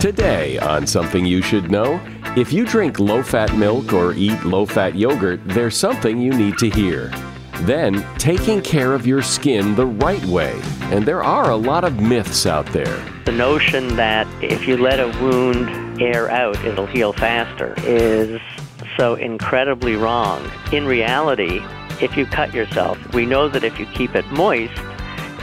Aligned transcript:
Today 0.00 0.56
on 0.60 0.86
Something 0.86 1.26
You 1.26 1.42
Should 1.42 1.70
Know, 1.70 2.00
if 2.34 2.54
you 2.54 2.64
drink 2.64 2.98
low 2.98 3.22
fat 3.22 3.54
milk 3.54 3.92
or 3.92 4.14
eat 4.14 4.42
low 4.46 4.64
fat 4.64 4.96
yogurt, 4.96 5.42
there's 5.44 5.76
something 5.76 6.18
you 6.18 6.32
need 6.32 6.56
to 6.56 6.70
hear. 6.70 7.08
Then, 7.64 8.02
taking 8.16 8.62
care 8.62 8.94
of 8.94 9.06
your 9.06 9.20
skin 9.20 9.74
the 9.74 9.84
right 9.84 10.24
way. 10.24 10.58
And 10.84 11.04
there 11.04 11.22
are 11.22 11.50
a 11.50 11.56
lot 11.56 11.84
of 11.84 12.00
myths 12.00 12.46
out 12.46 12.64
there. 12.72 12.98
The 13.26 13.32
notion 13.32 13.94
that 13.96 14.26
if 14.42 14.66
you 14.66 14.78
let 14.78 15.00
a 15.00 15.08
wound 15.22 16.00
air 16.00 16.30
out, 16.30 16.56
it'll 16.64 16.86
heal 16.86 17.12
faster 17.12 17.74
is 17.80 18.40
so 18.96 19.16
incredibly 19.16 19.96
wrong. 19.96 20.50
In 20.72 20.86
reality, 20.86 21.60
if 22.00 22.16
you 22.16 22.24
cut 22.24 22.54
yourself, 22.54 22.96
we 23.12 23.26
know 23.26 23.50
that 23.50 23.64
if 23.64 23.78
you 23.78 23.84
keep 23.84 24.14
it 24.14 24.24
moist, 24.28 24.80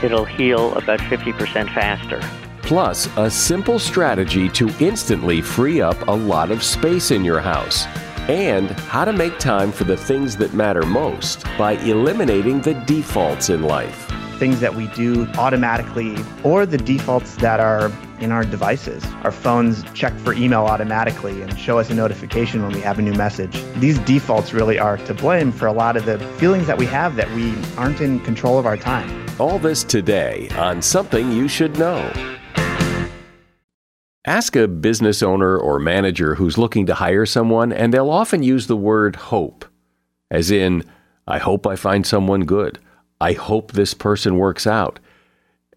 it'll 0.02 0.24
heal 0.24 0.74
about 0.74 0.98
50% 0.98 1.72
faster. 1.72 2.20
Plus, 2.68 3.08
a 3.16 3.30
simple 3.30 3.78
strategy 3.78 4.46
to 4.50 4.68
instantly 4.78 5.40
free 5.40 5.80
up 5.80 6.06
a 6.06 6.12
lot 6.12 6.50
of 6.50 6.62
space 6.62 7.10
in 7.10 7.24
your 7.24 7.40
house. 7.40 7.86
And 8.28 8.70
how 8.70 9.06
to 9.06 9.12
make 9.14 9.38
time 9.38 9.72
for 9.72 9.84
the 9.84 9.96
things 9.96 10.36
that 10.36 10.52
matter 10.52 10.82
most 10.82 11.44
by 11.56 11.78
eliminating 11.84 12.60
the 12.60 12.74
defaults 12.74 13.48
in 13.48 13.62
life. 13.62 14.12
Things 14.38 14.60
that 14.60 14.74
we 14.74 14.86
do 14.88 15.26
automatically, 15.38 16.14
or 16.44 16.66
the 16.66 16.76
defaults 16.76 17.36
that 17.36 17.58
are 17.58 17.90
in 18.20 18.32
our 18.32 18.44
devices. 18.44 19.02
Our 19.24 19.32
phones 19.32 19.82
check 19.94 20.12
for 20.18 20.34
email 20.34 20.66
automatically 20.66 21.40
and 21.40 21.58
show 21.58 21.78
us 21.78 21.88
a 21.88 21.94
notification 21.94 22.62
when 22.62 22.74
we 22.74 22.82
have 22.82 22.98
a 22.98 23.02
new 23.02 23.14
message. 23.14 23.64
These 23.76 23.98
defaults 24.00 24.52
really 24.52 24.78
are 24.78 24.98
to 24.98 25.14
blame 25.14 25.52
for 25.52 25.68
a 25.68 25.72
lot 25.72 25.96
of 25.96 26.04
the 26.04 26.18
feelings 26.36 26.66
that 26.66 26.76
we 26.76 26.84
have 26.84 27.16
that 27.16 27.30
we 27.30 27.54
aren't 27.78 28.02
in 28.02 28.20
control 28.20 28.58
of 28.58 28.66
our 28.66 28.76
time. 28.76 29.26
All 29.40 29.58
this 29.58 29.84
today 29.84 30.50
on 30.50 30.82
Something 30.82 31.32
You 31.32 31.48
Should 31.48 31.78
Know. 31.78 32.36
Ask 34.28 34.56
a 34.56 34.68
business 34.68 35.22
owner 35.22 35.56
or 35.56 35.78
manager 35.78 36.34
who's 36.34 36.58
looking 36.58 36.84
to 36.84 36.94
hire 36.94 37.24
someone, 37.24 37.72
and 37.72 37.94
they'll 37.94 38.10
often 38.10 38.42
use 38.42 38.66
the 38.66 38.76
word 38.76 39.16
hope, 39.16 39.64
as 40.30 40.50
in, 40.50 40.84
I 41.26 41.38
hope 41.38 41.66
I 41.66 41.76
find 41.76 42.06
someone 42.06 42.44
good. 42.44 42.78
I 43.22 43.32
hope 43.32 43.72
this 43.72 43.94
person 43.94 44.36
works 44.36 44.66
out. 44.66 45.00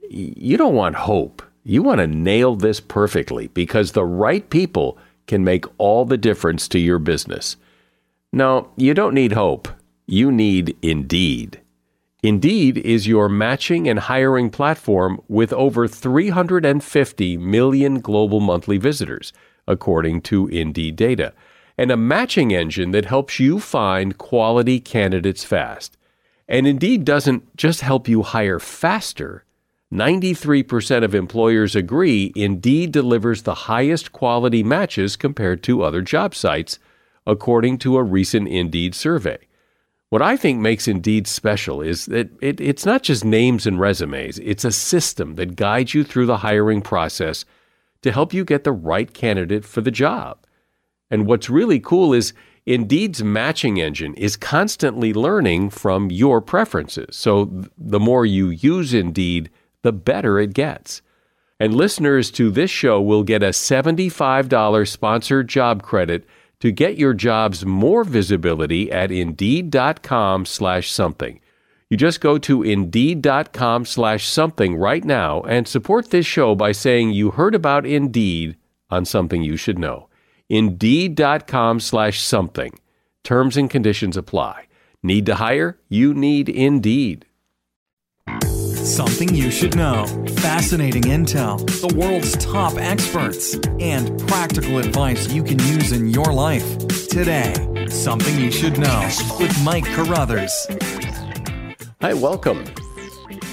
You 0.10 0.58
don't 0.58 0.76
want 0.76 0.98
hope. 0.98 1.42
You 1.64 1.82
want 1.82 2.00
to 2.00 2.08
nail 2.08 2.58
this 2.58 2.82
perfectly 2.82 3.48
because 3.48 3.94
the 3.94 4.04
right 4.04 4.50
people 4.50 4.98
can 5.28 5.46
make 5.46 5.64
all 5.78 6.04
the 6.04 6.18
difference 6.18 6.68
to 6.68 6.80
your 6.80 7.00
business. 7.00 7.56
No, 8.34 8.70
you 8.76 8.94
don't 8.94 9.14
need 9.14 9.32
hope. 9.32 9.70
You 10.08 10.30
need 10.30 10.76
Indeed. 10.82 11.62
Indeed 12.24 12.78
is 12.78 13.08
your 13.08 13.28
matching 13.28 13.90
and 13.90 13.98
hiring 13.98 14.52
platform 14.52 15.22
with 15.28 15.52
over 15.54 15.88
350 15.88 17.38
million 17.38 18.00
global 18.00 18.40
monthly 18.40 18.78
visitors, 18.78 19.34
according 19.68 20.22
to 20.22 20.48
Indeed 20.48 20.96
data, 20.96 21.34
and 21.80 21.90
a 21.90 21.98
matching 21.98 22.54
engine 22.54 22.92
that 22.92 23.06
helps 23.06 23.40
you 23.40 23.60
find 23.60 24.20
quality 24.20 24.80
candidates 24.80 25.44
fast. 25.44 25.98
And 26.48 26.68
Indeed 26.68 27.06
doesn't 27.06 27.58
just 27.58 27.82
help 27.82 28.08
you 28.08 28.22
hire 28.22 28.60
faster. 28.60 29.44
93% 29.92 31.04
of 31.04 31.16
employers 31.16 31.76
agree 31.76 32.32
Indeed 32.36 32.92
delivers 32.92 33.42
the 33.42 33.66
highest 33.66 34.12
quality 34.12 34.62
matches 34.62 35.16
compared 35.16 35.64
to 35.64 35.82
other 35.82 36.04
job 36.04 36.36
sites, 36.36 36.78
according 37.26 37.80
to 37.80 37.98
a 37.98 38.04
recent 38.04 38.48
Indeed 38.48 38.94
survey. 38.94 39.40
What 40.12 40.22
I 40.22 40.36
think 40.36 40.60
makes 40.60 40.90
Indeed 40.90 41.26
special 41.26 41.82
is 41.82 42.08
that 42.08 42.30
it, 42.42 42.60
it's 42.60 42.86
not 42.86 43.02
just 43.02 43.24
names 43.24 43.66
and 43.66 43.80
resumes, 43.80 44.40
it's 44.40 44.66
a 44.66 44.72
system 44.72 45.36
that 45.36 45.56
guides 45.56 45.94
you 45.94 46.04
through 46.04 46.26
the 46.26 46.40
hiring 46.40 46.82
process 46.82 47.46
to 48.02 48.12
help 48.12 48.34
you 48.34 48.44
get 48.44 48.66
the 48.66 48.74
right 48.74 49.14
candidate 49.14 49.64
for 49.64 49.80
the 49.80 49.90
job. 49.90 50.46
And 51.10 51.26
what's 51.26 51.50
really 51.50 51.80
cool 51.80 52.12
is 52.12 52.34
Indeed's 52.66 53.24
matching 53.24 53.80
engine 53.80 54.14
is 54.16 54.36
constantly 54.36 55.14
learning 55.14 55.70
from 55.70 56.12
your 56.12 56.42
preferences. 56.42 57.16
So 57.16 57.46
the 57.78 58.00
more 58.00 58.26
you 58.26 58.50
use 58.50 58.94
Indeed, 58.94 59.50
the 59.82 59.94
better 59.94 60.40
it 60.40 60.54
gets. 60.54 61.02
And 61.58 61.74
listeners 61.74 62.32
to 62.32 62.52
this 62.52 62.70
show 62.70 63.02
will 63.02 63.24
get 63.24 63.44
a 63.44 63.50
$75 63.50 64.90
sponsored 64.90 65.48
job 65.48 65.84
credit 65.84 66.26
to 66.62 66.72
get 66.72 66.98
your 66.98 67.14
jobs 67.14 67.66
more 67.66 68.04
visibility 68.04 68.92
at 68.92 69.12
indeed.com 69.12 70.46
slash 70.46 70.92
something. 70.92 71.40
You 71.90 71.98
just 71.98 72.22
go 72.22 72.38
to 72.38 72.64
indeed.com 72.64 73.86
slash 73.86 74.26
something 74.26 74.78
right 74.78 75.04
now 75.04 75.42
and 75.42 75.68
support 75.68 76.10
this 76.10 76.26
show 76.26 76.56
by 76.56 76.72
saying 76.72 77.10
you 77.10 77.32
heard 77.32 77.54
about 77.54 77.86
Indeed 77.86 78.56
on 78.90 79.04
something 79.04 79.44
you 79.44 79.58
should 79.58 79.78
know. 79.78 80.08
Indeed.com 80.48 81.82
slash 81.82 82.22
something. 82.22 82.80
Terms 83.24 83.58
and 83.58 83.70
conditions 83.70 84.16
apply. 84.16 84.68
Need 85.04 85.26
to 85.26 85.36
hire? 85.36 85.80
You 85.90 86.14
need 86.14 86.48
Indeed. 86.48 87.26
Something 88.84 89.36
you 89.36 89.52
should 89.52 89.76
know. 89.76 90.08
Fascinating 90.38 91.04
intel, 91.04 91.60
the 91.88 91.96
world's 91.96 92.36
top 92.38 92.78
experts, 92.78 93.54
and 93.80 94.20
practical 94.28 94.80
advice 94.80 95.32
you 95.32 95.44
can 95.44 95.60
use 95.60 95.92
in 95.92 96.10
your 96.10 96.34
life. 96.34 96.80
Today, 97.08 97.54
Something 97.90 98.40
You 98.40 98.52
Should 98.52 98.80
Know 98.80 99.08
with 99.40 99.56
Mike 99.64 99.86
Carruthers. 99.86 100.52
Hi, 102.02 102.16
welcome. 102.16 102.66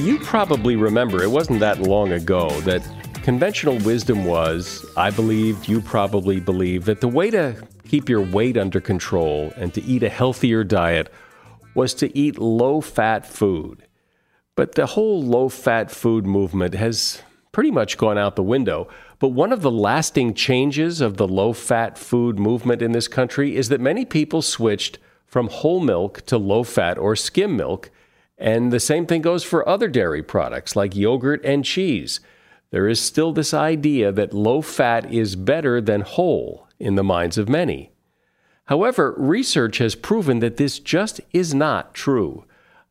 You 0.00 0.18
probably 0.20 0.76
remember 0.76 1.22
it 1.22 1.30
wasn't 1.30 1.60
that 1.60 1.82
long 1.82 2.12
ago 2.12 2.48
that 2.62 2.82
conventional 3.22 3.76
wisdom 3.80 4.24
was, 4.24 4.86
I 4.96 5.10
believe, 5.10 5.66
you 5.66 5.82
probably 5.82 6.40
believe, 6.40 6.86
that 6.86 7.02
the 7.02 7.08
way 7.08 7.30
to 7.32 7.54
keep 7.86 8.08
your 8.08 8.22
weight 8.22 8.56
under 8.56 8.80
control 8.80 9.52
and 9.56 9.74
to 9.74 9.84
eat 9.84 10.02
a 10.02 10.08
healthier 10.08 10.64
diet 10.64 11.12
was 11.74 11.92
to 11.94 12.16
eat 12.16 12.38
low 12.38 12.80
fat 12.80 13.26
food. 13.26 13.84
But 14.58 14.74
the 14.74 14.86
whole 14.86 15.22
low 15.22 15.48
fat 15.48 15.88
food 15.88 16.26
movement 16.26 16.74
has 16.74 17.22
pretty 17.52 17.70
much 17.70 17.96
gone 17.96 18.18
out 18.18 18.34
the 18.34 18.42
window. 18.42 18.88
But 19.20 19.28
one 19.28 19.52
of 19.52 19.62
the 19.62 19.70
lasting 19.70 20.34
changes 20.34 21.00
of 21.00 21.16
the 21.16 21.28
low 21.28 21.52
fat 21.52 21.96
food 21.96 22.40
movement 22.40 22.82
in 22.82 22.90
this 22.90 23.06
country 23.06 23.54
is 23.54 23.68
that 23.68 23.80
many 23.80 24.04
people 24.04 24.42
switched 24.42 24.98
from 25.26 25.46
whole 25.46 25.78
milk 25.78 26.26
to 26.26 26.38
low 26.38 26.64
fat 26.64 26.98
or 26.98 27.14
skim 27.14 27.56
milk. 27.56 27.92
And 28.36 28.72
the 28.72 28.80
same 28.80 29.06
thing 29.06 29.22
goes 29.22 29.44
for 29.44 29.68
other 29.68 29.86
dairy 29.86 30.24
products 30.24 30.74
like 30.74 30.96
yogurt 30.96 31.40
and 31.44 31.64
cheese. 31.64 32.18
There 32.72 32.88
is 32.88 33.00
still 33.00 33.32
this 33.32 33.54
idea 33.54 34.10
that 34.10 34.34
low 34.34 34.60
fat 34.60 35.12
is 35.14 35.36
better 35.36 35.80
than 35.80 36.00
whole 36.00 36.66
in 36.80 36.96
the 36.96 37.04
minds 37.04 37.38
of 37.38 37.48
many. 37.48 37.92
However, 38.64 39.14
research 39.18 39.78
has 39.78 39.94
proven 39.94 40.40
that 40.40 40.56
this 40.56 40.80
just 40.80 41.20
is 41.32 41.54
not 41.54 41.94
true. 41.94 42.44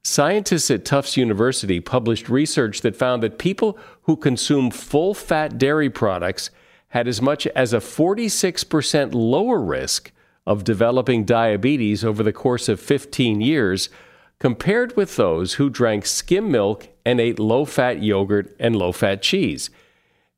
Scientists 0.04 0.72
at 0.72 0.86
Tufts 0.86 1.18
University 1.18 1.80
published 1.80 2.30
research 2.30 2.82
that 2.82 2.96
found 2.96 3.22
that 3.24 3.38
people 3.38 3.78
who 4.04 4.16
consume 4.16 4.72
full 4.72 5.14
fat 5.14 5.58
dairy 5.58 5.90
products 5.90 6.50
had 6.90 7.08
as 7.08 7.22
much 7.22 7.46
as 7.48 7.74
a 7.74 7.80
46% 7.80 9.14
lower 9.14 9.60
risk 9.60 10.12
of 10.46 10.64
developing 10.64 11.26
diabetes 11.26 12.06
over 12.06 12.24
the 12.24 12.32
course 12.32 12.70
of 12.70 12.80
15 12.80 13.42
years 13.42 13.90
compared 14.40 14.96
with 14.96 15.16
those 15.16 15.56
who 15.56 15.70
drank 15.70 16.06
skim 16.06 16.50
milk 16.50 16.88
and 17.06 17.20
ate 17.20 17.40
low 17.40 17.66
fat 17.66 18.02
yogurt 18.02 18.56
and 18.60 18.76
low 18.76 18.92
fat 18.92 19.22
cheese. 19.22 19.70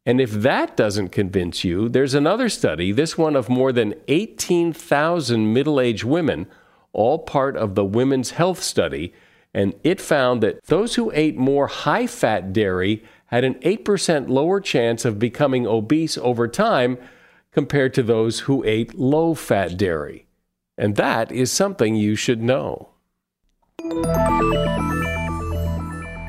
And 0.05 0.19
if 0.19 0.31
that 0.31 0.75
doesn't 0.75 1.09
convince 1.09 1.63
you, 1.63 1.89
there's 1.89 2.15
another 2.15 2.49
study, 2.49 2.91
this 2.91 3.17
one 3.17 3.35
of 3.35 3.49
more 3.49 3.71
than 3.71 3.93
18,000 4.07 5.53
middle 5.53 5.79
aged 5.79 6.03
women, 6.03 6.47
all 6.93 7.19
part 7.19 7.55
of 7.55 7.75
the 7.75 7.85
Women's 7.85 8.31
Health 8.31 8.63
Study 8.63 9.13
and 9.53 9.73
it 9.83 9.99
found 9.99 10.41
that 10.41 10.63
those 10.65 10.95
who 10.95 11.11
ate 11.13 11.37
more 11.37 11.67
high 11.67 12.07
fat 12.07 12.53
dairy 12.53 13.03
had 13.27 13.43
an 13.43 13.55
8% 13.55 14.29
lower 14.29 14.59
chance 14.59 15.05
of 15.05 15.19
becoming 15.19 15.65
obese 15.67 16.17
over 16.17 16.47
time 16.47 16.97
compared 17.51 17.93
to 17.95 18.03
those 18.03 18.41
who 18.41 18.63
ate 18.63 18.95
low 18.95 19.33
fat 19.33 19.77
dairy. 19.77 20.27
And 20.77 20.95
that 20.95 21.31
is 21.31 21.51
something 21.51 21.95
you 21.95 22.15
should 22.15 22.41
know. 22.41 22.89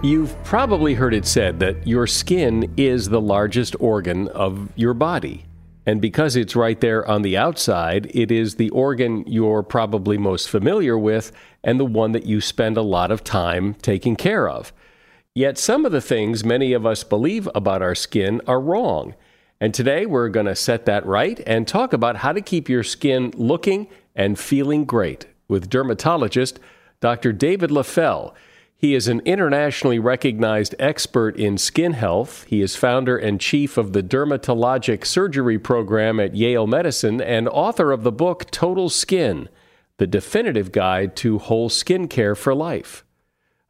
You've 0.02 0.34
probably 0.44 0.94
heard 0.94 1.14
it 1.14 1.26
said 1.26 1.60
that 1.60 1.86
your 1.86 2.06
skin 2.06 2.72
is 2.76 3.10
the 3.10 3.20
largest 3.20 3.76
organ 3.78 4.28
of 4.28 4.70
your 4.74 4.94
body. 4.94 5.44
And 5.86 6.00
because 6.00 6.36
it's 6.36 6.56
right 6.56 6.80
there 6.80 7.06
on 7.06 7.22
the 7.22 7.36
outside, 7.36 8.10
it 8.14 8.30
is 8.30 8.54
the 8.54 8.70
organ 8.70 9.24
you're 9.26 9.62
probably 9.62 10.18
most 10.18 10.48
familiar 10.48 10.98
with 10.98 11.32
and 11.62 11.78
the 11.78 11.84
one 11.84 12.12
that 12.12 12.26
you 12.26 12.40
spend 12.40 12.76
a 12.76 12.82
lot 12.82 13.10
of 13.10 13.24
time 13.24 13.74
taking 13.74 14.16
care 14.16 14.48
of. 14.48 14.72
Yet 15.34 15.58
some 15.58 15.84
of 15.84 15.92
the 15.92 16.00
things 16.00 16.44
many 16.44 16.72
of 16.72 16.84
us 16.84 17.04
believe 17.04 17.48
about 17.54 17.82
our 17.82 17.94
skin 17.94 18.40
are 18.46 18.60
wrong. 18.60 19.14
And 19.60 19.72
today 19.72 20.06
we're 20.06 20.28
going 20.28 20.46
to 20.46 20.56
set 20.56 20.86
that 20.86 21.04
right 21.06 21.40
and 21.46 21.68
talk 21.68 21.92
about 21.92 22.16
how 22.16 22.32
to 22.32 22.40
keep 22.40 22.68
your 22.68 22.82
skin 22.82 23.32
looking 23.36 23.86
and 24.14 24.38
feeling 24.38 24.84
great 24.84 25.26
with 25.48 25.70
dermatologist 25.70 26.58
Dr. 27.00 27.32
David 27.32 27.70
Leffell. 27.70 28.34
He 28.76 28.94
is 28.94 29.08
an 29.08 29.20
internationally 29.20 29.98
recognized 29.98 30.74
expert 30.78 31.36
in 31.36 31.58
skin 31.58 31.92
health. 31.92 32.44
He 32.44 32.62
is 32.62 32.76
founder 32.76 33.16
and 33.16 33.38
chief 33.38 33.76
of 33.76 33.92
the 33.92 34.02
Dermatologic 34.02 35.04
Surgery 35.04 35.58
Program 35.58 36.18
at 36.18 36.34
Yale 36.34 36.66
Medicine 36.66 37.20
and 37.20 37.46
author 37.46 37.92
of 37.92 38.04
the 38.04 38.12
book 38.12 38.50
Total 38.50 38.88
Skin 38.88 39.50
The 40.00 40.06
Definitive 40.06 40.72
Guide 40.72 41.14
to 41.16 41.36
Whole 41.36 41.68
Skin 41.68 42.08
Care 42.08 42.34
for 42.34 42.54
Life. 42.54 43.04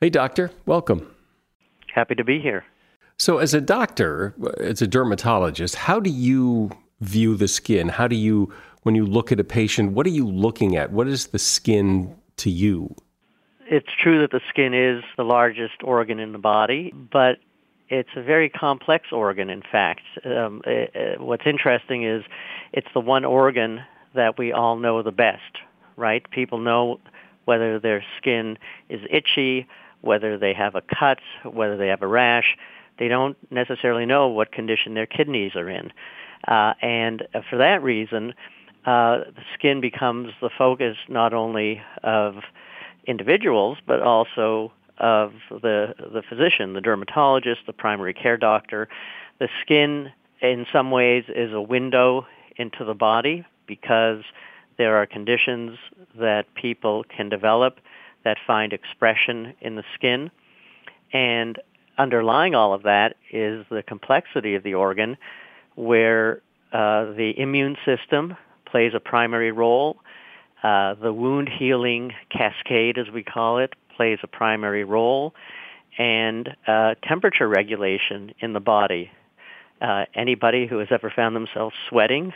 Hey, 0.00 0.10
doctor, 0.10 0.52
welcome. 0.64 1.12
Happy 1.92 2.14
to 2.14 2.22
be 2.22 2.38
here. 2.38 2.64
So, 3.18 3.38
as 3.38 3.52
a 3.52 3.60
doctor, 3.60 4.36
as 4.60 4.80
a 4.80 4.86
dermatologist, 4.86 5.74
how 5.74 5.98
do 5.98 6.08
you 6.08 6.70
view 7.00 7.34
the 7.34 7.48
skin? 7.48 7.88
How 7.88 8.06
do 8.06 8.14
you, 8.14 8.54
when 8.84 8.94
you 8.94 9.04
look 9.04 9.32
at 9.32 9.40
a 9.40 9.44
patient, 9.44 9.90
what 9.90 10.06
are 10.06 10.10
you 10.10 10.24
looking 10.24 10.76
at? 10.76 10.92
What 10.92 11.08
is 11.08 11.26
the 11.26 11.38
skin 11.40 12.14
to 12.36 12.48
you? 12.48 12.94
it's 13.66 13.88
true 14.00 14.20
that 14.20 14.30
the 14.30 14.40
skin 14.48 14.72
is 14.72 15.02
the 15.16 15.24
largest 15.24 15.82
organ 15.82 16.20
in 16.20 16.30
the 16.30 16.38
body, 16.38 16.94
but 17.12 17.38
it's 17.88 18.10
a 18.14 18.22
very 18.22 18.48
complex 18.48 19.08
organ, 19.10 19.50
in 19.50 19.62
fact. 19.62 20.02
Um, 20.24 20.62
it, 20.64 20.92
it, 20.94 21.20
what's 21.20 21.42
interesting 21.44 22.04
is 22.04 22.22
it's 22.72 22.86
the 22.94 23.00
one 23.00 23.24
organ 23.24 23.80
that 24.14 24.38
we 24.38 24.52
all 24.52 24.76
know 24.76 25.02
the 25.02 25.10
best, 25.10 25.58
right? 26.00 26.28
People 26.30 26.58
know 26.58 26.98
whether 27.44 27.78
their 27.78 28.04
skin 28.16 28.58
is 28.88 29.00
itchy, 29.10 29.66
whether 30.00 30.38
they 30.38 30.54
have 30.54 30.74
a 30.74 30.82
cut, 30.82 31.18
whether 31.44 31.76
they 31.76 31.88
have 31.88 32.02
a 32.02 32.06
rash. 32.06 32.56
They 32.98 33.08
don't 33.08 33.36
necessarily 33.50 34.06
know 34.06 34.28
what 34.28 34.50
condition 34.52 34.94
their 34.94 35.06
kidneys 35.06 35.54
are 35.54 35.68
in. 35.68 35.92
Uh, 36.48 36.74
and 36.80 37.22
for 37.48 37.58
that 37.58 37.82
reason, 37.82 38.34
uh, 38.86 39.18
the 39.18 39.42
skin 39.54 39.80
becomes 39.80 40.32
the 40.40 40.50
focus 40.56 40.96
not 41.08 41.34
only 41.34 41.82
of 42.02 42.36
individuals, 43.06 43.78
but 43.86 44.00
also 44.00 44.72
of 44.98 45.32
the 45.50 45.94
the 45.98 46.22
physician, 46.28 46.74
the 46.74 46.80
dermatologist, 46.80 47.60
the 47.66 47.72
primary 47.72 48.14
care 48.14 48.36
doctor. 48.36 48.88
The 49.38 49.48
skin, 49.62 50.12
in 50.40 50.66
some 50.72 50.90
ways, 50.90 51.24
is 51.28 51.52
a 51.52 51.60
window 51.60 52.26
into 52.56 52.84
the 52.84 52.94
body 52.94 53.44
because 53.66 54.22
there 54.80 54.96
are 54.96 55.04
conditions 55.04 55.78
that 56.18 56.46
people 56.54 57.04
can 57.14 57.28
develop 57.28 57.80
that 58.24 58.38
find 58.46 58.72
expression 58.72 59.54
in 59.60 59.76
the 59.76 59.84
skin, 59.94 60.30
and 61.12 61.58
underlying 61.98 62.54
all 62.54 62.72
of 62.72 62.82
that 62.84 63.16
is 63.30 63.66
the 63.70 63.82
complexity 63.82 64.54
of 64.54 64.62
the 64.62 64.72
organ, 64.72 65.18
where 65.74 66.40
uh, 66.72 67.04
the 67.12 67.34
immune 67.36 67.76
system 67.84 68.36
plays 68.64 68.92
a 68.94 69.00
primary 69.00 69.52
role 69.52 69.96
uh, 70.62 70.94
the 70.94 71.12
wound 71.12 71.48
healing 71.48 72.12
cascade, 72.30 72.98
as 72.98 73.08
we 73.10 73.22
call 73.22 73.58
it, 73.58 73.72
plays 73.96 74.18
a 74.22 74.26
primary 74.26 74.84
role, 74.84 75.34
and 75.98 76.54
uh, 76.66 76.94
temperature 77.02 77.48
regulation 77.48 78.32
in 78.40 78.52
the 78.52 78.60
body. 78.60 79.10
Uh, 79.80 80.04
anybody 80.14 80.66
who 80.66 80.78
has 80.78 80.88
ever 80.90 81.10
found 81.14 81.34
themselves 81.34 81.74
sweating 81.88 82.32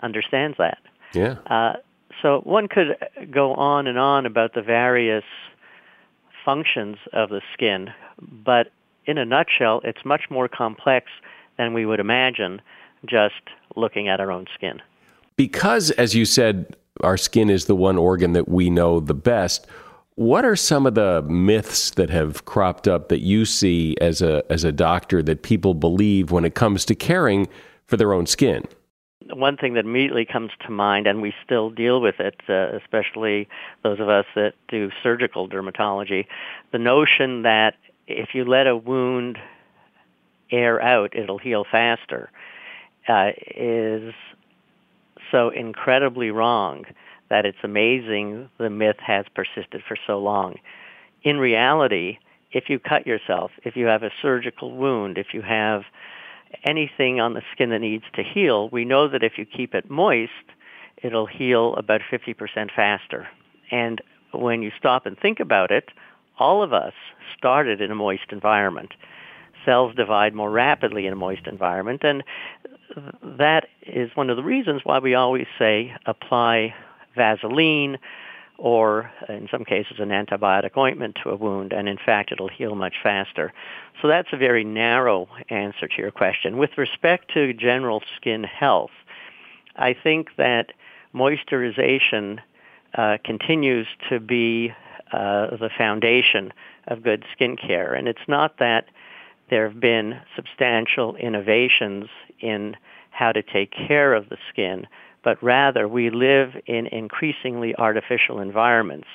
understands 0.00 0.56
that. 0.58 0.78
Yeah. 1.12 1.38
So 2.22 2.40
one 2.44 2.68
could 2.68 2.96
go 3.30 3.54
on 3.54 3.86
and 3.86 3.98
on 3.98 4.26
about 4.26 4.54
the 4.54 4.62
various 4.62 5.24
functions 6.44 6.96
of 7.12 7.30
the 7.30 7.40
skin, 7.52 7.90
but 8.20 8.68
in 9.06 9.18
a 9.18 9.24
nutshell, 9.24 9.80
it's 9.84 10.04
much 10.04 10.24
more 10.30 10.48
complex 10.48 11.06
than 11.58 11.74
we 11.74 11.86
would 11.86 12.00
imagine 12.00 12.60
just 13.06 13.34
looking 13.76 14.08
at 14.08 14.20
our 14.20 14.30
own 14.30 14.46
skin. 14.54 14.80
Because, 15.36 15.90
as 15.92 16.14
you 16.14 16.24
said, 16.24 16.76
our 17.02 17.16
skin 17.16 17.50
is 17.50 17.66
the 17.66 17.74
one 17.74 17.98
organ 17.98 18.32
that 18.32 18.48
we 18.48 18.70
know 18.70 19.00
the 19.00 19.14
best. 19.14 19.66
What 20.14 20.44
are 20.44 20.56
some 20.56 20.86
of 20.86 20.94
the 20.94 21.22
myths 21.22 21.90
that 21.90 22.08
have 22.10 22.44
cropped 22.44 22.86
up 22.86 23.08
that 23.08 23.20
you 23.20 23.44
see 23.44 23.96
as 24.00 24.22
a 24.22 24.44
as 24.48 24.62
a 24.62 24.70
doctor 24.70 25.22
that 25.24 25.42
people 25.42 25.74
believe 25.74 26.30
when 26.30 26.44
it 26.44 26.54
comes 26.54 26.84
to 26.84 26.94
caring 26.94 27.48
for 27.86 27.96
their 27.96 28.12
own 28.12 28.26
skin? 28.26 28.64
One 29.32 29.56
thing 29.56 29.74
that 29.74 29.84
immediately 29.84 30.26
comes 30.26 30.50
to 30.66 30.70
mind, 30.70 31.06
and 31.06 31.22
we 31.22 31.32
still 31.44 31.70
deal 31.70 32.00
with 32.00 32.20
it, 32.20 32.40
uh, 32.48 32.76
especially 32.76 33.48
those 33.82 33.98
of 34.00 34.08
us 34.08 34.26
that 34.34 34.54
do 34.68 34.90
surgical 35.02 35.48
dermatology, 35.48 36.26
the 36.72 36.78
notion 36.78 37.42
that 37.42 37.74
if 38.06 38.34
you 38.34 38.44
let 38.44 38.66
a 38.66 38.76
wound 38.76 39.38
air 40.50 40.80
out, 40.82 41.16
it'll 41.16 41.38
heal 41.38 41.64
faster, 41.70 42.30
uh, 43.08 43.30
is 43.56 44.12
so 45.30 45.48
incredibly 45.48 46.30
wrong 46.30 46.84
that 47.30 47.46
it's 47.46 47.58
amazing 47.62 48.48
the 48.58 48.70
myth 48.70 48.98
has 48.98 49.24
persisted 49.34 49.82
for 49.86 49.96
so 50.06 50.18
long. 50.18 50.56
In 51.22 51.38
reality, 51.38 52.18
if 52.52 52.68
you 52.68 52.78
cut 52.78 53.06
yourself, 53.06 53.50
if 53.64 53.74
you 53.76 53.86
have 53.86 54.02
a 54.02 54.10
surgical 54.20 54.70
wound, 54.72 55.18
if 55.18 55.32
you 55.32 55.42
have 55.42 55.82
anything 56.64 57.20
on 57.20 57.34
the 57.34 57.42
skin 57.52 57.70
that 57.70 57.80
needs 57.80 58.04
to 58.14 58.22
heal, 58.22 58.68
we 58.70 58.84
know 58.84 59.08
that 59.08 59.22
if 59.22 59.38
you 59.38 59.46
keep 59.46 59.74
it 59.74 59.90
moist, 59.90 60.32
it'll 61.02 61.26
heal 61.26 61.74
about 61.76 62.00
50% 62.10 62.70
faster. 62.74 63.28
And 63.70 64.00
when 64.32 64.62
you 64.62 64.70
stop 64.78 65.06
and 65.06 65.18
think 65.18 65.40
about 65.40 65.70
it, 65.70 65.90
all 66.38 66.62
of 66.62 66.72
us 66.72 66.92
started 67.36 67.80
in 67.80 67.90
a 67.90 67.94
moist 67.94 68.30
environment. 68.30 68.92
Cells 69.64 69.94
divide 69.94 70.34
more 70.34 70.50
rapidly 70.50 71.06
in 71.06 71.12
a 71.12 71.16
moist 71.16 71.46
environment, 71.46 72.02
and 72.04 72.22
that 73.22 73.66
is 73.82 74.10
one 74.14 74.30
of 74.30 74.36
the 74.36 74.42
reasons 74.42 74.82
why 74.84 74.98
we 74.98 75.14
always 75.14 75.46
say 75.58 75.94
apply 76.06 76.74
Vaseline 77.16 77.98
or 78.56 79.10
in 79.28 79.48
some 79.50 79.64
cases 79.64 79.98
an 79.98 80.10
antibiotic 80.10 80.76
ointment 80.76 81.18
to 81.22 81.30
a 81.30 81.36
wound 81.36 81.72
and 81.72 81.88
in 81.88 81.98
fact 81.98 82.30
it'll 82.32 82.48
heal 82.48 82.74
much 82.74 82.94
faster. 83.02 83.52
So 84.00 84.08
that's 84.08 84.28
a 84.32 84.36
very 84.36 84.64
narrow 84.64 85.28
answer 85.48 85.88
to 85.88 85.98
your 85.98 86.10
question. 86.10 86.56
With 86.56 86.78
respect 86.78 87.32
to 87.34 87.52
general 87.52 88.02
skin 88.16 88.44
health, 88.44 88.92
I 89.76 89.94
think 89.94 90.36
that 90.36 90.72
moisturization 91.14 92.40
uh, 92.94 93.18
continues 93.24 93.88
to 94.08 94.20
be 94.20 94.72
uh, 95.12 95.56
the 95.56 95.70
foundation 95.76 96.52
of 96.86 97.02
good 97.02 97.24
skin 97.32 97.56
care 97.56 97.92
and 97.94 98.08
it's 98.08 98.28
not 98.28 98.58
that 98.58 98.86
there 99.50 99.68
have 99.68 99.80
been 99.80 100.20
substantial 100.36 101.16
innovations 101.16 102.08
in 102.40 102.76
how 103.10 103.32
to 103.32 103.42
take 103.42 103.70
care 103.70 104.12
of 104.14 104.28
the 104.28 104.36
skin, 104.50 104.86
but 105.24 105.42
rather 105.42 105.88
we 105.88 106.10
live 106.10 106.50
in 106.66 106.86
increasingly 106.86 107.74
artificial 107.76 108.40
environments, 108.40 109.08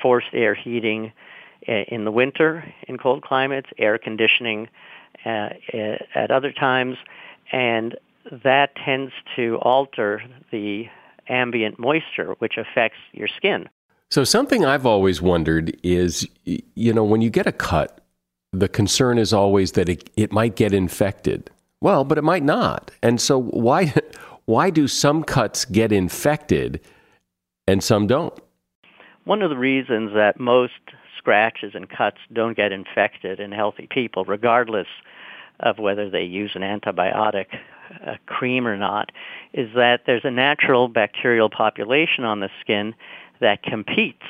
forced 0.00 0.32
air 0.32 0.54
heating 0.54 1.12
eh, 1.68 1.84
in 1.88 2.04
the 2.04 2.10
winter 2.10 2.64
in 2.88 2.98
cold 2.98 3.22
climates, 3.22 3.68
air 3.78 3.98
conditioning 3.98 4.68
uh, 5.24 5.50
at 6.14 6.30
other 6.30 6.52
times, 6.52 6.96
and 7.52 7.96
that 8.44 8.74
tends 8.76 9.12
to 9.36 9.58
alter 9.62 10.22
the 10.50 10.86
ambient 11.28 11.78
moisture, 11.78 12.34
which 12.38 12.54
affects 12.56 12.98
your 13.12 13.28
skin. 13.28 13.68
So, 14.10 14.24
something 14.24 14.64
I've 14.64 14.86
always 14.86 15.22
wondered 15.22 15.76
is 15.82 16.26
you 16.44 16.92
know, 16.92 17.04
when 17.04 17.22
you 17.22 17.30
get 17.30 17.46
a 17.46 17.52
cut, 17.52 18.00
the 18.52 18.68
concern 18.68 19.18
is 19.18 19.32
always 19.32 19.72
that 19.72 19.88
it, 19.88 20.10
it 20.16 20.32
might 20.32 20.56
get 20.56 20.74
infected. 20.74 21.50
Well, 21.80 22.04
but 22.04 22.18
it 22.18 22.22
might 22.22 22.44
not. 22.44 22.90
And 23.02 23.20
so 23.20 23.40
why 23.40 23.94
why 24.44 24.70
do 24.70 24.88
some 24.88 25.22
cuts 25.22 25.64
get 25.64 25.92
infected 25.92 26.80
and 27.66 27.82
some 27.82 28.06
don't? 28.06 28.38
One 29.24 29.42
of 29.42 29.50
the 29.50 29.56
reasons 29.56 30.12
that 30.14 30.40
most 30.40 30.72
scratches 31.16 31.72
and 31.74 31.88
cuts 31.88 32.18
don't 32.32 32.56
get 32.56 32.72
infected 32.72 33.38
in 33.38 33.52
healthy 33.52 33.86
people, 33.88 34.24
regardless 34.24 34.88
of 35.60 35.78
whether 35.78 36.10
they 36.10 36.24
use 36.24 36.52
an 36.54 36.62
antibiotic 36.62 37.46
cream 38.26 38.66
or 38.66 38.76
not, 38.76 39.12
is 39.52 39.68
that 39.74 40.02
there's 40.06 40.24
a 40.24 40.30
natural 40.30 40.88
bacterial 40.88 41.48
population 41.48 42.24
on 42.24 42.40
the 42.40 42.48
skin 42.60 42.94
that 43.40 43.62
competes 43.62 44.26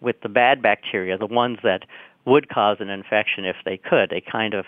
with 0.00 0.20
the 0.22 0.28
bad 0.28 0.60
bacteria, 0.60 1.16
the 1.16 1.26
ones 1.26 1.58
that 1.62 1.84
would 2.26 2.48
cause 2.48 2.78
an 2.80 2.88
infection 2.90 3.44
if 3.44 3.56
they 3.64 3.76
could. 3.76 4.10
They 4.10 4.20
kind 4.20 4.54
of 4.54 4.66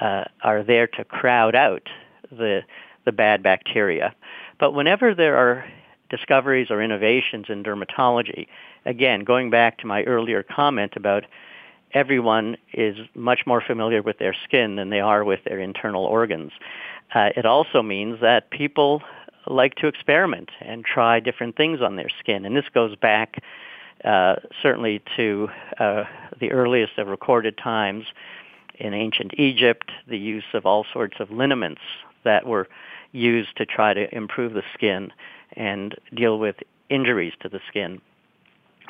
uh, 0.00 0.24
are 0.42 0.62
there 0.62 0.86
to 0.86 1.04
crowd 1.04 1.54
out 1.54 1.88
the 2.30 2.62
the 3.06 3.12
bad 3.12 3.42
bacteria. 3.42 4.14
But 4.60 4.72
whenever 4.72 5.14
there 5.14 5.36
are 5.36 5.64
discoveries 6.10 6.70
or 6.70 6.82
innovations 6.82 7.46
in 7.48 7.62
dermatology, 7.62 8.46
again, 8.84 9.24
going 9.24 9.48
back 9.48 9.78
to 9.78 9.86
my 9.86 10.02
earlier 10.02 10.42
comment 10.42 10.92
about 10.96 11.24
everyone 11.94 12.56
is 12.74 12.96
much 13.14 13.40
more 13.46 13.62
familiar 13.66 14.02
with 14.02 14.18
their 14.18 14.36
skin 14.44 14.76
than 14.76 14.90
they 14.90 15.00
are 15.00 15.24
with 15.24 15.40
their 15.44 15.58
internal 15.58 16.04
organs. 16.04 16.52
Uh, 17.14 17.30
it 17.36 17.46
also 17.46 17.82
means 17.82 18.20
that 18.20 18.50
people 18.50 19.02
like 19.46 19.76
to 19.76 19.86
experiment 19.86 20.50
and 20.60 20.84
try 20.84 21.20
different 21.20 21.56
things 21.56 21.80
on 21.80 21.96
their 21.96 22.10
skin. 22.20 22.44
And 22.44 22.56
this 22.56 22.68
goes 22.74 22.96
back 22.96 23.42
uh, 24.04 24.36
certainly 24.62 25.02
to 25.16 25.48
uh, 25.78 26.04
the 26.38 26.50
earliest 26.50 26.98
of 26.98 27.06
recorded 27.06 27.56
times 27.56 28.04
in 28.78 28.92
ancient 28.92 29.32
Egypt, 29.38 29.90
the 30.06 30.18
use 30.18 30.44
of 30.52 30.66
all 30.66 30.84
sorts 30.92 31.16
of 31.18 31.30
liniments 31.30 31.80
that 32.24 32.46
were 32.46 32.68
used 33.16 33.56
to 33.56 33.66
try 33.66 33.94
to 33.94 34.14
improve 34.14 34.52
the 34.52 34.62
skin 34.74 35.12
and 35.52 35.94
deal 36.14 36.38
with 36.38 36.56
injuries 36.88 37.32
to 37.40 37.48
the 37.48 37.60
skin. 37.68 38.00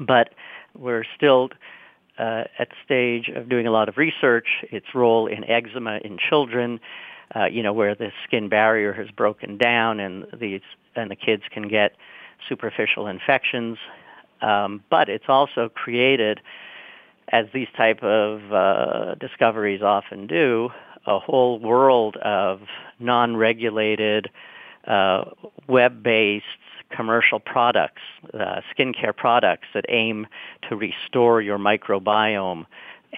But 0.01 0.35
we're 0.75 1.05
still 1.17 1.51
uh, 2.19 2.45
at 2.59 2.69
the 2.71 2.77
stage 2.85 3.29
of 3.29 3.49
doing 3.49 3.67
a 3.67 3.71
lot 3.71 3.89
of 3.89 3.97
research, 3.97 4.49
its 4.71 4.87
role 4.95 5.27
in 5.27 5.45
eczema 5.45 5.99
in 6.05 6.19
children, 6.19 6.81
uh, 7.35 7.47
you 7.47 7.63
know, 7.63 7.73
where 7.73 7.95
the 7.95 8.11
skin 8.25 8.49
barrier 8.49 8.93
has 8.93 9.11
broken 9.11 9.57
down 9.57 10.01
and 10.01 10.27
these 10.39 10.63
and 10.95 11.11
the 11.11 11.17
kids 11.17 11.43
can 11.51 11.69
get 11.69 11.95
superficial 12.49 13.07
infections. 13.07 13.79
Um, 14.41 14.83
but 14.91 15.09
it's 15.09 15.29
also 15.29 15.69
created, 15.69 16.41
as 17.29 17.47
these 17.53 17.69
type 17.77 18.03
of 18.03 18.53
uh, 18.53 19.15
discoveries 19.17 19.83
often 19.83 20.27
do, 20.27 20.71
a 21.07 21.19
whole 21.19 21.59
world 21.59 22.17
of 22.17 22.61
non-regulated, 22.99 24.31
uh, 24.87 25.25
web-based 25.69 26.45
commercial 26.91 27.41
products, 27.41 28.03
uh, 28.35 28.61
skincare 28.73 29.17
products 29.17 29.67
that 29.75 29.85
aim 29.89 30.27
to 30.69 30.77
restore 30.77 31.41
your 31.41 31.59
microbiome. 31.59 32.65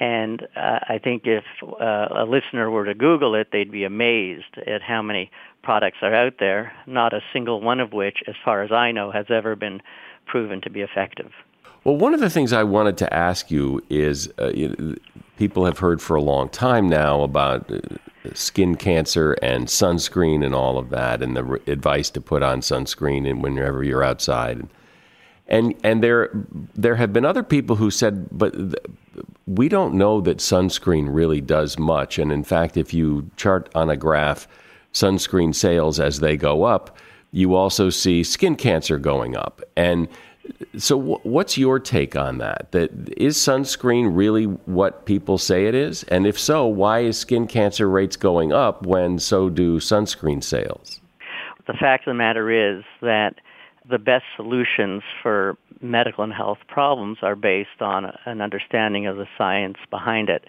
And 0.00 0.46
uh, 0.56 0.78
I 0.88 1.00
think 1.02 1.26
if 1.26 1.44
uh, 1.62 2.08
a 2.10 2.24
listener 2.24 2.70
were 2.70 2.84
to 2.84 2.94
Google 2.94 3.34
it, 3.34 3.48
they'd 3.52 3.72
be 3.72 3.84
amazed 3.84 4.56
at 4.66 4.80
how 4.80 5.02
many 5.02 5.30
products 5.62 5.98
are 6.02 6.14
out 6.14 6.34
there, 6.38 6.72
not 6.86 7.12
a 7.12 7.20
single 7.32 7.60
one 7.60 7.80
of 7.80 7.92
which, 7.92 8.18
as 8.26 8.34
far 8.44 8.62
as 8.62 8.70
I 8.70 8.92
know, 8.92 9.10
has 9.10 9.26
ever 9.28 9.56
been 9.56 9.82
proven 10.26 10.60
to 10.62 10.70
be 10.70 10.82
effective. 10.82 11.32
Well, 11.84 11.96
one 11.96 12.14
of 12.14 12.20
the 12.20 12.30
things 12.30 12.52
I 12.52 12.64
wanted 12.64 12.96
to 12.98 13.14
ask 13.14 13.50
you 13.50 13.82
is 13.88 14.28
uh, 14.38 14.52
people 15.36 15.64
have 15.64 15.78
heard 15.78 16.02
for 16.02 16.16
a 16.16 16.22
long 16.22 16.48
time 16.48 16.88
now 16.88 17.22
about 17.22 17.70
uh, 17.70 17.78
skin 18.34 18.76
cancer 18.76 19.34
and 19.34 19.66
sunscreen 19.68 20.44
and 20.44 20.54
all 20.54 20.76
of 20.76 20.90
that, 20.90 21.22
and 21.22 21.36
the 21.36 21.44
re- 21.44 21.60
advice 21.66 22.10
to 22.10 22.20
put 22.20 22.42
on 22.42 22.60
sunscreen 22.60 23.28
and 23.28 23.42
whenever 23.42 23.82
you're 23.84 24.02
outside. 24.02 24.66
And 25.46 25.74
and 25.82 26.02
there 26.02 26.30
there 26.74 26.96
have 26.96 27.12
been 27.12 27.24
other 27.24 27.42
people 27.42 27.76
who 27.76 27.90
said, 27.90 28.28
but 28.30 28.52
th- 28.52 28.74
we 29.46 29.68
don't 29.68 29.94
know 29.94 30.20
that 30.20 30.38
sunscreen 30.38 31.06
really 31.08 31.40
does 31.40 31.78
much. 31.78 32.18
And 32.18 32.30
in 32.30 32.44
fact, 32.44 32.76
if 32.76 32.92
you 32.92 33.30
chart 33.36 33.70
on 33.74 33.88
a 33.88 33.96
graph 33.96 34.46
sunscreen 34.92 35.54
sales 35.54 35.98
as 35.98 36.20
they 36.20 36.36
go 36.36 36.64
up, 36.64 36.96
you 37.32 37.54
also 37.54 37.88
see 37.88 38.22
skin 38.24 38.56
cancer 38.56 38.98
going 38.98 39.36
up. 39.36 39.62
And 39.76 40.08
so, 40.76 40.96
what's 41.22 41.58
your 41.58 41.78
take 41.78 42.16
on 42.16 42.38
that? 42.38 42.68
That 42.72 42.90
is 43.16 43.36
sunscreen 43.36 44.16
really 44.16 44.44
what 44.44 45.06
people 45.06 45.38
say 45.38 45.66
it 45.66 45.74
is? 45.74 46.04
And 46.04 46.26
if 46.26 46.38
so, 46.38 46.66
why 46.66 47.00
is 47.00 47.18
skin 47.18 47.46
cancer 47.46 47.88
rates 47.88 48.16
going 48.16 48.52
up 48.52 48.86
when 48.86 49.18
so 49.18 49.48
do 49.50 49.78
sunscreen 49.78 50.42
sales? 50.42 51.00
The 51.66 51.74
fact 51.74 52.06
of 52.06 52.12
the 52.12 52.18
matter 52.18 52.50
is 52.50 52.84
that 53.02 53.34
the 53.88 53.98
best 53.98 54.24
solutions 54.36 55.02
for 55.22 55.56
medical 55.80 56.24
and 56.24 56.32
health 56.32 56.58
problems 56.68 57.18
are 57.22 57.36
based 57.36 57.80
on 57.80 58.12
an 58.26 58.40
understanding 58.40 59.06
of 59.06 59.16
the 59.16 59.26
science 59.36 59.76
behind 59.90 60.28
it. 60.28 60.44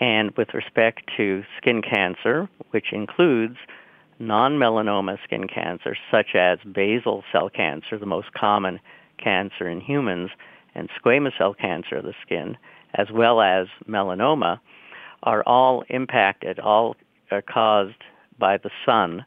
And 0.00 0.32
with 0.36 0.54
respect 0.54 1.02
to 1.16 1.42
skin 1.58 1.82
cancer, 1.82 2.48
which 2.70 2.86
includes 2.92 3.56
non-melanoma 4.18 5.18
skin 5.24 5.46
cancer, 5.46 5.96
such 6.10 6.34
as 6.34 6.58
basal 6.72 7.22
cell 7.32 7.48
cancer, 7.48 7.98
the 7.98 8.06
most 8.06 8.32
common 8.32 8.80
cancer 9.22 9.68
in 9.68 9.80
humans, 9.80 10.30
and 10.74 10.88
squamous 11.02 11.36
cell 11.36 11.54
cancer 11.54 11.96
of 11.96 12.04
the 12.04 12.14
skin, 12.22 12.56
as 12.94 13.10
well 13.10 13.40
as 13.40 13.66
melanoma, 13.88 14.58
are 15.22 15.42
all 15.44 15.84
impacted, 15.88 16.58
all 16.58 16.96
are 17.30 17.42
caused 17.42 18.02
by 18.38 18.56
the 18.56 18.70
sun 18.84 19.24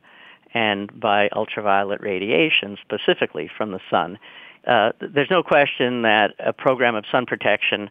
and 0.53 0.99
by 0.99 1.29
ultraviolet 1.29 2.01
radiation, 2.01 2.77
specifically 2.81 3.49
from 3.57 3.71
the 3.71 3.79
sun. 3.89 4.17
Uh, 4.65 4.91
there's 4.99 5.29
no 5.29 5.43
question 5.43 6.01
that 6.01 6.33
a 6.39 6.53
program 6.53 6.95
of 6.95 7.05
sun 7.11 7.25
protection 7.25 7.89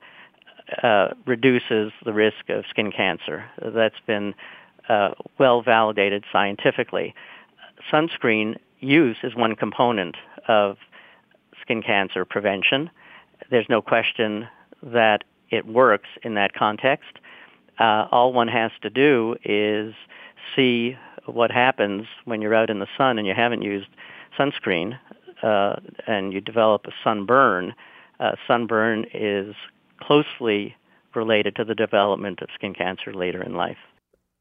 uh, 0.83 1.09
reduces 1.27 1.93
the 2.05 2.13
risk 2.13 2.49
of 2.49 2.65
skin 2.71 2.91
cancer. 2.91 3.45
That's 3.63 4.01
been 4.07 4.35
uh, 4.89 5.11
well 5.39 5.63
validated 5.63 6.25
scientifically. 6.33 7.15
Sunscreen 7.93 8.57
use 8.81 9.19
is 9.23 9.35
one 9.35 9.57
component 9.57 10.17
of 10.49 10.77
skin 11.65 11.83
cancer 11.83 12.25
prevention. 12.25 12.91
There's 13.51 13.69
no 13.69 13.81
question 13.81 14.47
that 14.83 15.25
it 15.51 15.67
works 15.67 16.09
in 16.23 16.35
that 16.35 16.53
context. 16.53 17.19
Uh, 17.79 18.07
all 18.13 18.33
one 18.33 18.49
has 18.49 18.71
to 18.83 18.91
do 18.91 19.37
is 19.45 19.95
see 20.55 20.97
what 21.27 21.51
happens 21.51 22.07
when 22.27 22.43
you're 22.43 22.55
out 22.55 22.71
in 22.71 22.81
the 22.81 22.87
sun 22.97 23.19
and 23.19 23.27
you 23.27 23.35
haven't 23.35 23.63
used 23.63 23.89
sunscreen 24.39 24.99
uh, 25.43 25.77
and 26.07 26.33
you 26.33 26.41
develop 26.41 26.87
a 26.87 26.93
sunburn. 27.03 27.75
Uh, 28.21 28.33
sunburn 28.47 29.07
is 29.15 29.55
closely 30.01 30.77
related 31.15 31.57
to 31.57 31.65
the 31.65 31.75
development 31.75 32.41
of 32.43 32.49
skin 32.55 32.75
cancer 32.75 33.15
later 33.15 33.43
in 33.43 33.55
life. 33.55 33.79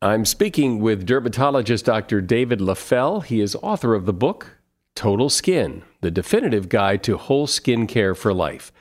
I'm 0.01 0.25
speaking 0.25 0.79
with 0.79 1.05
dermatologist 1.05 1.85
Dr. 1.85 2.19
David 2.19 2.59
Leffell. 2.59 3.23
He 3.23 3.39
is 3.39 3.55
author 3.61 3.95
of 3.95 4.05
the 4.05 4.13
book 4.13 4.57
Total 4.95 5.29
Skin, 5.29 5.83
the 6.01 6.11
definitive 6.11 6.69
guide 6.69 7.03
to 7.03 7.17
whole 7.17 7.47
skin 7.47 7.87
care 7.87 8.13
for 8.13 8.33
life. 8.33 8.71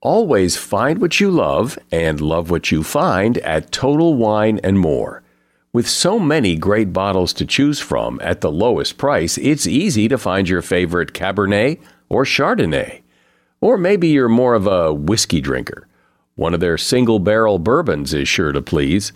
Always 0.00 0.56
find 0.56 1.00
what 1.00 1.20
you 1.20 1.30
love 1.30 1.78
and 1.90 2.20
love 2.20 2.50
what 2.50 2.70
you 2.70 2.82
find 2.82 3.38
at 3.38 3.72
Total 3.72 4.14
Wine 4.14 4.60
and 4.62 4.78
More. 4.78 5.22
With 5.72 5.88
so 5.88 6.18
many 6.18 6.56
great 6.56 6.92
bottles 6.92 7.32
to 7.34 7.46
choose 7.46 7.80
from 7.80 8.20
at 8.22 8.40
the 8.40 8.52
lowest 8.52 8.98
price, 8.98 9.38
it's 9.38 9.66
easy 9.66 10.08
to 10.08 10.18
find 10.18 10.48
your 10.48 10.62
favorite 10.62 11.14
Cabernet 11.14 11.80
or 12.08 12.24
Chardonnay. 12.24 13.02
Or 13.60 13.78
maybe 13.78 14.08
you're 14.08 14.28
more 14.28 14.54
of 14.54 14.66
a 14.66 14.92
whiskey 14.92 15.40
drinker. 15.40 15.88
One 16.34 16.54
of 16.54 16.60
their 16.60 16.76
single 16.76 17.18
barrel 17.18 17.58
bourbons 17.58 18.12
is 18.12 18.28
sure 18.28 18.52
to 18.52 18.60
please. 18.60 19.12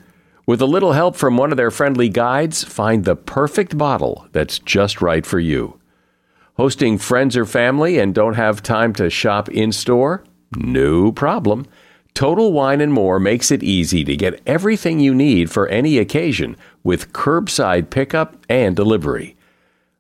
With 0.46 0.62
a 0.62 0.66
little 0.66 0.92
help 0.92 1.16
from 1.16 1.36
one 1.36 1.50
of 1.50 1.58
their 1.58 1.70
friendly 1.70 2.08
guides, 2.08 2.64
find 2.64 3.04
the 3.04 3.16
perfect 3.16 3.76
bottle 3.76 4.26
that's 4.32 4.58
just 4.58 5.02
right 5.02 5.26
for 5.26 5.38
you. 5.38 5.77
Hosting 6.58 6.98
friends 6.98 7.36
or 7.36 7.46
family 7.46 8.00
and 8.00 8.12
don't 8.12 8.34
have 8.34 8.64
time 8.64 8.92
to 8.94 9.08
shop 9.08 9.48
in 9.48 9.70
store? 9.70 10.24
No 10.56 11.12
problem. 11.12 11.66
Total 12.14 12.52
Wine 12.52 12.80
and 12.80 12.92
More 12.92 13.20
makes 13.20 13.52
it 13.52 13.62
easy 13.62 14.02
to 14.02 14.16
get 14.16 14.42
everything 14.44 14.98
you 14.98 15.14
need 15.14 15.52
for 15.52 15.68
any 15.68 15.98
occasion 15.98 16.56
with 16.82 17.12
curbside 17.12 17.90
pickup 17.90 18.44
and 18.48 18.74
delivery. 18.74 19.36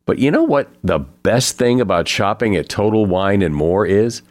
But 0.04 0.18
you 0.18 0.32
know 0.32 0.42
what 0.42 0.68
the 0.82 0.98
best 0.98 1.58
thing 1.58 1.80
about 1.80 2.08
shopping 2.08 2.56
at 2.56 2.68
Total 2.68 3.06
Wine 3.06 3.40
and 3.40 3.54
More 3.54 3.86
is? 3.86 4.22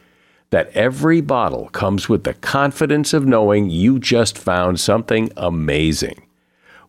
That 0.50 0.68
every 0.74 1.22
bottle 1.22 1.70
comes 1.70 2.10
with 2.10 2.24
the 2.24 2.34
confidence 2.34 3.14
of 3.14 3.26
knowing 3.26 3.70
you 3.70 3.98
just 3.98 4.36
found 4.36 4.80
something 4.80 5.30
amazing. 5.34 6.27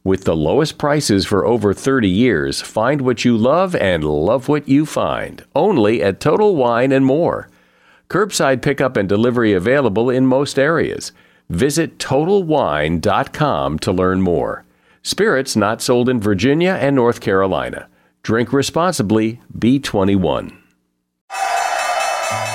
With 0.03 0.23
the 0.23 0.35
lowest 0.35 0.77
prices 0.77 1.25
for 1.25 1.45
over 1.45 1.73
30 1.73 2.07
years, 2.07 2.61
find 2.61 3.01
what 3.01 3.25
you 3.25 3.35
love 3.35 3.75
and 3.75 4.03
love 4.03 4.47
what 4.47 4.67
you 4.69 4.85
find. 4.85 5.43
Only 5.53 6.01
at 6.01 6.21
Total 6.21 6.55
Wine 6.55 6.93
and 6.93 7.05
More. 7.05 7.49
Curbside 8.09 8.61
pickup 8.61 8.95
and 8.95 9.09
delivery 9.09 9.53
available 9.53 10.09
in 10.09 10.25
most 10.25 10.57
areas. 10.57 11.11
Visit 11.49 11.99
TotalWine.com 11.99 13.79
to 13.79 13.91
learn 13.91 14.21
more. 14.21 14.65
Spirits 15.01 15.55
not 15.55 15.81
sold 15.81 16.07
in 16.07 16.21
Virginia 16.21 16.77
and 16.79 16.95
North 16.95 17.19
Carolina. 17.19 17.87
Drink 18.23 18.53
responsibly, 18.53 19.41
B21. 19.57 20.55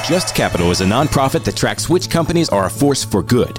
Just 0.06 0.34
Capital 0.34 0.70
is 0.70 0.80
a 0.80 0.84
nonprofit 0.84 1.44
that 1.44 1.56
tracks 1.56 1.88
which 1.88 2.08
companies 2.10 2.48
are 2.48 2.66
a 2.66 2.70
force 2.70 3.04
for 3.04 3.22
good. 3.22 3.58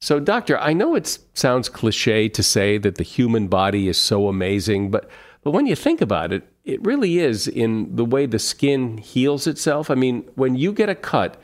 So, 0.00 0.18
doctor, 0.18 0.58
I 0.58 0.72
know 0.72 0.94
it 0.94 1.18
sounds 1.34 1.68
cliche 1.68 2.28
to 2.30 2.42
say 2.42 2.78
that 2.78 2.94
the 2.94 3.04
human 3.04 3.48
body 3.48 3.86
is 3.86 3.98
so 3.98 4.28
amazing, 4.28 4.90
but 4.90 5.10
but 5.42 5.52
when 5.52 5.66
you 5.66 5.74
think 5.74 6.00
about 6.00 6.32
it, 6.32 6.46
it 6.64 6.84
really 6.84 7.18
is 7.18 7.48
in 7.48 7.96
the 7.96 8.04
way 8.04 8.26
the 8.26 8.38
skin 8.38 8.98
heals 8.98 9.46
itself. 9.46 9.90
I 9.90 9.94
mean, 9.94 10.28
when 10.34 10.54
you 10.54 10.72
get 10.72 10.90
a 10.90 10.94
cut, 10.94 11.40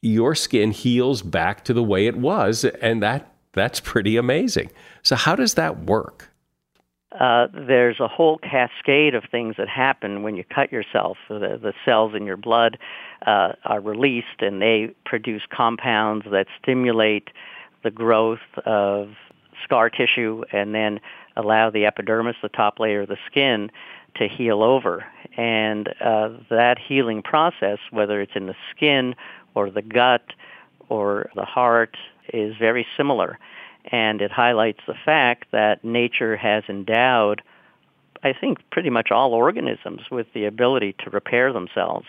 your 0.00 0.34
skin 0.34 0.70
heals 0.70 1.20
back 1.20 1.64
to 1.64 1.74
the 1.74 1.82
way 1.82 2.06
it 2.06 2.16
was, 2.16 2.64
and 2.64 3.02
that 3.02 3.34
that's 3.52 3.80
pretty 3.80 4.16
amazing. 4.16 4.70
So, 5.02 5.16
how 5.16 5.34
does 5.34 5.54
that 5.54 5.84
work? 5.84 6.30
Uh, 7.18 7.48
there's 7.52 8.00
a 8.00 8.08
whole 8.08 8.38
cascade 8.38 9.14
of 9.14 9.24
things 9.30 9.56
that 9.56 9.68
happen 9.68 10.22
when 10.22 10.36
you 10.36 10.44
cut 10.44 10.70
yourself. 10.70 11.16
The, 11.28 11.58
the 11.60 11.72
cells 11.84 12.12
in 12.14 12.26
your 12.26 12.36
blood 12.36 12.78
uh, 13.26 13.52
are 13.64 13.80
released, 13.80 14.40
and 14.40 14.60
they 14.60 14.94
produce 15.06 15.42
compounds 15.50 16.26
that 16.30 16.46
stimulate 16.62 17.28
the 17.82 17.90
growth 17.90 18.38
of 18.64 19.10
scar 19.64 19.90
tissue, 19.90 20.44
and 20.52 20.74
then 20.74 21.00
allow 21.36 21.70
the 21.70 21.86
epidermis, 21.86 22.36
the 22.42 22.48
top 22.48 22.78
layer 22.78 23.02
of 23.02 23.08
the 23.08 23.18
skin, 23.26 23.70
to 24.16 24.28
heal 24.28 24.62
over. 24.62 25.04
And 25.36 25.88
uh, 26.00 26.30
that 26.50 26.76
healing 26.78 27.22
process, 27.22 27.78
whether 27.90 28.20
it's 28.20 28.32
in 28.34 28.46
the 28.46 28.56
skin 28.74 29.14
or 29.54 29.70
the 29.70 29.82
gut 29.82 30.24
or 30.88 31.30
the 31.34 31.44
heart, 31.44 31.96
is 32.32 32.56
very 32.58 32.86
similar 32.96 33.38
and 33.90 34.20
it 34.20 34.30
highlights 34.30 34.80
the 34.86 34.94
fact 35.04 35.46
that 35.52 35.84
nature 35.84 36.36
has 36.36 36.64
endowed, 36.68 37.42
I 38.22 38.32
think, 38.32 38.58
pretty 38.70 38.90
much 38.90 39.10
all 39.10 39.32
organisms 39.32 40.02
with 40.10 40.26
the 40.34 40.44
ability 40.44 40.94
to 41.04 41.10
repair 41.10 41.52
themselves. 41.52 42.06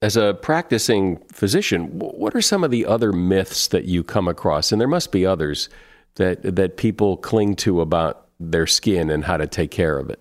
As 0.00 0.16
a 0.16 0.34
practicing 0.34 1.16
physician, 1.32 1.98
what 1.98 2.34
are 2.34 2.40
some 2.40 2.62
of 2.62 2.70
the 2.70 2.86
other 2.86 3.12
myths 3.12 3.68
that 3.68 3.86
you 3.86 4.04
come 4.04 4.28
across? 4.28 4.70
And 4.70 4.80
there 4.80 4.88
must 4.88 5.10
be 5.10 5.26
others 5.26 5.68
that, 6.14 6.42
that 6.42 6.76
people 6.76 7.16
cling 7.16 7.56
to 7.56 7.80
about 7.80 8.28
their 8.38 8.66
skin 8.66 9.10
and 9.10 9.24
how 9.24 9.36
to 9.36 9.46
take 9.46 9.72
care 9.72 9.98
of 9.98 10.08
it. 10.08 10.20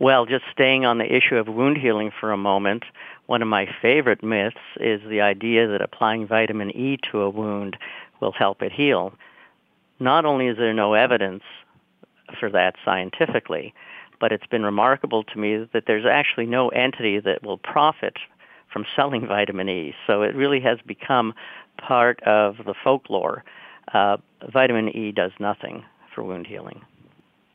Well, 0.00 0.26
just 0.26 0.44
staying 0.50 0.84
on 0.84 0.98
the 0.98 1.14
issue 1.14 1.36
of 1.36 1.46
wound 1.46 1.78
healing 1.78 2.10
for 2.18 2.32
a 2.32 2.36
moment, 2.36 2.82
one 3.26 3.42
of 3.42 3.48
my 3.48 3.68
favorite 3.80 4.24
myths 4.24 4.56
is 4.80 5.00
the 5.08 5.20
idea 5.20 5.68
that 5.68 5.80
applying 5.80 6.26
vitamin 6.26 6.70
E 6.72 6.98
to 7.10 7.20
a 7.20 7.30
wound 7.30 7.76
will 8.20 8.32
help 8.32 8.62
it 8.62 8.72
heal 8.72 9.12
not 10.02 10.24
only 10.24 10.48
is 10.48 10.56
there 10.56 10.74
no 10.74 10.94
evidence 10.94 11.44
for 12.38 12.50
that 12.50 12.74
scientifically, 12.84 13.72
but 14.20 14.32
it's 14.32 14.46
been 14.46 14.64
remarkable 14.64 15.24
to 15.24 15.38
me 15.38 15.66
that 15.72 15.84
there's 15.86 16.06
actually 16.06 16.46
no 16.46 16.68
entity 16.70 17.20
that 17.20 17.42
will 17.42 17.58
profit 17.58 18.16
from 18.72 18.84
selling 18.96 19.26
vitamin 19.26 19.68
E. 19.68 19.94
So 20.06 20.22
it 20.22 20.34
really 20.34 20.60
has 20.60 20.78
become 20.86 21.34
part 21.78 22.22
of 22.24 22.56
the 22.64 22.74
folklore. 22.82 23.44
Uh, 23.92 24.16
vitamin 24.52 24.88
E 24.96 25.12
does 25.12 25.32
nothing 25.38 25.84
for 26.14 26.22
wound 26.22 26.46
healing. 26.46 26.82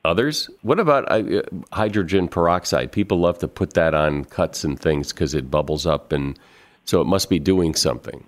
Others? 0.05 0.49
What 0.61 0.79
about 0.79 1.11
uh, 1.11 1.41
hydrogen 1.73 2.27
peroxide? 2.27 2.91
People 2.91 3.19
love 3.19 3.39
to 3.39 3.47
put 3.47 3.73
that 3.73 3.93
on 3.93 4.25
cuts 4.25 4.63
and 4.63 4.79
things 4.79 5.11
because 5.11 5.33
it 5.33 5.51
bubbles 5.51 5.85
up, 5.85 6.11
and 6.11 6.39
so 6.85 7.01
it 7.01 7.05
must 7.05 7.29
be 7.29 7.39
doing 7.39 7.73
something. 7.73 8.25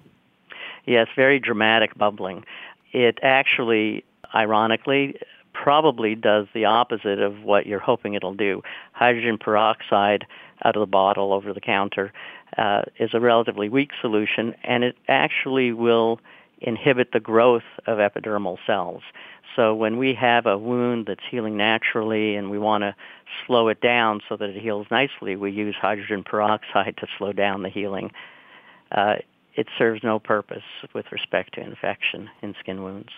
Yes, 0.85 1.07
very 1.15 1.39
dramatic 1.39 1.95
bubbling. 1.95 2.43
It 2.91 3.19
actually 3.21 4.03
ironically, 4.33 5.19
probably 5.53 6.15
does 6.15 6.47
the 6.53 6.65
opposite 6.65 7.19
of 7.19 7.43
what 7.43 7.65
you're 7.65 7.79
hoping 7.79 8.13
it'll 8.13 8.33
do. 8.33 8.61
Hydrogen 8.93 9.37
peroxide 9.37 10.25
out 10.63 10.75
of 10.75 10.79
the 10.81 10.87
bottle 10.87 11.33
over 11.33 11.53
the 11.53 11.61
counter 11.61 12.11
uh, 12.57 12.83
is 12.99 13.11
a 13.13 13.19
relatively 13.19 13.69
weak 13.69 13.91
solution, 14.01 14.55
and 14.63 14.83
it 14.83 14.97
actually 15.07 15.71
will 15.71 16.19
inhibit 16.61 17.11
the 17.11 17.19
growth 17.19 17.63
of 17.87 17.99
epidermal 17.99 18.57
cells. 18.65 19.01
So 19.55 19.73
when 19.73 19.97
we 19.97 20.13
have 20.13 20.45
a 20.45 20.57
wound 20.57 21.07
that's 21.07 21.23
healing 21.29 21.57
naturally 21.57 22.35
and 22.35 22.49
we 22.49 22.59
want 22.59 22.83
to 22.83 22.95
slow 23.45 23.67
it 23.67 23.81
down 23.81 24.21
so 24.29 24.37
that 24.37 24.49
it 24.49 24.61
heals 24.61 24.87
nicely, 24.91 25.35
we 25.35 25.51
use 25.51 25.75
hydrogen 25.75 26.23
peroxide 26.23 26.95
to 26.97 27.07
slow 27.17 27.33
down 27.33 27.63
the 27.63 27.69
healing. 27.69 28.11
Uh, 28.91 29.15
it 29.55 29.67
serves 29.77 30.03
no 30.03 30.19
purpose 30.19 30.63
with 30.93 31.11
respect 31.11 31.55
to 31.55 31.61
infection 31.61 32.29
in 32.41 32.55
skin 32.59 32.83
wounds. 32.83 33.09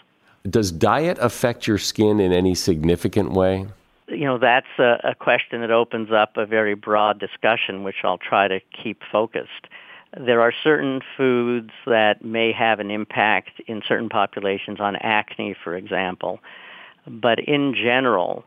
Does 0.50 0.72
diet 0.72 1.18
affect 1.22 1.68
your 1.68 1.78
skin 1.78 2.20
in 2.20 2.32
any 2.32 2.56
significant 2.56 3.32
way? 3.32 3.68
You 4.12 4.26
know, 4.26 4.38
that's 4.38 4.68
a, 4.78 5.00
a 5.04 5.16
question 5.16 5.62
that 5.62 5.72
opens 5.72 6.12
up 6.12 6.38
a 6.38 6.46
very 6.46 6.76
broad 6.76 7.20
discussion, 7.20 7.84
which 7.84 7.98
I'll 8.04 8.18
try 8.18 8.48
to 8.48 8.60
keep 8.72 9.02
focused. 9.12 9.68
There 10.18 10.42
are 10.42 10.54
certain 10.64 11.02
foods 11.16 11.72
that 11.86 12.24
may 12.24 12.52
have 12.52 12.80
an 12.80 12.92
impact 12.92 13.62
in 13.68 13.82
certain 13.88 14.10
populations 14.10 14.80
on 14.80 14.98
acne, 14.98 15.56
for 15.64 15.76
example. 15.76 16.40
But 17.08 17.40
in 17.40 17.74
general, 17.74 18.44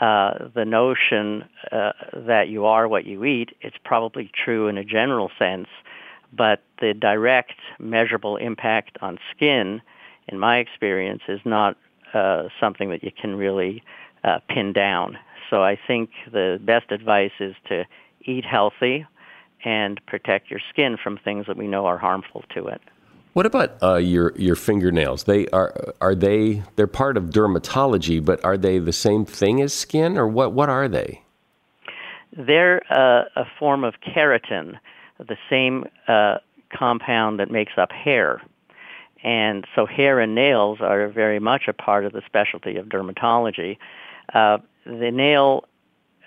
uh, 0.00 0.48
the 0.54 0.64
notion 0.64 1.44
uh, 1.72 1.92
that 2.14 2.48
you 2.48 2.64
are 2.64 2.86
what 2.86 3.04
you 3.04 3.24
eat, 3.24 3.50
it's 3.60 3.76
probably 3.84 4.30
true 4.32 4.68
in 4.68 4.78
a 4.78 4.84
general 4.84 5.30
sense, 5.36 5.66
but 6.32 6.62
the 6.80 6.94
direct 6.94 7.56
measurable 7.80 8.36
impact 8.36 8.96
on 9.02 9.18
skin 9.34 9.82
in 10.30 10.38
my 10.38 10.58
experience, 10.58 11.22
is 11.28 11.40
not 11.44 11.76
uh, 12.14 12.48
something 12.58 12.90
that 12.90 13.02
you 13.02 13.10
can 13.12 13.36
really 13.36 13.82
uh, 14.24 14.38
pin 14.48 14.72
down. 14.72 15.18
So 15.48 15.62
I 15.62 15.78
think 15.86 16.10
the 16.30 16.60
best 16.62 16.92
advice 16.92 17.32
is 17.40 17.54
to 17.68 17.84
eat 18.24 18.44
healthy 18.44 19.06
and 19.64 20.00
protect 20.06 20.50
your 20.50 20.60
skin 20.70 20.96
from 21.02 21.18
things 21.18 21.46
that 21.46 21.56
we 21.56 21.66
know 21.66 21.86
are 21.86 21.98
harmful 21.98 22.44
to 22.54 22.66
it. 22.66 22.80
What 23.32 23.46
about 23.46 23.80
uh, 23.82 23.96
your 23.96 24.32
your 24.36 24.56
fingernails? 24.56 25.24
They 25.24 25.46
are 25.48 25.94
are 26.00 26.16
they 26.16 26.62
they're 26.74 26.88
part 26.88 27.16
of 27.16 27.24
dermatology, 27.24 28.24
but 28.24 28.44
are 28.44 28.56
they 28.56 28.78
the 28.78 28.92
same 28.92 29.24
thing 29.24 29.60
as 29.62 29.72
skin, 29.72 30.18
or 30.18 30.26
what? 30.26 30.52
What 30.52 30.68
are 30.68 30.88
they? 30.88 31.22
They're 32.36 32.80
uh, 32.92 33.24
a 33.36 33.44
form 33.58 33.84
of 33.84 33.94
keratin, 34.00 34.78
the 35.18 35.36
same 35.48 35.84
uh, 36.08 36.38
compound 36.76 37.38
that 37.38 37.50
makes 37.50 37.72
up 37.76 37.92
hair. 37.92 38.42
And 39.22 39.66
so 39.74 39.86
hair 39.86 40.18
and 40.18 40.34
nails 40.34 40.78
are 40.80 41.08
very 41.08 41.38
much 41.38 41.68
a 41.68 41.72
part 41.72 42.04
of 42.04 42.12
the 42.12 42.22
specialty 42.26 42.76
of 42.76 42.86
dermatology. 42.86 43.76
Uh, 44.34 44.58
the 44.86 45.10
nail 45.10 45.64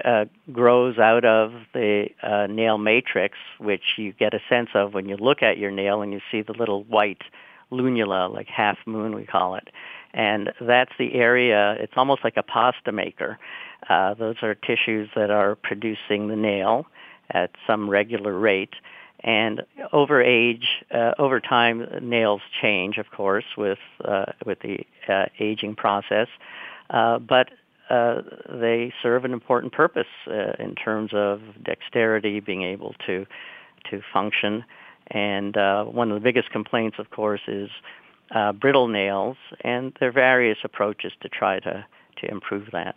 uh, 0.04 0.26
grows 0.52 0.98
out 0.98 1.26
of 1.26 1.54
the 1.74 2.08
uh, 2.22 2.48
nail 2.48 2.78
matrix, 2.78 3.38
which 3.60 3.84
you 3.98 4.14
get 4.14 4.34
a 4.34 4.40
sense 4.50 4.70
of 4.74 4.94
when 4.94 5.08
you 5.08 5.18
look 5.18 5.42
at 5.42 5.58
your 5.58 5.72
nail 5.72 6.02
and 6.02 6.12
you 6.12 6.20
see 6.32 6.42
the 6.42 6.54
little 6.54 6.84
white 6.84 7.22
lunula, 7.72 8.32
like 8.32 8.48
half 8.48 8.78
moon 8.86 9.16
we 9.16 9.26
call 9.26 9.56
it. 9.56 9.70
And 10.14 10.52
that's 10.62 10.92
the 11.00 11.16
area, 11.16 11.76
it's 11.80 11.94
almost 11.96 12.24
like 12.24 12.38
a 12.38 12.44
pasta 12.44 12.92
maker. 12.92 13.40
Uh, 13.90 14.14
those 14.14 14.36
are 14.44 14.54
tissues 14.54 15.10
that 15.16 15.32
are 15.32 15.56
producing 15.56 16.28
the 16.28 16.36
nail 16.36 16.86
at 17.32 17.52
some 17.66 17.90
regular 17.90 18.38
rate. 18.38 18.76
And 19.22 19.64
over 19.92 20.22
age, 20.22 20.84
uh, 20.92 21.14
over 21.18 21.40
time, 21.40 21.88
nails 22.02 22.42
change, 22.62 22.98
of 22.98 23.10
course, 23.10 23.46
with 23.58 23.80
uh, 24.04 24.26
with 24.46 24.60
the 24.60 24.86
uh, 25.08 25.28
aging 25.40 25.76
process. 25.76 26.28
Uh, 26.90 27.20
but 27.20 27.50
uh, 27.94 28.22
they 28.50 28.94
serve 29.02 29.26
an 29.26 29.34
important 29.34 29.74
purpose 29.74 30.08
uh, 30.28 30.54
in 30.60 30.76
terms 30.76 31.12
of 31.14 31.42
dexterity, 31.64 32.40
being 32.40 32.64
able 32.64 32.96
to 33.06 33.26
to 33.90 34.02
function. 34.14 34.64
And 35.08 35.56
one 35.94 36.10
of 36.12 36.16
the 36.16 36.24
biggest 36.24 36.50
complaints, 36.52 36.98
of 36.98 37.10
course, 37.10 37.42
is 37.48 37.70
brittle 38.60 38.88
nails, 38.88 39.38
and 39.62 39.92
there 40.00 40.10
are 40.10 40.14
various 40.14 40.58
approaches 40.64 41.12
to 41.22 41.30
try 41.30 41.60
to 41.60 41.86
to 42.20 42.32
improve 42.32 42.70
that. 42.72 42.96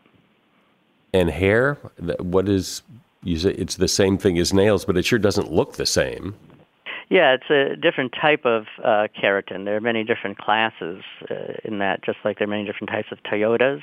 And 1.13 1.31
hair, 1.31 1.75
what 2.19 2.49
is 2.49 2.83
you 3.23 3.39
say 3.39 3.51
it's 3.51 3.77
the 3.77 3.89
same 3.89 4.19
thing 4.19 4.39
as 4.39 4.53
nails, 4.53 4.85
but 4.85 4.97
it 4.97 5.05
sure 5.05 5.19
doesn't 5.19 5.51
look 5.51 5.75
the 5.75 5.87
same. 5.87 6.35
Yeah, 7.09 7.35
it's 7.35 7.51
a 7.51 7.77
different 7.77 8.15
type 8.21 8.45
of 8.45 8.67
uh, 8.83 9.07
keratin. 9.17 9.65
There 9.65 9.77
are 9.77 9.81
many 9.81 10.03
different 10.03 10.39
classes 10.39 11.03
uh, 11.31 11.55
in 11.65 11.79
that, 11.79 12.05
just 12.05 12.19
like 12.25 12.39
there 12.39 12.47
are 12.47 12.51
many 12.51 12.65
different 12.65 12.91
types 12.91 13.09
of 13.13 13.19
Toyotas. 13.23 13.83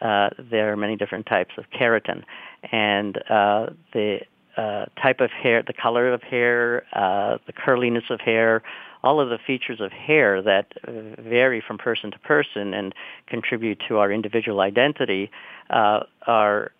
Uh, 0.00 0.30
there 0.38 0.72
are 0.72 0.76
many 0.76 0.96
different 0.96 1.26
types 1.26 1.54
of 1.56 1.64
keratin, 1.70 2.22
and 2.70 3.18
uh, 3.30 3.66
the 3.92 4.20
uh, 4.56 4.86
type 5.00 5.20
of 5.20 5.30
hair, 5.30 5.62
the 5.66 5.72
color 5.72 6.12
of 6.12 6.22
hair, 6.22 6.84
uh, 6.92 7.38
the 7.46 7.52
curliness 7.52 8.04
of 8.10 8.20
hair, 8.20 8.62
all 9.04 9.20
of 9.20 9.28
the 9.28 9.38
features 9.38 9.80
of 9.80 9.92
hair 9.92 10.42
that 10.42 10.72
vary 11.18 11.62
from 11.64 11.78
person 11.78 12.10
to 12.10 12.18
person 12.18 12.74
and 12.74 12.92
contribute 13.28 13.80
to 13.86 13.98
our 13.98 14.10
individual 14.10 14.60
identity 14.60 15.30
uh, 15.70 16.00
are 16.26 16.72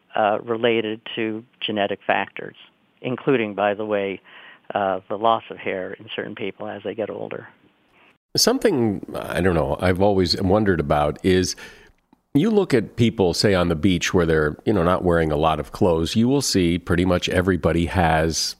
related 0.42 1.00
to 1.14 1.44
genetic 1.60 2.00
factors, 2.04 2.56
including, 3.00 3.54
by 3.54 3.72
the 3.72 3.84
way, 3.84 4.20
the 4.74 5.16
loss 5.16 5.44
of 5.48 5.58
hair 5.58 5.92
in 5.92 6.08
certain 6.14 6.34
people 6.34 6.66
as 6.66 6.82
they 6.82 6.94
get 6.94 7.08
older. 7.08 7.46
Something 8.36 9.06
I 9.14 9.40
don't 9.40 9.54
know, 9.54 9.76
I've 9.80 10.02
always 10.02 10.40
wondered 10.42 10.80
about 10.80 11.24
is 11.24 11.54
You 12.34 12.50
look 12.50 12.74
at 12.74 12.96
people, 12.96 13.34
say 13.34 13.54
on 13.54 13.68
the 13.68 13.74
beach 13.74 14.12
where 14.12 14.26
they're, 14.26 14.56
you 14.64 14.72
know, 14.72 14.82
not 14.82 15.02
wearing 15.02 15.32
a 15.32 15.36
lot 15.36 15.58
of 15.58 15.72
clothes, 15.72 16.14
you 16.14 16.28
will 16.28 16.42
see 16.42 16.78
pretty 16.78 17.04
much 17.04 17.28
everybody 17.28 17.86
has 17.86 18.56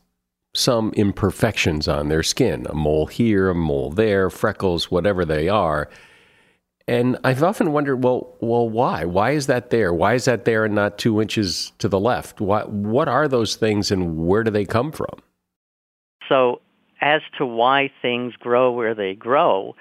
some 0.55 0.93
imperfections 0.95 1.87
on 1.87 2.09
their 2.09 2.23
skin 2.23 2.67
a 2.69 2.75
mole 2.75 3.07
here, 3.07 3.51
a 3.51 3.55
mole 3.55 3.91
there, 3.91 4.31
freckles, 4.31 4.91
whatever 4.91 5.25
they 5.25 5.49
are. 5.49 5.89
And 6.89 7.19
I've 7.23 7.43
often 7.43 7.73
wondered, 7.73 8.03
well, 8.03 8.35
well, 8.41 8.69
why? 8.69 9.05
Why 9.05 9.33
is 9.33 9.47
that 9.47 9.69
there? 9.69 9.93
Why 9.93 10.15
is 10.15 10.25
that 10.25 10.47
there 10.47 10.65
and 10.65 10.75
not 10.75 10.97
two 10.97 11.21
inches 11.21 11.73
to 11.79 11.89
the 11.89 12.01
left? 12.01 12.41
What 12.41 12.71
what 12.71 13.09
are 13.09 13.29
those 13.29 13.57
things, 13.57 13.91
and 13.91 14.17
where 14.27 14.43
do 14.43 14.51
they 14.51 14.65
come 14.65 14.91
from? 14.91 15.21
So, 16.31 16.63
as 17.03 17.21
to 17.37 17.45
why 17.45 17.91
things 18.01 18.33
grow 18.37 18.73
where 18.73 18.95
they 18.95 19.15
grow, 19.15 19.77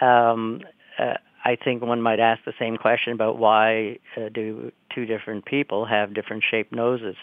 um, 0.00 0.62
uh, 0.98 1.14
I 1.46 1.54
think 1.54 1.80
one 1.80 2.02
might 2.02 2.18
ask 2.18 2.44
the 2.44 2.52
same 2.58 2.76
question 2.76 3.12
about 3.12 3.38
why 3.38 4.00
uh, 4.16 4.30
do 4.34 4.72
two 4.92 5.06
different 5.06 5.44
people 5.44 5.84
have 5.84 6.12
different 6.12 6.42
shaped 6.50 6.72
noses. 6.72 7.14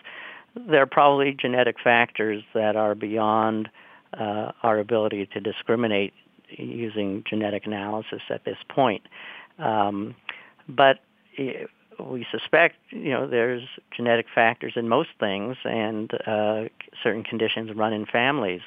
There 0.55 0.81
are 0.81 0.85
probably 0.85 1.35
genetic 1.37 1.75
factors 1.83 2.41
that 2.53 2.77
are 2.77 2.95
beyond 2.95 3.67
uh, 4.17 4.53
our 4.63 4.79
ability 4.79 5.25
to 5.33 5.41
discriminate 5.41 6.13
using 6.49 7.25
genetic 7.29 7.65
analysis 7.65 8.21
at 8.29 8.45
this 8.45 8.55
point. 8.69 9.01
Um, 9.59 10.15
but 10.69 10.99
we 11.99 12.25
suspect, 12.31 12.77
you 12.91 13.09
know, 13.09 13.27
there's 13.27 13.63
genetic 13.93 14.27
factors 14.33 14.73
in 14.77 14.87
most 14.87 15.09
things, 15.19 15.57
and 15.65 16.13
uh, 16.25 16.69
certain 17.03 17.23
conditions 17.23 17.75
run 17.75 17.91
in 17.91 18.05
families. 18.05 18.61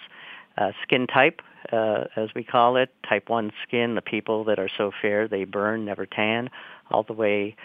Uh, 0.59 0.73
skin 0.83 1.07
type, 1.07 1.41
uh, 1.73 2.05
as 2.17 2.31
we 2.35 2.45
call 2.45 2.77
it, 2.77 2.91
type 3.09 3.29
1 3.29 3.53
skin, 3.67 3.95
the 3.95 4.03
people 4.03 4.45
that 4.45 4.59
are 4.59 4.71
so 4.77 4.91
fair 5.03 5.29
they 5.29 5.45
burn, 5.45 5.85
never 5.85 6.07
tan, 6.07 6.51
all 6.91 7.03
the 7.03 7.13
way 7.13 7.57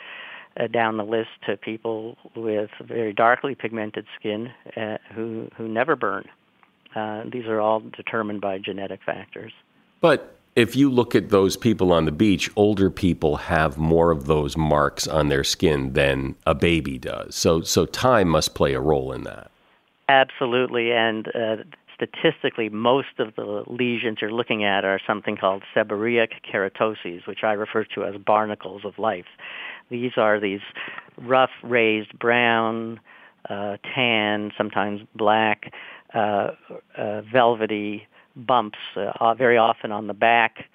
uh, 0.60 0.68
down 0.68 0.98
the 0.98 1.04
list 1.04 1.30
to 1.46 1.58
people 1.58 2.18
with 2.36 2.70
very 2.82 3.14
darkly 3.14 3.56
pigmented 3.56 4.06
skin 4.20 4.50
uh, 4.76 4.98
who, 5.14 5.50
who 5.58 5.68
never 5.68 5.96
burn. 5.96 6.26
Uh, 6.96 7.24
these 7.32 7.46
are 7.46 7.62
all 7.62 7.80
determined 7.80 8.42
by 8.42 8.58
genetic 8.58 9.00
factors. 9.06 9.54
But 10.02 10.36
if 10.56 10.76
you 10.76 10.90
look 10.90 11.16
at 11.16 11.30
those 11.30 11.56
people 11.56 11.94
on 11.94 12.06
the 12.06 12.12
beach, 12.12 12.50
older 12.56 12.90
people 12.90 13.38
have 13.38 13.78
more 13.78 14.12
of 14.12 14.26
those 14.26 14.58
marks 14.58 15.08
on 15.08 15.30
their 15.30 15.44
skin 15.44 15.94
than 15.94 16.36
a 16.46 16.54
baby 16.54 16.98
does. 16.98 17.36
So, 17.36 17.62
so 17.62 17.86
time 17.86 18.28
must 18.28 18.54
play 18.54 18.74
a 18.74 18.82
role 18.82 19.14
in 19.14 19.24
that. 19.24 19.50
Absolutely, 20.10 20.92
and 20.92 21.30
uh, 21.30 21.58
statistically, 22.02 22.70
most 22.70 23.20
of 23.20 23.36
the 23.36 23.64
lesions 23.68 24.20
you're 24.22 24.32
looking 24.32 24.64
at 24.64 24.84
are 24.84 25.00
something 25.06 25.38
called 25.38 25.64
seborrheic 25.76 26.30
keratoses, 26.52 27.28
which 27.28 27.40
I 27.44 27.54
refer 27.54 27.86
to 27.96 28.04
as 28.04 28.16
barnacles 28.16 28.84
of 28.86 28.98
life. 28.98 29.26
These 29.90 30.14
are 30.18 30.40
these 30.40 30.62
rough, 31.18 31.52
raised 31.64 32.18
brown, 32.18 33.00
uh, 33.50 33.78
tan, 33.94 34.52
sometimes 34.58 35.02
black, 35.16 35.74
uh, 36.14 36.52
uh 36.98 37.22
velvety 37.32 38.08
bumps, 38.36 38.78
uh, 38.96 39.34
very 39.36 39.58
often 39.58 39.92
on 39.92 40.08
the 40.08 40.14
back, 40.14 40.66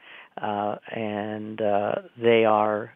uh, 0.41 0.77
and 0.95 1.61
uh, 1.61 1.95
they 2.21 2.45
are 2.45 2.93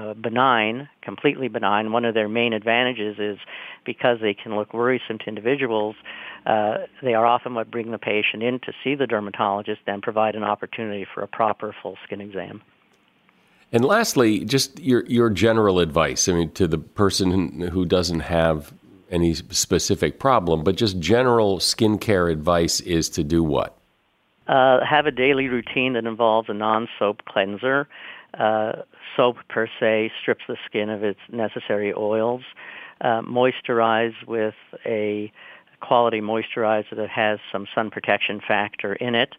uh, 0.00 0.14
benign, 0.14 0.88
completely 1.02 1.48
benign. 1.48 1.92
One 1.92 2.04
of 2.04 2.14
their 2.14 2.28
main 2.28 2.52
advantages 2.52 3.16
is 3.18 3.38
because 3.84 4.18
they 4.20 4.34
can 4.34 4.56
look 4.56 4.72
worrisome 4.72 5.18
to 5.18 5.26
individuals, 5.26 5.96
uh, 6.46 6.78
they 7.02 7.14
are 7.14 7.26
often 7.26 7.54
what 7.54 7.70
bring 7.70 7.90
the 7.90 7.98
patient 7.98 8.42
in 8.42 8.60
to 8.60 8.72
see 8.82 8.94
the 8.94 9.06
dermatologist 9.06 9.82
and 9.86 10.02
provide 10.02 10.34
an 10.34 10.44
opportunity 10.44 11.06
for 11.12 11.22
a 11.22 11.28
proper 11.28 11.74
full 11.82 11.98
skin 12.04 12.20
exam. 12.20 12.62
And 13.72 13.84
lastly, 13.84 14.44
just 14.44 14.80
your 14.80 15.04
your 15.06 15.30
general 15.30 15.78
advice. 15.78 16.28
I 16.28 16.32
mean, 16.32 16.50
to 16.52 16.66
the 16.66 16.78
person 16.78 17.60
who 17.60 17.84
doesn't 17.84 18.20
have 18.20 18.72
any 19.10 19.34
specific 19.34 20.18
problem, 20.18 20.64
but 20.64 20.76
just 20.76 20.98
general 20.98 21.58
skincare 21.58 22.32
advice 22.32 22.80
is 22.80 23.08
to 23.10 23.22
do 23.22 23.44
what? 23.44 23.76
Uh, 24.48 24.84
have 24.84 25.06
a 25.06 25.12
daily 25.12 25.46
routine 25.46 25.92
that 25.92 26.04
involves 26.04 26.48
a 26.48 26.54
non-soap 26.54 27.24
cleanser. 27.26 27.86
Uh, 28.34 28.82
soap 29.16 29.36
per 29.48 29.68
se 29.78 30.12
strips 30.20 30.44
the 30.48 30.56
skin 30.66 30.88
of 30.88 31.02
its 31.02 31.20
necessary 31.30 31.92
oils. 31.92 32.42
Uh, 33.00 33.22
moisturize 33.22 34.14
with 34.26 34.54
a 34.84 35.32
quality 35.80 36.20
moisturizer 36.20 36.94
that 36.94 37.08
has 37.08 37.38
some 37.50 37.66
sun 37.74 37.90
protection 37.90 38.40
factor 38.46 38.94
in 38.94 39.14
it. 39.14 39.34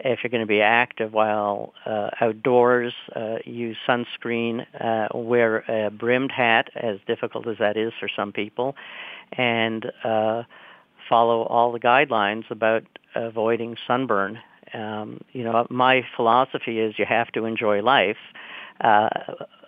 If 0.00 0.20
you're 0.22 0.30
going 0.30 0.42
to 0.42 0.46
be 0.46 0.60
active 0.60 1.12
while 1.12 1.74
uh, 1.86 2.10
outdoors, 2.20 2.92
uh, 3.14 3.36
use 3.44 3.76
sunscreen, 3.86 4.66
uh, 4.80 5.16
wear 5.16 5.58
a 5.68 5.90
brimmed 5.90 6.32
hat, 6.32 6.70
as 6.74 6.98
difficult 7.06 7.46
as 7.46 7.58
that 7.58 7.76
is 7.76 7.92
for 8.00 8.08
some 8.08 8.32
people, 8.32 8.74
and 9.32 9.92
uh, 10.02 10.42
follow 11.08 11.42
all 11.42 11.72
the 11.72 11.80
guidelines 11.80 12.50
about 12.50 12.84
avoiding 13.14 13.76
sunburn. 13.86 14.38
Um, 14.74 15.20
you 15.32 15.44
know, 15.44 15.66
my 15.70 16.02
philosophy 16.16 16.80
is 16.80 16.98
you 16.98 17.04
have 17.06 17.28
to 17.32 17.44
enjoy 17.44 17.82
life. 17.82 18.16
Uh, 18.80 19.08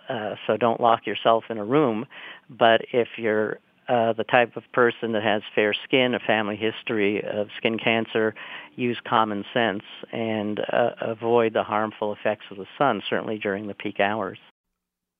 uh, 0.09 0.35
so 0.45 0.57
don't 0.57 0.79
lock 0.79 1.05
yourself 1.07 1.45
in 1.49 1.57
a 1.57 1.65
room. 1.65 2.05
But 2.49 2.81
if 2.91 3.07
you're 3.17 3.59
uh, 3.87 4.13
the 4.13 4.23
type 4.23 4.57
of 4.57 4.63
person 4.73 5.11
that 5.11 5.23
has 5.23 5.43
fair 5.53 5.73
skin, 5.73 6.15
a 6.15 6.19
family 6.19 6.55
history 6.55 7.23
of 7.23 7.49
skin 7.57 7.77
cancer, 7.77 8.33
use 8.75 8.97
common 9.07 9.45
sense 9.53 9.83
and 10.11 10.59
uh, 10.71 10.91
avoid 11.01 11.53
the 11.53 11.63
harmful 11.63 12.11
effects 12.11 12.45
of 12.49 12.57
the 12.57 12.65
sun, 12.77 13.01
certainly 13.07 13.37
during 13.37 13.67
the 13.67 13.73
peak 13.73 13.99
hours. 13.99 14.39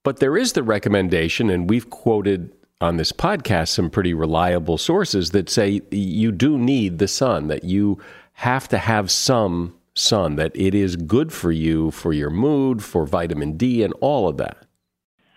But 0.03 0.19
there 0.19 0.37
is 0.37 0.53
the 0.53 0.63
recommendation, 0.63 1.49
and 1.49 1.69
we've 1.69 1.89
quoted 1.89 2.51
on 2.81 2.97
this 2.97 3.11
podcast 3.11 3.69
some 3.69 3.89
pretty 3.89 4.13
reliable 4.13 4.77
sources 4.77 5.31
that 5.31 5.49
say 5.49 5.81
you 5.91 6.31
do 6.31 6.57
need 6.57 6.99
the 6.99 7.07
sun, 7.07 7.47
that 7.47 7.63
you 7.63 7.99
have 8.35 8.67
to 8.69 8.77
have 8.77 9.09
some 9.09 9.75
sun, 9.95 10.35
that 10.35 10.51
it 10.55 10.75
is 10.75 10.95
good 10.95 11.31
for 11.31 11.51
you, 11.51 11.89
for 11.91 12.13
your 12.13 12.29
mood, 12.29 12.83
for 12.83 13.05
vitamin 13.05 13.55
D, 13.57 13.81
and 13.81 13.93
all 14.01 14.27
of 14.27 14.37
that. 14.37 14.57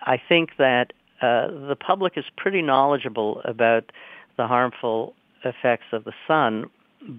I 0.03 0.21
think 0.29 0.51
that 0.59 0.93
uh, 1.23 1.49
the 1.69 1.77
public 1.79 2.15
is 2.17 2.25
pretty 2.37 2.63
knowledgeable 2.63 3.41
about 3.45 3.91
the 4.37 4.47
harmful 4.47 5.15
effects 5.45 5.87
of 5.93 6.05
the 6.05 6.13
sun, 6.27 6.71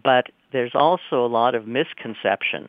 but 0.03 0.27
there's 0.51 0.75
also 0.75 1.25
a 1.25 1.27
lot 1.27 1.55
of 1.55 1.67
misconception 1.67 2.67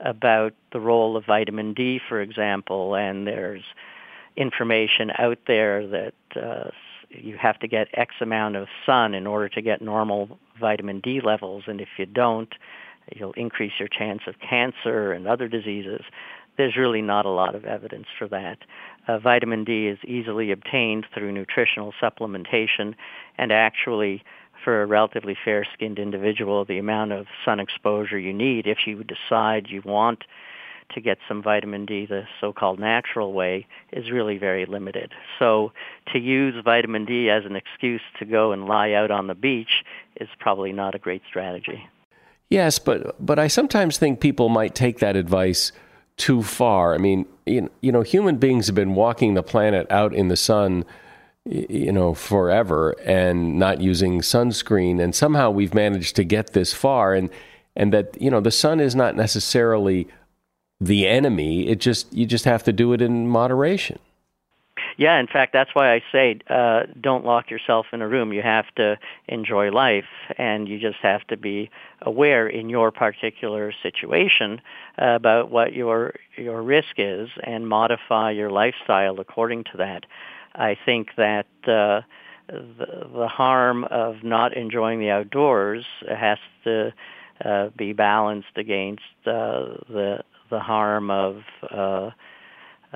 about 0.00 0.52
the 0.72 0.80
role 0.80 1.16
of 1.16 1.24
vitamin 1.24 1.72
D, 1.72 2.00
for 2.06 2.20
example, 2.20 2.94
and 2.94 3.26
there's 3.26 3.62
information 4.36 5.10
out 5.18 5.38
there 5.46 5.86
that 5.86 6.14
uh, 6.36 6.70
you 7.10 7.36
have 7.36 7.58
to 7.60 7.68
get 7.68 7.88
X 7.94 8.14
amount 8.20 8.56
of 8.56 8.68
sun 8.84 9.14
in 9.14 9.26
order 9.26 9.48
to 9.50 9.62
get 9.62 9.80
normal 9.80 10.38
vitamin 10.68 11.00
D 11.00 11.20
levels, 11.20 11.64
and 11.66 11.80
if 11.80 11.88
you 11.98 12.06
don't, 12.06 12.54
you'll 13.14 13.32
increase 13.32 13.72
your 13.78 13.88
chance 13.88 14.22
of 14.26 14.34
cancer 14.38 15.12
and 15.12 15.26
other 15.26 15.48
diseases. 15.48 16.02
There's 16.56 16.76
really 16.76 17.02
not 17.02 17.26
a 17.26 17.30
lot 17.42 17.54
of 17.54 17.64
evidence 17.64 18.06
for 18.18 18.28
that. 18.28 18.58
Uh, 19.08 19.18
vitamin 19.18 19.64
D 19.64 19.88
is 19.88 19.98
easily 20.06 20.52
obtained 20.52 21.04
through 21.12 21.32
nutritional 21.32 21.92
supplementation, 22.00 22.94
and 23.38 23.50
actually, 23.52 24.22
for 24.62 24.82
a 24.82 24.86
relatively 24.86 25.36
fair-skinned 25.44 25.98
individual, 25.98 26.64
the 26.64 26.78
amount 26.78 27.12
of 27.12 27.26
sun 27.44 27.58
exposure 27.58 28.18
you 28.18 28.32
need, 28.32 28.66
if 28.66 28.86
you 28.86 29.02
decide 29.02 29.66
you 29.68 29.82
want 29.84 30.24
to 30.94 31.00
get 31.00 31.18
some 31.28 31.42
vitamin 31.42 31.86
D 31.86 32.06
the 32.06 32.22
so-called 32.40 32.78
natural 32.78 33.32
way 33.32 33.66
is 33.92 34.10
really 34.10 34.38
very 34.38 34.66
limited. 34.66 35.12
So 35.38 35.72
to 36.12 36.18
use 36.18 36.54
vitamin 36.64 37.04
D 37.04 37.30
as 37.30 37.44
an 37.44 37.56
excuse 37.56 38.02
to 38.18 38.24
go 38.24 38.52
and 38.52 38.66
lie 38.66 38.92
out 38.92 39.10
on 39.10 39.26
the 39.26 39.34
beach 39.34 39.84
is 40.20 40.28
probably 40.38 40.72
not 40.72 40.94
a 40.94 40.98
great 40.98 41.22
strategy. 41.28 41.86
Yes, 42.50 42.78
but 42.78 43.16
but 43.24 43.38
I 43.38 43.48
sometimes 43.48 43.98
think 43.98 44.20
people 44.20 44.48
might 44.48 44.74
take 44.74 44.98
that 44.98 45.16
advice 45.16 45.72
too 46.16 46.42
far. 46.42 46.94
I 46.94 46.98
mean, 46.98 47.26
you 47.46 47.70
know, 47.82 48.02
human 48.02 48.36
beings 48.36 48.66
have 48.66 48.74
been 48.74 48.94
walking 48.94 49.34
the 49.34 49.42
planet 49.42 49.86
out 49.90 50.14
in 50.14 50.28
the 50.28 50.36
sun 50.36 50.84
you 51.44 51.90
know 51.90 52.14
forever 52.14 52.94
and 53.04 53.58
not 53.58 53.80
using 53.80 54.20
sunscreen 54.20 55.02
and 55.02 55.12
somehow 55.12 55.50
we've 55.50 55.74
managed 55.74 56.14
to 56.14 56.22
get 56.22 56.52
this 56.52 56.72
far 56.72 57.14
and 57.14 57.30
and 57.74 57.92
that 57.92 58.20
you 58.20 58.30
know 58.30 58.40
the 58.40 58.50
sun 58.50 58.78
is 58.78 58.94
not 58.94 59.16
necessarily 59.16 60.06
the 60.82 61.06
enemy. 61.06 61.68
It 61.68 61.80
just 61.80 62.12
you 62.12 62.26
just 62.26 62.44
have 62.44 62.64
to 62.64 62.72
do 62.72 62.92
it 62.92 63.00
in 63.00 63.28
moderation. 63.28 63.98
Yeah, 64.96 65.18
in 65.18 65.26
fact, 65.26 65.52
that's 65.52 65.74
why 65.74 65.94
I 65.94 66.02
say 66.10 66.40
uh, 66.50 66.82
don't 67.00 67.24
lock 67.24 67.50
yourself 67.50 67.86
in 67.92 68.02
a 68.02 68.08
room. 68.08 68.32
You 68.32 68.42
have 68.42 68.66
to 68.76 68.98
enjoy 69.28 69.70
life, 69.70 70.08
and 70.36 70.68
you 70.68 70.78
just 70.78 70.98
have 70.98 71.26
to 71.28 71.36
be 71.36 71.70
aware 72.02 72.46
in 72.46 72.68
your 72.68 72.90
particular 72.90 73.72
situation 73.82 74.60
uh, 75.00 75.06
about 75.06 75.50
what 75.50 75.72
your 75.72 76.14
your 76.36 76.62
risk 76.62 76.94
is, 76.98 77.28
and 77.42 77.68
modify 77.68 78.32
your 78.32 78.50
lifestyle 78.50 79.20
according 79.20 79.64
to 79.64 79.76
that. 79.78 80.04
I 80.54 80.76
think 80.84 81.10
that 81.16 81.46
uh, 81.62 82.02
the, 82.48 83.08
the 83.14 83.28
harm 83.28 83.84
of 83.84 84.22
not 84.22 84.54
enjoying 84.56 85.00
the 85.00 85.10
outdoors 85.10 85.86
has 86.08 86.38
to 86.64 86.92
uh, 87.44 87.70
be 87.76 87.92
balanced 87.92 88.56
against 88.56 89.02
uh, 89.26 89.78
the 89.88 90.22
the 90.52 90.60
harm 90.60 91.10
of 91.10 91.42
uh, 91.70 92.10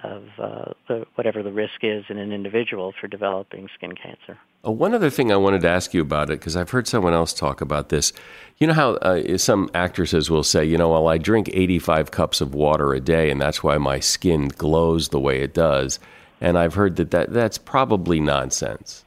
of 0.02 0.24
uh, 0.38 0.72
the, 0.88 1.06
whatever 1.14 1.42
the 1.42 1.50
risk 1.50 1.82
is 1.82 2.04
in 2.10 2.18
an 2.18 2.30
individual 2.30 2.92
for 3.00 3.08
developing 3.08 3.66
skin 3.74 3.94
cancer. 3.94 4.38
Uh, 4.64 4.70
one 4.70 4.92
other 4.92 5.08
thing 5.08 5.32
I 5.32 5.36
wanted 5.36 5.62
to 5.62 5.70
ask 5.70 5.94
you 5.94 6.02
about 6.02 6.28
it, 6.28 6.38
because 6.38 6.54
I've 6.54 6.68
heard 6.68 6.86
someone 6.86 7.14
else 7.14 7.32
talk 7.32 7.62
about 7.62 7.88
this. 7.88 8.12
You 8.58 8.66
know 8.66 8.74
how 8.74 8.90
uh, 8.96 9.38
some 9.38 9.70
actresses 9.72 10.30
will 10.30 10.42
say, 10.42 10.66
you 10.66 10.76
know, 10.76 10.90
well, 10.90 11.08
I 11.08 11.16
drink 11.16 11.48
85 11.50 12.10
cups 12.10 12.42
of 12.42 12.54
water 12.54 12.92
a 12.92 13.00
day, 13.00 13.30
and 13.30 13.40
that's 13.40 13.62
why 13.62 13.78
my 13.78 13.98
skin 13.98 14.48
glows 14.48 15.08
the 15.08 15.20
way 15.20 15.40
it 15.40 15.54
does. 15.54 15.98
And 16.42 16.58
I've 16.58 16.74
heard 16.74 16.96
that, 16.96 17.10
that 17.12 17.32
that's 17.32 17.56
probably 17.56 18.20
nonsense. 18.20 19.02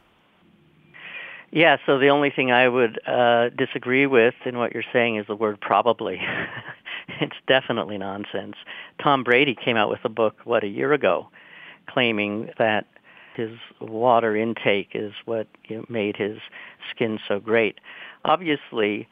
Yeah, 1.51 1.77
so 1.85 1.97
the 1.97 2.09
only 2.09 2.29
thing 2.29 2.51
I 2.51 2.67
would 2.67 2.99
uh, 3.07 3.49
disagree 3.49 4.05
with 4.05 4.35
in 4.45 4.57
what 4.57 4.73
you're 4.73 4.83
saying 4.93 5.17
is 5.17 5.27
the 5.27 5.35
word 5.35 5.59
probably. 5.59 6.19
it's 7.21 7.35
definitely 7.47 7.97
nonsense. 7.97 8.55
Tom 9.01 9.23
Brady 9.23 9.55
came 9.55 9.77
out 9.77 9.89
with 9.89 9.99
a 10.03 10.09
book, 10.09 10.37
what, 10.43 10.63
a 10.63 10.67
year 10.67 10.93
ago, 10.93 11.27
claiming 11.87 12.49
that 12.57 12.85
his 13.35 13.51
water 13.79 14.35
intake 14.35 14.89
is 14.93 15.13
what 15.25 15.47
made 15.87 16.17
his 16.17 16.39
skin 16.89 17.19
so 17.27 17.39
great. 17.39 17.79
Obviously, 18.25 19.07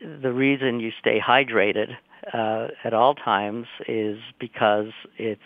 the 0.00 0.32
reason 0.32 0.80
you 0.80 0.92
stay 0.98 1.18
hydrated 1.18 1.96
uh, 2.34 2.68
at 2.84 2.92
all 2.92 3.14
times 3.14 3.66
is 3.88 4.18
because 4.38 4.92
it's 5.16 5.40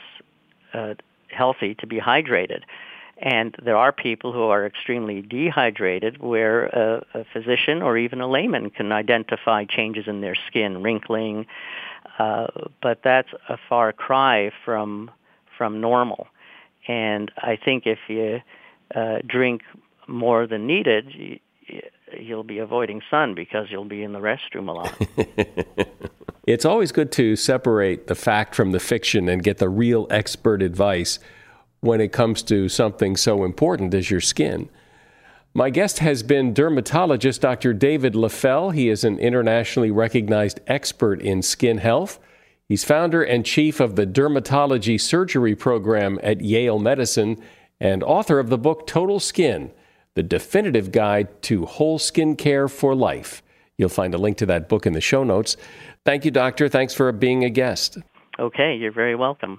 uh, 0.75 0.95
healthy 1.29 1.75
to 1.77 1.87
be 1.87 2.01
hydrated. 2.01 2.63
And 3.23 3.55
there 3.63 3.77
are 3.77 3.93
people 3.93 4.33
who 4.33 4.45
are 4.45 4.65
extremely 4.65 5.21
dehydrated 5.21 6.23
where 6.23 6.67
a, 6.67 7.05
a 7.15 7.25
physician 7.33 7.83
or 7.83 7.99
even 7.99 8.21
a 8.23 8.29
layman 8.29 8.71
can 8.71 8.93
identify 8.93 9.67
changes 9.67 10.05
in 10.07 10.23
their 10.23 10.37
skin, 10.47 10.83
wrinkling, 10.83 11.47
uh, 12.19 12.47
but 12.83 13.01
that's 13.05 13.29
a 13.49 13.59
far 13.69 13.93
cry 13.93 14.51
from 14.65 15.11
from 15.57 15.81
normal. 15.81 16.29
And 16.89 17.31
I 17.37 17.59
think 17.63 17.87
if 17.87 17.99
you 18.09 18.41
uh, 18.95 19.19
drink 19.27 19.61
more 20.07 20.47
than 20.47 20.67
needed, 20.67 21.15
you, 21.15 21.39
you'll 22.19 22.45
be 22.45 22.59
avoiding 22.59 23.03
sun 23.11 23.35
because 23.35 23.67
you'll 23.71 23.85
be 23.85 24.03
in 24.03 24.15
the 24.15 24.21
restroom 24.21 24.69
a 24.69 24.73
lot. 24.73 25.89
it's 26.47 26.65
always 26.65 26.93
good 26.93 27.13
to 27.13 27.37
separate 27.37 28.07
the 28.07 28.15
fact 28.15 28.55
from 28.55 28.73
the 28.73 28.81
fiction 28.81 29.29
and 29.29 29.43
get 29.43 29.59
the 29.59 29.69
real 29.69 30.07
expert 30.09 30.63
advice 30.63 31.19
when 31.81 32.01
it 32.01 32.13
comes 32.13 32.43
to 32.45 32.69
something 32.69 33.17
so 33.17 33.45
important 33.45 33.95
as 33.95 34.11
your 34.11 34.21
skin. 34.21 34.69
My 35.53 35.71
guest 35.71 35.99
has 35.99 36.23
been 36.23 36.55
dermatologist 36.55 37.41
Dr. 37.41 37.73
David 37.73 38.15
Leffell. 38.15 38.73
He 38.73 38.89
is 38.89 39.03
an 39.03 39.19
internationally 39.19 39.91
recognized 39.91 40.61
expert 40.69 41.21
in 41.21 41.43
skin 41.43 41.79
health. 41.79 42.21
He's 42.69 42.85
founder 42.85 43.23
and 43.23 43.45
chief 43.45 43.81
of 43.81 43.97
the 43.97 44.07
dermatology 44.07 45.01
surgery 45.01 45.57
program 45.57 46.21
at 46.23 46.41
Yale 46.41 46.79
Medicine 46.79 47.37
and 47.81 48.05
author 48.05 48.39
of 48.39 48.49
the 48.49 48.59
book 48.59 48.87
Total 48.87 49.19
Skin 49.19 49.73
The 50.15 50.23
Definitive 50.23 50.93
Guide 50.93 51.43
to 51.43 51.67
Whole 51.67 51.99
Skin 51.99 52.37
Care 52.37 52.69
for 52.69 52.95
Life. 52.95 53.43
You'll 53.77 53.89
find 53.89 54.15
a 54.15 54.19
link 54.19 54.37
to 54.37 54.47
that 54.47 54.69
book 54.69 54.87
in 54.87 54.93
the 54.93 55.01
show 55.01 55.25
notes. 55.25 55.57
Thank 56.05 56.25
you, 56.25 56.31
Doctor. 56.31 56.69
Thanks 56.69 56.95
for 56.95 57.11
being 57.11 57.45
a 57.45 57.51
guest. 57.51 57.99
Okay, 58.39 58.77
you're 58.77 58.93
very 58.93 59.17
welcome. 59.17 59.59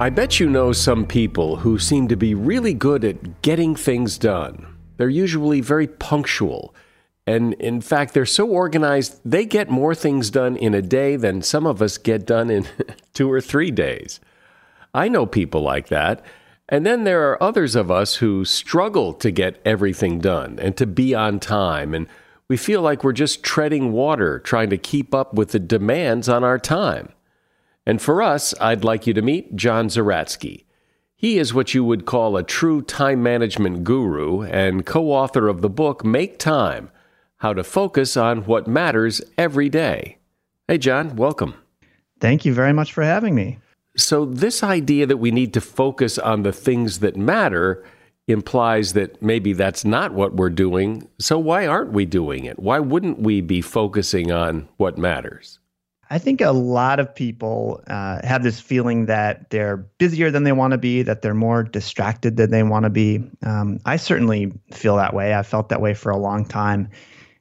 I 0.00 0.10
bet 0.12 0.38
you 0.38 0.50
know 0.50 0.72
some 0.72 1.06
people 1.06 1.56
who 1.56 1.78
seem 1.78 2.08
to 2.08 2.16
be 2.16 2.34
really 2.34 2.74
good 2.74 3.04
at 3.04 3.42
getting 3.42 3.74
things 3.74 4.18
done. 4.18 4.66
They're 4.96 5.08
usually 5.08 5.60
very 5.60 5.86
punctual. 5.86 6.74
And 7.26 7.54
in 7.54 7.80
fact, 7.80 8.14
they're 8.14 8.26
so 8.26 8.46
organized, 8.46 9.18
they 9.24 9.44
get 9.44 9.70
more 9.70 9.94
things 9.94 10.30
done 10.30 10.56
in 10.56 10.74
a 10.74 10.82
day 10.82 11.16
than 11.16 11.42
some 11.42 11.66
of 11.66 11.82
us 11.82 11.98
get 11.98 12.26
done 12.26 12.50
in 12.50 12.66
two 13.14 13.30
or 13.30 13.40
three 13.40 13.70
days. 13.70 14.20
I 14.94 15.08
know 15.08 15.26
people 15.26 15.62
like 15.62 15.88
that. 15.88 16.22
And 16.68 16.84
then 16.84 17.04
there 17.04 17.30
are 17.30 17.42
others 17.42 17.74
of 17.74 17.90
us 17.90 18.16
who 18.16 18.44
struggle 18.44 19.14
to 19.14 19.30
get 19.30 19.60
everything 19.64 20.20
done 20.20 20.58
and 20.60 20.76
to 20.76 20.86
be 20.86 21.14
on 21.14 21.40
time. 21.40 21.94
And 21.94 22.06
we 22.48 22.56
feel 22.56 22.80
like 22.80 23.04
we're 23.04 23.12
just 23.12 23.42
treading 23.42 23.92
water 23.92 24.38
trying 24.38 24.70
to 24.70 24.78
keep 24.78 25.14
up 25.14 25.34
with 25.34 25.50
the 25.50 25.58
demands 25.58 26.28
on 26.28 26.42
our 26.42 26.58
time. 26.58 27.10
And 27.84 28.00
for 28.00 28.22
us, 28.22 28.54
I'd 28.60 28.84
like 28.84 29.06
you 29.06 29.14
to 29.14 29.22
meet 29.22 29.54
John 29.54 29.88
Zeratsky. 29.88 30.64
He 31.14 31.38
is 31.38 31.52
what 31.52 31.74
you 31.74 31.84
would 31.84 32.06
call 32.06 32.36
a 32.36 32.42
true 32.42 32.80
time 32.80 33.22
management 33.22 33.84
guru 33.84 34.42
and 34.42 34.86
co 34.86 35.10
author 35.10 35.48
of 35.48 35.62
the 35.62 35.68
book 35.70 36.04
Make 36.04 36.38
Time 36.38 36.90
How 37.38 37.52
to 37.52 37.64
Focus 37.64 38.16
on 38.16 38.44
What 38.44 38.66
Matters 38.66 39.20
Every 39.36 39.68
Day. 39.68 40.18
Hey, 40.68 40.78
John, 40.78 41.16
welcome. 41.16 41.54
Thank 42.20 42.44
you 42.44 42.54
very 42.54 42.72
much 42.72 42.92
for 42.92 43.02
having 43.02 43.34
me. 43.34 43.58
So, 43.96 44.24
this 44.24 44.62
idea 44.62 45.06
that 45.06 45.16
we 45.16 45.30
need 45.32 45.52
to 45.54 45.60
focus 45.60 46.18
on 46.18 46.42
the 46.42 46.52
things 46.52 47.00
that 47.00 47.16
matter 47.16 47.84
implies 48.28 48.92
that 48.92 49.20
maybe 49.22 49.52
that's 49.54 49.84
not 49.84 50.12
what 50.12 50.34
we're 50.34 50.50
doing. 50.50 51.08
So, 51.18 51.38
why 51.38 51.66
aren't 51.66 51.92
we 51.92 52.04
doing 52.04 52.44
it? 52.44 52.58
Why 52.58 52.78
wouldn't 52.78 53.18
we 53.18 53.40
be 53.40 53.60
focusing 53.60 54.30
on 54.30 54.68
what 54.76 54.98
matters? 54.98 55.58
I 56.10 56.18
think 56.18 56.40
a 56.40 56.52
lot 56.52 57.00
of 57.00 57.14
people 57.14 57.82
uh, 57.86 58.26
have 58.26 58.42
this 58.42 58.60
feeling 58.60 59.06
that 59.06 59.50
they're 59.50 59.76
busier 59.76 60.30
than 60.30 60.44
they 60.44 60.52
want 60.52 60.72
to 60.72 60.78
be, 60.78 61.02
that 61.02 61.20
they're 61.20 61.34
more 61.34 61.62
distracted 61.62 62.36
than 62.36 62.50
they 62.50 62.62
want 62.62 62.84
to 62.84 62.90
be. 62.90 63.22
Um, 63.42 63.78
I 63.84 63.96
certainly 63.96 64.52
feel 64.72 64.96
that 64.96 65.12
way. 65.12 65.34
I 65.34 65.42
felt 65.42 65.68
that 65.68 65.82
way 65.82 65.92
for 65.92 66.10
a 66.10 66.16
long 66.16 66.46
time. 66.46 66.88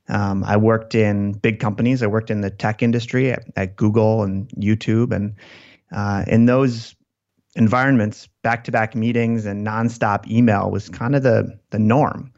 Um, 0.09 0.43
I 0.43 0.57
worked 0.57 0.95
in 0.95 1.33
big 1.33 1.59
companies. 1.59 2.03
I 2.03 2.07
worked 2.07 2.29
in 2.29 2.41
the 2.41 2.49
tech 2.49 2.83
industry 2.83 3.31
at, 3.31 3.43
at 3.55 3.75
Google 3.75 4.23
and 4.23 4.49
YouTube, 4.49 5.13
and 5.13 5.35
uh, 5.91 6.25
in 6.27 6.45
those 6.45 6.95
environments, 7.57 8.27
back-to-back 8.43 8.95
meetings 8.95 9.45
and 9.45 9.65
nonstop 9.65 10.29
email 10.29 10.71
was 10.71 10.89
kind 10.89 11.15
of 11.15 11.23
the 11.23 11.59
the 11.71 11.79
norm. 11.79 12.31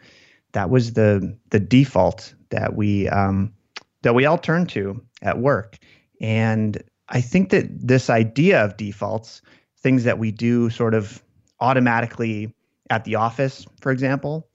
That 0.53 0.69
was 0.69 0.93
the 0.93 1.38
the 1.51 1.60
default 1.60 2.34
that 2.49 2.75
we 2.75 3.08
um, 3.10 3.53
that 4.01 4.15
we 4.15 4.25
all 4.25 4.38
turn 4.38 4.65
to 4.67 5.03
at 5.21 5.39
work. 5.39 5.77
And 6.21 6.82
I 7.10 7.21
think 7.21 7.49
that 7.49 7.67
this 7.69 8.10
idea 8.10 8.63
of 8.63 8.77
defaults, 8.77 9.41
things 9.77 10.03
that 10.05 10.17
we 10.17 10.32
do 10.32 10.69
sort 10.69 10.93
of 10.93 11.21
automatically 11.60 12.53
at 12.89 13.03
the 13.03 13.15
office, 13.15 13.65
for 13.82 13.91
example, 13.91 14.47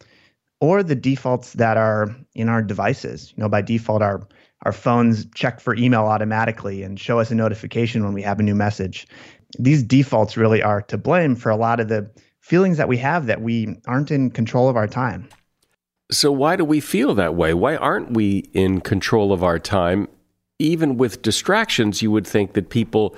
or 0.60 0.82
the 0.82 0.94
defaults 0.94 1.52
that 1.54 1.76
are 1.76 2.14
in 2.34 2.48
our 2.48 2.62
devices. 2.62 3.32
You 3.36 3.42
know, 3.42 3.48
by 3.48 3.62
default, 3.62 4.02
our 4.02 4.26
our 4.62 4.72
phones 4.72 5.26
check 5.34 5.60
for 5.60 5.74
email 5.76 6.04
automatically 6.04 6.82
and 6.82 6.98
show 6.98 7.20
us 7.20 7.30
a 7.30 7.34
notification 7.34 8.02
when 8.02 8.14
we 8.14 8.22
have 8.22 8.40
a 8.40 8.42
new 8.42 8.54
message. 8.54 9.06
These 9.58 9.82
defaults 9.82 10.36
really 10.36 10.62
are 10.62 10.82
to 10.82 10.98
blame 10.98 11.36
for 11.36 11.50
a 11.50 11.56
lot 11.56 11.80
of 11.80 11.88
the 11.88 12.10
feelings 12.40 12.76
that 12.76 12.88
we 12.88 12.98
have 12.98 13.26
that 13.26 13.40
we 13.40 13.76
aren't 13.86 14.10
in 14.10 14.30
control 14.30 14.68
of 14.68 14.76
our 14.76 14.86
time. 14.86 15.28
So, 16.10 16.30
why 16.30 16.56
do 16.56 16.64
we 16.64 16.80
feel 16.80 17.14
that 17.14 17.34
way? 17.34 17.54
Why 17.54 17.76
aren't 17.76 18.12
we 18.12 18.50
in 18.52 18.80
control 18.80 19.32
of 19.32 19.42
our 19.42 19.58
time? 19.58 20.08
Even 20.58 20.96
with 20.96 21.22
distractions, 21.22 22.02
you 22.02 22.10
would 22.10 22.26
think 22.26 22.52
that 22.52 22.68
people 22.68 23.16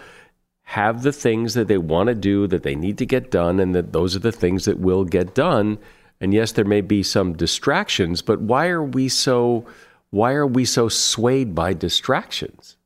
have 0.62 1.03
the 1.03 1.12
things 1.12 1.55
that 1.55 1.68
they 1.68 1.79
want 1.79 2.09
to 2.09 2.14
do, 2.14 2.46
that 2.46 2.62
they 2.62 2.75
need 2.75 2.99
to 2.99 3.07
get 3.07 3.31
done, 3.31 3.61
and 3.61 3.75
that 3.75 3.92
those 3.92 4.16
are 4.16 4.20
the 4.20 4.33
things 4.33 4.64
that 4.64 4.79
will 4.79 5.05
get 5.05 5.35
done. 5.35 5.79
And 6.20 6.33
yes, 6.33 6.53
there 6.53 6.64
may 6.64 6.81
be 6.81 7.03
some 7.03 7.35
distractions, 7.35 8.22
but 8.22 8.40
why 8.40 8.68
are 8.68 8.83
we 8.83 9.09
so 9.09 9.66
why 10.11 10.33
are 10.33 10.46
we 10.46 10.64
so 10.64 10.88
swayed 10.88 11.55
by 11.55 11.72
distractions? 11.72 12.77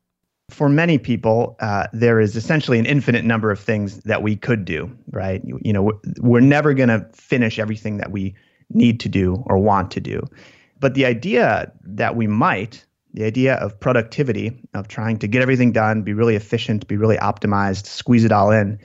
For 0.51 0.69
many 0.69 0.97
people, 0.97 1.55
uh, 1.59 1.87
there 1.93 2.19
is 2.19 2.35
essentially 2.35 2.77
an 2.77 2.85
infinite 2.85 3.25
number 3.25 3.51
of 3.51 3.59
things 3.59 3.99
that 3.99 4.21
we 4.21 4.35
could 4.35 4.65
do, 4.65 4.91
right? 5.11 5.41
You, 5.45 5.59
you 5.63 5.73
know, 5.73 5.99
we're 6.19 6.41
never 6.41 6.73
going 6.73 6.89
to 6.89 7.07
finish 7.13 7.57
everything 7.57 7.97
that 7.97 8.11
we 8.11 8.35
need 8.69 8.99
to 8.99 9.09
do 9.09 9.43
or 9.47 9.57
want 9.57 9.91
to 9.91 9.99
do. 9.99 10.21
But 10.79 10.93
the 10.93 11.05
idea 11.05 11.71
that 11.83 12.15
we 12.15 12.27
might, 12.27 12.85
the 13.13 13.23
idea 13.23 13.55
of 13.55 13.79
productivity, 13.79 14.59
of 14.73 14.87
trying 14.87 15.17
to 15.19 15.27
get 15.27 15.41
everything 15.41 15.71
done, 15.71 16.01
be 16.01 16.13
really 16.13 16.35
efficient, 16.35 16.87
be 16.87 16.97
really 16.97 17.17
optimized, 17.17 17.85
squeeze 17.85 18.25
it 18.25 18.31
all 18.31 18.51
in, 18.51 18.79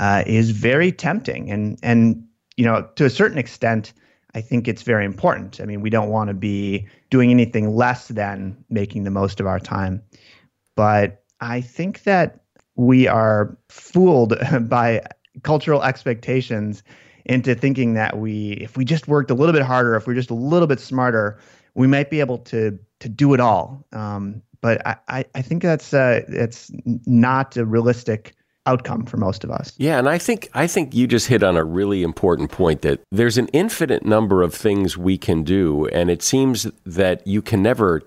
uh, 0.00 0.24
is 0.26 0.50
very 0.50 0.92
tempting. 0.92 1.50
And 1.50 1.78
and 1.82 2.24
you 2.56 2.64
know, 2.64 2.88
to 2.96 3.04
a 3.04 3.10
certain 3.10 3.38
extent, 3.38 3.92
I 4.34 4.40
think 4.40 4.68
it's 4.68 4.82
very 4.82 5.04
important. 5.04 5.60
I 5.60 5.64
mean, 5.64 5.80
we 5.80 5.90
don't 5.90 6.10
want 6.10 6.28
to 6.28 6.34
be 6.34 6.86
doing 7.10 7.30
anything 7.30 7.74
less 7.74 8.08
than 8.08 8.56
making 8.68 9.04
the 9.04 9.10
most 9.10 9.40
of 9.40 9.46
our 9.46 9.60
time. 9.60 10.02
But 10.78 11.24
I 11.40 11.60
think 11.60 12.04
that 12.04 12.38
we 12.76 13.08
are 13.08 13.58
fooled 13.68 14.38
by 14.68 15.02
cultural 15.42 15.82
expectations 15.82 16.84
into 17.24 17.56
thinking 17.56 17.94
that 17.94 18.18
we, 18.18 18.52
if 18.52 18.76
we 18.76 18.84
just 18.84 19.08
worked 19.08 19.32
a 19.32 19.34
little 19.34 19.52
bit 19.52 19.62
harder, 19.62 19.96
if 19.96 20.06
we're 20.06 20.14
just 20.14 20.30
a 20.30 20.34
little 20.34 20.68
bit 20.68 20.78
smarter, 20.78 21.40
we 21.74 21.88
might 21.88 22.10
be 22.10 22.20
able 22.20 22.38
to 22.38 22.78
to 23.00 23.08
do 23.08 23.34
it 23.34 23.40
all. 23.40 23.84
Um, 23.92 24.40
but 24.60 24.80
I, 24.86 25.24
I 25.34 25.42
think 25.42 25.62
that's 25.62 25.92
uh, 25.92 26.22
it's 26.28 26.70
not 27.06 27.56
a 27.56 27.64
realistic 27.64 28.36
outcome 28.64 29.04
for 29.04 29.16
most 29.16 29.42
of 29.42 29.50
us. 29.50 29.72
Yeah, 29.78 29.98
and 29.98 30.08
I 30.08 30.18
think 30.18 30.48
I 30.54 30.68
think 30.68 30.94
you 30.94 31.08
just 31.08 31.26
hit 31.26 31.42
on 31.42 31.56
a 31.56 31.64
really 31.64 32.04
important 32.04 32.52
point 32.52 32.82
that 32.82 33.00
there's 33.10 33.36
an 33.36 33.48
infinite 33.48 34.04
number 34.04 34.44
of 34.44 34.54
things 34.54 34.96
we 34.96 35.18
can 35.18 35.42
do 35.42 35.88
and 35.88 36.08
it 36.08 36.22
seems 36.22 36.68
that 36.86 37.26
you 37.26 37.42
can 37.42 37.64
never 37.64 38.02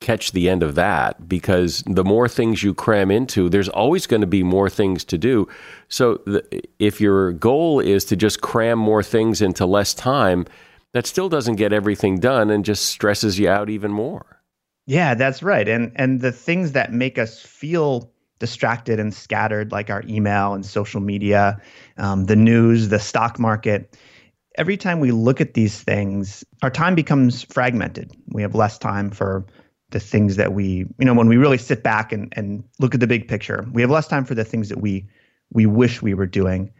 catch 0.00 0.32
the 0.32 0.48
end 0.48 0.62
of 0.62 0.74
that 0.74 1.28
because 1.28 1.82
the 1.86 2.04
more 2.04 2.26
things 2.26 2.62
you 2.62 2.72
cram 2.72 3.10
into 3.10 3.48
there's 3.50 3.68
always 3.68 4.06
going 4.06 4.22
to 4.22 4.26
be 4.26 4.42
more 4.42 4.70
things 4.70 5.04
to 5.04 5.18
do. 5.18 5.46
So 5.88 6.20
the, 6.24 6.42
if 6.78 7.00
your 7.00 7.32
goal 7.32 7.80
is 7.80 8.04
to 8.06 8.16
just 8.16 8.40
cram 8.40 8.78
more 8.78 9.02
things 9.02 9.42
into 9.42 9.66
less 9.66 9.92
time, 9.92 10.46
that 10.92 11.06
still 11.06 11.28
doesn't 11.28 11.56
get 11.56 11.72
everything 11.72 12.18
done 12.18 12.50
and 12.50 12.64
just 12.64 12.86
stresses 12.86 13.38
you 13.38 13.48
out 13.48 13.68
even 13.68 13.92
more. 13.92 14.40
Yeah, 14.86 15.14
that's 15.14 15.42
right. 15.42 15.68
And 15.68 15.92
and 15.94 16.20
the 16.20 16.32
things 16.32 16.72
that 16.72 16.92
make 16.92 17.18
us 17.18 17.40
feel 17.40 18.10
distracted 18.38 18.98
and 18.98 19.14
scattered, 19.14 19.70
like 19.70 19.90
our 19.90 20.02
email 20.08 20.54
and 20.54 20.64
social 20.64 21.00
media, 21.00 21.60
um, 21.98 22.24
the 22.24 22.36
news, 22.36 22.88
the 22.88 22.98
stock 22.98 23.38
market. 23.38 23.96
Every 24.56 24.76
time 24.76 24.98
we 24.98 25.12
look 25.12 25.40
at 25.40 25.54
these 25.54 25.80
things, 25.80 26.42
our 26.62 26.70
time 26.70 26.94
becomes 26.94 27.44
fragmented. 27.44 28.10
We 28.32 28.42
have 28.42 28.54
less 28.54 28.78
time 28.78 29.10
for 29.10 29.46
the 29.90 30.00
things 30.00 30.36
that 30.36 30.52
we, 30.52 30.86
you 30.98 31.04
know, 31.04 31.14
when 31.14 31.28
we 31.28 31.36
really 31.36 31.58
sit 31.58 31.82
back 31.82 32.12
and, 32.12 32.32
and 32.36 32.64
look 32.78 32.94
at 32.94 33.00
the 33.00 33.06
big 33.06 33.28
picture, 33.28 33.66
we 33.72 33.82
have 33.82 33.90
less 33.90 34.08
time 34.08 34.24
for 34.24 34.34
the 34.34 34.44
things 34.44 34.68
that 34.68 34.80
we 34.80 35.06
we 35.52 35.66
wish 35.66 36.00
we 36.00 36.14
were 36.14 36.26
doing. 36.26 36.70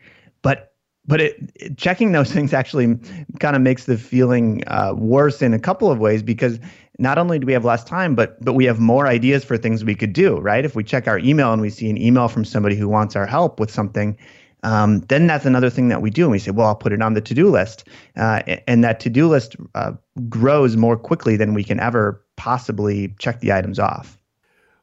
But 0.42 0.72
but 1.06 1.20
it, 1.20 1.50
it, 1.56 1.78
checking 1.78 2.12
those 2.12 2.32
things 2.32 2.52
actually 2.52 2.98
kind 3.40 3.56
of 3.56 3.62
makes 3.62 3.84
the 3.84 3.98
feeling 3.98 4.62
uh, 4.66 4.94
worse 4.96 5.42
in 5.42 5.54
a 5.54 5.58
couple 5.58 5.90
of 5.90 5.98
ways 5.98 6.22
because 6.22 6.58
not 6.98 7.18
only 7.18 7.38
do 7.38 7.46
we 7.46 7.52
have 7.52 7.64
less 7.64 7.84
time, 7.84 8.14
but 8.14 8.42
but 8.44 8.54
we 8.54 8.64
have 8.64 8.78
more 8.78 9.06
ideas 9.06 9.44
for 9.44 9.56
things 9.56 9.84
we 9.84 9.94
could 9.94 10.12
do. 10.12 10.38
Right? 10.38 10.64
If 10.64 10.76
we 10.76 10.84
check 10.84 11.08
our 11.08 11.18
email 11.18 11.52
and 11.52 11.60
we 11.60 11.70
see 11.70 11.90
an 11.90 12.00
email 12.00 12.28
from 12.28 12.44
somebody 12.44 12.76
who 12.76 12.88
wants 12.88 13.16
our 13.16 13.26
help 13.26 13.58
with 13.58 13.70
something, 13.70 14.16
um, 14.62 15.00
then 15.00 15.26
that's 15.26 15.46
another 15.46 15.70
thing 15.70 15.88
that 15.88 16.02
we 16.02 16.10
do, 16.10 16.24
and 16.24 16.32
we 16.32 16.38
say, 16.38 16.50
well, 16.50 16.66
I'll 16.68 16.74
put 16.74 16.92
it 16.92 17.00
on 17.00 17.14
the 17.14 17.20
to-do 17.20 17.48
list, 17.48 17.88
uh, 18.16 18.42
and 18.66 18.84
that 18.84 19.00
to-do 19.00 19.28
list 19.28 19.56
uh, 19.74 19.92
grows 20.28 20.76
more 20.76 20.96
quickly 20.96 21.36
than 21.36 21.54
we 21.54 21.64
can 21.64 21.80
ever 21.80 22.22
possibly 22.40 23.14
check 23.18 23.40
the 23.40 23.52
items 23.52 23.78
off. 23.78 24.16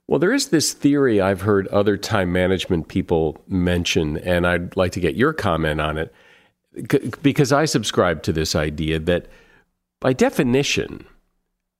Well, 0.08 0.20
there 0.20 0.32
is 0.32 0.50
this 0.50 0.74
theory 0.74 1.20
I've 1.20 1.41
heard 1.41 1.67
other 1.70 1.98
time 1.98 2.32
management 2.32 2.88
people 2.88 3.43
mention, 3.48 4.17
and 4.20 4.46
I'd 4.46 4.78
like 4.78 4.91
to 4.91 5.00
get 5.00 5.15
your 5.15 5.34
comment 5.34 5.82
on 5.82 5.98
it 5.98 6.13
because 7.24 7.52
I 7.52 7.65
subscribe 7.65 8.22
to 8.24 8.32
this 8.32 8.56
idea 8.56 9.00
that 9.00 9.26
by 10.00 10.13
definition, 10.13 11.08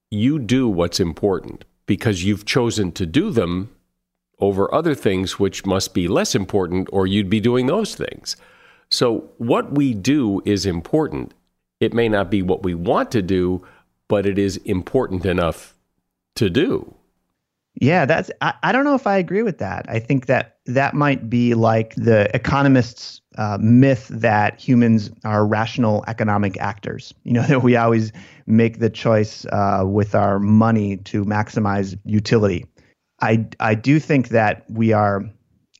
you 0.10 0.40
do 0.40 0.68
what's 0.68 1.00
important 1.00 1.64
because 1.86 2.24
you've 2.24 2.46
chosen 2.46 2.92
to 2.94 3.06
do 3.06 3.30
them 3.30 3.70
over 4.40 4.74
other 4.74 4.96
things 4.96 5.38
which 5.38 5.68
must 5.68 5.94
be 5.94 6.08
less 6.08 6.34
important, 6.34 6.90
or 6.92 7.06
you'd 7.06 7.30
be 7.30 7.40
doing 7.40 7.68
those 7.68 7.94
things. 7.94 8.36
So, 8.90 9.30
what 9.38 9.74
we 9.74 9.94
do 9.94 10.42
is 10.44 10.66
important. 10.66 11.34
It 11.80 11.94
may 11.94 12.10
not 12.10 12.32
be 12.32 12.42
what 12.42 12.64
we 12.64 12.74
want 12.74 13.12
to 13.12 13.22
do, 13.22 13.64
but 14.08 14.26
it 14.26 14.38
is 14.38 14.58
important 14.58 15.26
enough 15.26 15.76
to 16.36 16.50
do. 16.50 16.98
Yeah, 17.80 18.06
that's. 18.06 18.32
I, 18.42 18.54
I 18.64 18.72
don't 18.72 18.86
know 18.86 18.96
if 18.96 19.06
I 19.06 19.18
agree 19.18 19.44
with 19.44 19.60
that. 19.60 19.86
I 19.88 20.00
think 20.00 20.26
that 20.26 20.58
that 20.66 20.96
might 20.96 21.30
be 21.30 21.54
like 21.54 21.94
the 21.96 22.34
economists' 22.36 23.22
uh, 23.38 23.58
myth 23.62 24.08
that 24.08 24.60
humans 24.60 25.12
are 25.24 25.46
rational 25.46 26.04
economic 26.08 26.58
actors. 26.58 27.14
You 27.24 27.34
know 27.34 27.44
that 27.48 27.62
we 27.62 27.76
always 27.76 28.12
make 28.48 28.80
the 28.80 28.90
choice 28.90 29.46
uh, 29.52 29.84
with 29.86 30.16
our 30.16 30.40
money 30.40 30.98
to 30.98 31.24
maximize 31.26 31.98
utility. 32.04 32.66
I 33.22 33.46
I 33.60 33.76
do 33.76 34.00
think 34.00 34.30
that 34.30 34.66
we 34.70 34.92
are 34.92 35.24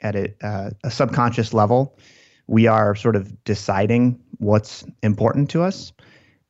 at 0.02 0.16
a, 0.16 0.34
uh, 0.46 0.70
a 0.84 0.92
subconscious 0.92 1.54
level. 1.54 1.98
We 2.46 2.68
are 2.68 2.96
sort 2.96 3.16
of 3.16 3.44
deciding 3.44 4.20
what's 4.38 4.86
important 5.02 5.50
to 5.52 5.64
us, 5.64 5.92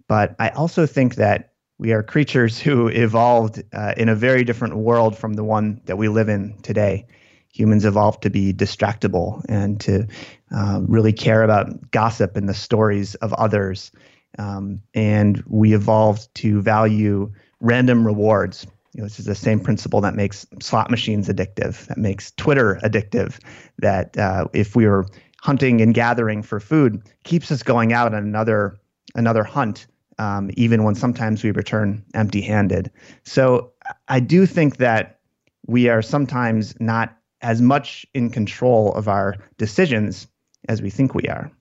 but 0.09 0.35
I 0.39 0.49
also 0.49 0.85
think 0.85 1.15
that 1.15 1.53
we 1.79 1.91
are 1.91 2.01
creatures 2.01 2.59
who 2.59 2.87
evolved 2.87 3.63
uh, 3.73 3.93
in 3.97 4.09
a 4.09 4.15
very 4.15 4.43
different 4.43 4.77
world 4.77 5.17
from 5.17 5.33
the 5.33 5.43
one 5.43 5.81
that 5.85 5.97
we 5.97 6.07
live 6.07 6.29
in 6.29 6.57
today. 6.63 7.05
Humans 7.53 7.85
evolved 7.85 8.23
to 8.23 8.29
be 8.29 8.53
distractible 8.53 9.43
and 9.47 9.79
to 9.81 10.07
uh, 10.51 10.81
really 10.87 11.13
care 11.13 11.43
about 11.43 11.91
gossip 11.91 12.35
and 12.35 12.49
the 12.49 12.53
stories 12.53 13.15
of 13.15 13.33
others. 13.33 13.91
Um, 14.39 14.81
and 14.93 15.43
we 15.47 15.73
evolved 15.73 16.33
to 16.35 16.61
value 16.61 17.31
random 17.59 18.05
rewards. 18.05 18.65
You 18.93 19.01
know, 19.01 19.05
this 19.05 19.19
is 19.19 19.25
the 19.25 19.35
same 19.35 19.59
principle 19.59 20.01
that 20.01 20.15
makes 20.15 20.45
slot 20.59 20.89
machines 20.89 21.29
addictive, 21.29 21.85
that 21.87 21.97
makes 21.97 22.31
Twitter 22.31 22.79
addictive, 22.83 23.39
that 23.79 24.17
uh, 24.17 24.47
if 24.53 24.75
we 24.75 24.87
were 24.87 25.07
hunting 25.41 25.81
and 25.81 25.93
gathering 25.93 26.41
for 26.41 26.59
food, 26.59 27.01
keeps 27.23 27.51
us 27.51 27.61
going 27.61 27.93
out 27.93 28.13
on 28.13 28.23
another 28.23 28.77
another 29.15 29.43
hunt 29.43 29.87
um, 30.17 30.49
even 30.55 30.83
when 30.83 30.95
sometimes 30.95 31.43
we 31.43 31.51
return 31.51 32.03
empty 32.13 32.41
handed. 32.41 32.91
So 33.23 33.71
I 34.07 34.19
do 34.19 34.45
think 34.45 34.77
that 34.77 35.19
we 35.67 35.89
are 35.89 36.01
sometimes 36.01 36.79
not 36.79 37.15
as 37.41 37.61
much 37.61 38.05
in 38.13 38.29
control 38.29 38.93
of 38.93 39.07
our 39.07 39.35
decisions 39.57 40.27
as 40.69 40.81
we 40.81 40.89
think 40.89 41.13
we 41.13 41.27
are. 41.27 41.51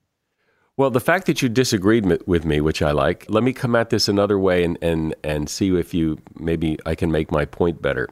Well, 0.75 0.91
the 0.91 0.99
fact 0.99 1.25
that 1.25 1.41
you 1.41 1.49
disagreed 1.49 2.05
with 2.27 2.45
me, 2.45 2.61
which 2.61 2.81
I 2.83 2.91
like, 2.91 3.25
let 3.29 3.43
me 3.43 3.51
come 3.51 3.75
at 3.75 3.89
this 3.89 4.07
another 4.07 4.37
way 4.37 4.63
and, 4.63 4.77
and, 4.81 5.15
and 5.23 5.49
see 5.49 5.75
if 5.75 5.93
you 5.93 6.19
maybe 6.39 6.77
I 6.85 6.93
can 6.93 7.11
make 7.11 7.31
my 7.31 7.45
point 7.45 7.81
better. 7.81 8.09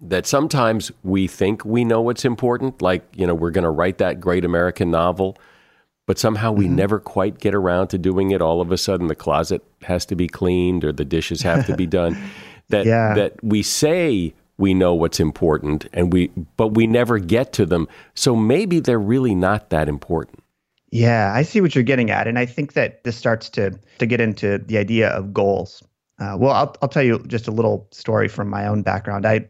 That 0.00 0.26
sometimes 0.26 0.92
we 1.02 1.26
think 1.26 1.64
we 1.64 1.84
know 1.84 2.00
what's 2.00 2.24
important, 2.24 2.82
like, 2.82 3.04
you 3.16 3.26
know, 3.26 3.34
we're 3.34 3.50
going 3.50 3.64
to 3.64 3.70
write 3.70 3.98
that 3.98 4.20
great 4.20 4.44
American 4.44 4.90
novel 4.90 5.36
but 6.08 6.18
somehow 6.18 6.50
we 6.50 6.64
mm-hmm. 6.64 6.76
never 6.76 6.98
quite 6.98 7.38
get 7.38 7.54
around 7.54 7.88
to 7.88 7.98
doing 7.98 8.30
it. 8.30 8.40
All 8.40 8.62
of 8.62 8.72
a 8.72 8.78
sudden, 8.78 9.08
the 9.08 9.14
closet 9.14 9.62
has 9.82 10.06
to 10.06 10.16
be 10.16 10.26
cleaned 10.26 10.82
or 10.82 10.90
the 10.90 11.04
dishes 11.04 11.42
have 11.42 11.66
to 11.66 11.76
be 11.76 11.86
done. 12.00 12.18
That 12.70 12.86
yeah. 12.86 13.12
that 13.14 13.44
we 13.44 13.62
say 13.62 14.34
we 14.56 14.72
know 14.72 14.94
what's 14.94 15.20
important, 15.20 15.86
and 15.92 16.10
we 16.10 16.28
but 16.56 16.68
we 16.68 16.86
never 16.86 17.18
get 17.18 17.52
to 17.54 17.66
them. 17.66 17.88
So 18.14 18.34
maybe 18.34 18.80
they're 18.80 18.98
really 18.98 19.34
not 19.34 19.68
that 19.68 19.86
important. 19.86 20.42
Yeah, 20.90 21.30
I 21.34 21.42
see 21.42 21.60
what 21.60 21.74
you're 21.74 21.84
getting 21.84 22.10
at, 22.10 22.26
and 22.26 22.38
I 22.38 22.46
think 22.46 22.72
that 22.72 23.04
this 23.04 23.16
starts 23.16 23.50
to 23.50 23.78
to 23.98 24.06
get 24.06 24.20
into 24.20 24.56
the 24.56 24.78
idea 24.78 25.10
of 25.10 25.34
goals. 25.34 25.82
Uh, 26.18 26.36
well, 26.38 26.52
I'll 26.52 26.74
I'll 26.80 26.88
tell 26.88 27.02
you 27.02 27.22
just 27.26 27.48
a 27.48 27.52
little 27.52 27.86
story 27.90 28.28
from 28.28 28.48
my 28.48 28.66
own 28.66 28.80
background. 28.80 29.26
I 29.26 29.46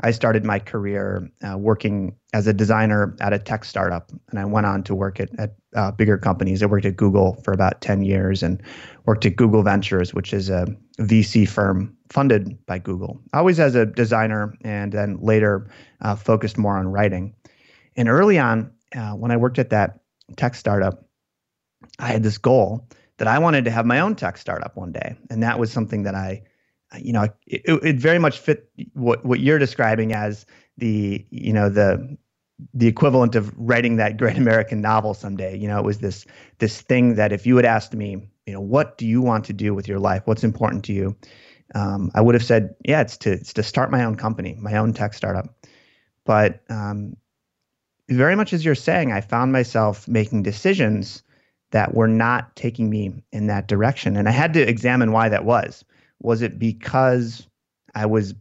I 0.00 0.12
started 0.12 0.44
my 0.44 0.60
career 0.60 1.28
uh, 1.42 1.58
working 1.58 2.14
as 2.32 2.46
a 2.46 2.52
designer 2.52 3.16
at 3.20 3.32
a 3.32 3.38
tech 3.38 3.64
startup, 3.64 4.12
and 4.30 4.38
I 4.38 4.44
went 4.44 4.66
on 4.66 4.84
to 4.84 4.94
work 4.94 5.18
at, 5.18 5.30
at 5.40 5.56
uh, 5.78 5.92
bigger 5.92 6.18
companies. 6.18 6.62
I 6.62 6.66
worked 6.66 6.84
at 6.86 6.96
Google 6.96 7.40
for 7.44 7.52
about 7.52 7.80
10 7.80 8.02
years 8.02 8.42
and 8.42 8.60
worked 9.06 9.24
at 9.24 9.36
Google 9.36 9.62
Ventures, 9.62 10.12
which 10.12 10.32
is 10.32 10.50
a 10.50 10.66
VC 10.98 11.48
firm 11.48 11.96
funded 12.10 12.58
by 12.66 12.78
Google, 12.78 13.20
always 13.32 13.60
as 13.60 13.76
a 13.76 13.86
designer, 13.86 14.54
and 14.62 14.92
then 14.92 15.18
later 15.20 15.70
uh, 16.00 16.16
focused 16.16 16.58
more 16.58 16.76
on 16.76 16.88
writing. 16.88 17.32
And 17.96 18.08
early 18.08 18.38
on, 18.38 18.72
uh, 18.96 19.12
when 19.12 19.30
I 19.30 19.36
worked 19.36 19.58
at 19.58 19.70
that 19.70 20.00
tech 20.36 20.56
startup, 20.56 21.06
I 22.00 22.08
had 22.08 22.24
this 22.24 22.38
goal 22.38 22.88
that 23.18 23.28
I 23.28 23.38
wanted 23.38 23.64
to 23.66 23.70
have 23.70 23.86
my 23.86 24.00
own 24.00 24.16
tech 24.16 24.36
startup 24.36 24.76
one 24.76 24.90
day, 24.90 25.16
and 25.30 25.42
that 25.44 25.60
was 25.60 25.72
something 25.72 26.02
that 26.02 26.16
I 26.16 26.42
you 26.96 27.12
know, 27.12 27.28
it, 27.46 27.62
it 27.66 27.96
very 27.96 28.18
much 28.18 28.38
fit 28.38 28.70
what 28.94 29.22
what 29.24 29.40
you're 29.40 29.58
describing 29.58 30.14
as 30.14 30.46
the 30.78 31.24
you 31.30 31.52
know 31.52 31.68
the 31.68 32.16
the 32.74 32.86
equivalent 32.86 33.34
of 33.34 33.52
writing 33.56 33.96
that 33.96 34.16
great 34.16 34.36
American 34.36 34.80
novel 34.80 35.14
someday. 35.14 35.56
You 35.56 35.68
know, 35.68 35.78
it 35.78 35.84
was 35.84 35.98
this 35.98 36.26
this 36.58 36.80
thing 36.80 37.14
that 37.14 37.32
if 37.32 37.46
you 37.46 37.56
had 37.56 37.64
asked 37.64 37.94
me, 37.94 38.28
you 38.46 38.52
know, 38.52 38.60
what 38.60 38.98
do 38.98 39.06
you 39.06 39.22
want 39.22 39.44
to 39.46 39.52
do 39.52 39.74
with 39.74 39.88
your 39.88 39.98
life? 39.98 40.22
What's 40.26 40.44
important 40.44 40.84
to 40.86 40.92
you? 40.92 41.16
Um, 41.74 42.10
I 42.14 42.20
would 42.20 42.34
have 42.34 42.44
said, 42.44 42.74
yeah, 42.84 43.00
it's 43.00 43.16
to 43.18 43.32
it's 43.32 43.52
to 43.54 43.62
start 43.62 43.90
my 43.90 44.04
own 44.04 44.16
company, 44.16 44.56
my 44.58 44.76
own 44.76 44.92
tech 44.92 45.14
startup. 45.14 45.54
But 46.24 46.60
um, 46.68 47.16
very 48.08 48.36
much 48.36 48.52
as 48.52 48.64
you're 48.64 48.74
saying, 48.74 49.12
I 49.12 49.20
found 49.20 49.52
myself 49.52 50.08
making 50.08 50.42
decisions 50.42 51.22
that 51.70 51.94
were 51.94 52.08
not 52.08 52.56
taking 52.56 52.88
me 52.88 53.22
in 53.32 53.46
that 53.48 53.68
direction, 53.68 54.16
and 54.16 54.28
I 54.28 54.32
had 54.32 54.54
to 54.54 54.68
examine 54.68 55.12
why 55.12 55.28
that 55.28 55.44
was. 55.44 55.84
Was 56.20 56.42
it 56.42 56.58
because 56.58 57.46
I 57.94 58.06
was, 58.06 58.34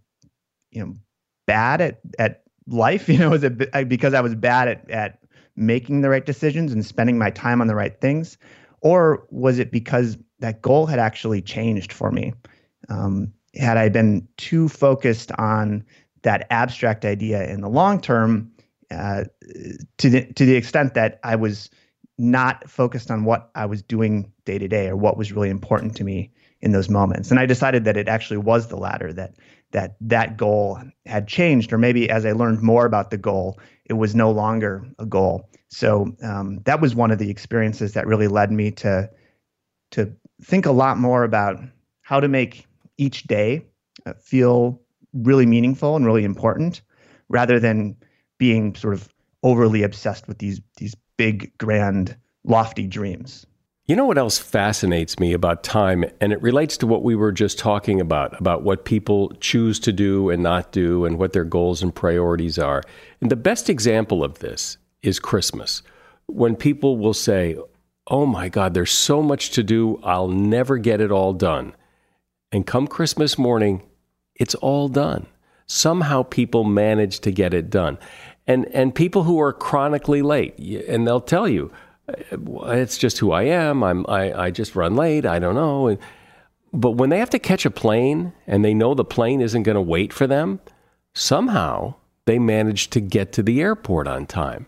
you 0.72 0.86
know, 0.86 0.94
bad 1.46 1.82
at 1.82 2.00
at 2.18 2.44
life? 2.68 3.08
You 3.18 3.20
know, 3.20 3.30
was 3.30 3.44
it 3.44 3.88
because 3.88 4.14
I 4.14 4.22
was 4.22 4.36
bad 4.36 4.68
at 4.68 4.90
at 4.90 5.20
making 5.56 6.02
the 6.02 6.10
right 6.10 6.26
decisions 6.26 6.72
and 6.72 6.86
spending 6.86 7.18
my 7.18 7.32
time 7.32 7.62
on 7.62 7.68
the 7.68 7.76
right 7.76 8.00
things, 8.00 8.38
or 8.82 9.26
was 9.32 9.60
it 9.60 9.72
because 9.72 10.18
that 10.40 10.62
goal 10.62 10.86
had 10.86 11.00
actually 11.00 11.42
changed 11.42 11.92
for 11.92 12.12
me? 12.12 12.34
Um, 12.90 13.34
had 13.56 13.78
I 13.78 13.90
been 13.90 14.28
too 14.38 14.70
focused 14.70 15.32
on 15.34 15.84
that 16.22 16.46
abstract 16.52 17.06
idea 17.06 17.48
in 17.50 17.62
the 17.62 17.70
long 17.70 18.00
term, 18.02 18.52
uh, 18.92 19.24
to 19.98 20.10
the 20.10 20.32
to 20.34 20.46
the 20.46 20.56
extent 20.56 20.94
that 20.94 21.20
I 21.24 21.36
was 21.36 21.70
not 22.18 22.70
focused 22.70 23.12
on 23.12 23.26
what 23.26 23.50
I 23.56 23.66
was 23.66 23.82
doing 23.82 24.32
day 24.46 24.58
to 24.58 24.68
day 24.68 24.88
or 24.88 24.96
what 24.96 25.18
was 25.18 25.32
really 25.32 25.50
important 25.50 25.96
to 25.98 26.04
me 26.04 26.32
in 26.62 26.72
those 26.72 26.90
moments. 26.90 27.30
And 27.30 27.40
I 27.40 27.46
decided 27.46 27.86
that 27.86 27.98
it 27.98 28.08
actually 28.08 28.38
was 28.38 28.68
the 28.68 28.78
latter 28.78 29.14
that 29.14 29.36
that 29.78 29.96
that 30.02 30.38
goal 30.38 30.82
had 31.06 31.28
changed, 31.28 31.72
or 31.72 31.78
maybe 31.78 32.10
as 32.10 32.26
I 32.26 32.32
learned 32.32 32.64
more 32.64 32.88
about 32.88 33.12
the 33.12 33.18
goal, 33.18 33.60
it 33.86 33.94
was 33.94 34.16
no 34.16 34.32
longer 34.32 34.84
a 34.98 35.06
goal. 35.06 35.48
So 35.68 36.16
um, 36.24 36.62
that 36.66 36.82
was 36.82 36.96
one 36.96 37.12
of 37.12 37.20
the 37.20 37.30
experiences 37.30 37.94
that 37.94 38.08
really 38.08 38.28
led 38.28 38.52
me 38.52 38.72
to 38.72 39.08
to 39.92 40.12
think 40.42 40.66
a 40.66 40.72
lot 40.72 40.98
more 40.98 41.24
about 41.24 41.58
how 42.02 42.20
to 42.20 42.28
make 42.28 42.66
each 42.98 43.28
day 43.28 43.68
uh, 44.08 44.14
feel 44.20 44.82
really 45.14 45.46
meaningful 45.46 45.96
and 45.96 46.08
really 46.08 46.24
important, 46.24 46.82
rather 47.30 47.60
than 47.60 47.96
being 48.40 48.74
sort 48.74 48.96
of 48.96 49.08
overly 49.44 49.84
obsessed 49.84 50.28
with 50.28 50.40
these 50.40 50.60
these 50.78 50.96
big, 51.18 51.56
grand, 51.60 52.18
lofty 52.46 52.88
dreams. 52.88 53.46
You 53.88 53.96
know 53.96 54.04
what 54.04 54.18
else 54.18 54.38
fascinates 54.38 55.18
me 55.18 55.32
about 55.32 55.64
time? 55.64 56.04
And 56.20 56.34
it 56.34 56.42
relates 56.42 56.76
to 56.78 56.88
what 56.88 57.04
we 57.04 57.16
were 57.16 57.32
just 57.32 57.58
talking 57.58 58.02
about, 58.02 58.38
about 58.38 58.62
what 58.62 58.84
people 58.84 59.32
choose 59.40 59.80
to 59.80 59.94
do 59.94 60.30
and 60.30 60.44
not 60.44 60.74
do, 60.74 61.06
and 61.06 61.18
what 61.18 61.32
their 61.32 61.46
goals 61.46 61.82
and 61.82 61.96
priorities 61.96 62.60
are. 62.60 62.84
And 63.22 63.32
the 63.32 63.38
best 63.38 63.70
example 63.70 64.26
of 64.26 64.40
this 64.40 64.78
is 65.04 65.22
Christmas, 65.22 65.84
when 66.26 66.58
people 66.58 66.98
will 66.98 67.14
say, 67.14 67.56
Oh 68.08 68.26
my 68.26 68.50
God, 68.50 68.74
there's 68.74 68.92
so 68.92 69.22
much 69.22 69.52
to 69.52 69.64
do, 69.64 70.02
I'll 70.04 70.28
never 70.28 70.78
get 70.78 71.00
it 71.00 71.12
all 71.12 71.32
done. 71.32 71.74
And 72.52 72.68
come 72.68 72.88
Christmas 72.88 73.38
morning, 73.38 73.84
it's 74.36 74.56
all 74.56 74.90
done. 74.90 75.28
Somehow 75.66 76.24
people 76.24 76.66
manage 76.66 77.22
to 77.22 77.32
get 77.32 77.54
it 77.54 77.70
done. 77.70 77.98
And, 78.46 78.66
and 78.74 78.94
people 78.94 79.24
who 79.24 79.40
are 79.40 79.54
chronically 79.54 80.22
late, 80.22 80.58
and 80.60 81.08
they'll 81.08 81.22
tell 81.22 81.48
you, 81.48 81.72
it's 82.08 82.98
just 82.98 83.18
who 83.18 83.32
I 83.32 83.44
am. 83.44 83.84
I'm 83.84 84.06
I, 84.08 84.46
I 84.46 84.52
just 84.52 84.76
run 84.76 84.96
late. 84.96 85.26
I 85.26 85.40
don't 85.40 85.56
know. 85.56 85.88
And, 85.88 86.00
but 86.74 86.92
when 86.92 87.10
they 87.10 87.20
have 87.20 87.30
to 87.32 87.40
catch 87.40 87.66
a 87.66 87.72
plane 87.72 88.34
and 88.46 88.64
they 88.64 88.74
know 88.74 88.94
the 88.94 89.06
plane 89.06 89.42
isn't 89.42 89.64
going 89.64 89.76
to 89.76 89.82
wait 89.82 90.14
for 90.14 90.28
them, 90.28 90.60
somehow 91.14 91.96
they 92.26 92.40
manage 92.40 92.90
to 92.92 93.00
get 93.00 93.32
to 93.34 93.44
the 93.44 93.62
airport 93.62 94.08
on 94.08 94.26
time. 94.26 94.68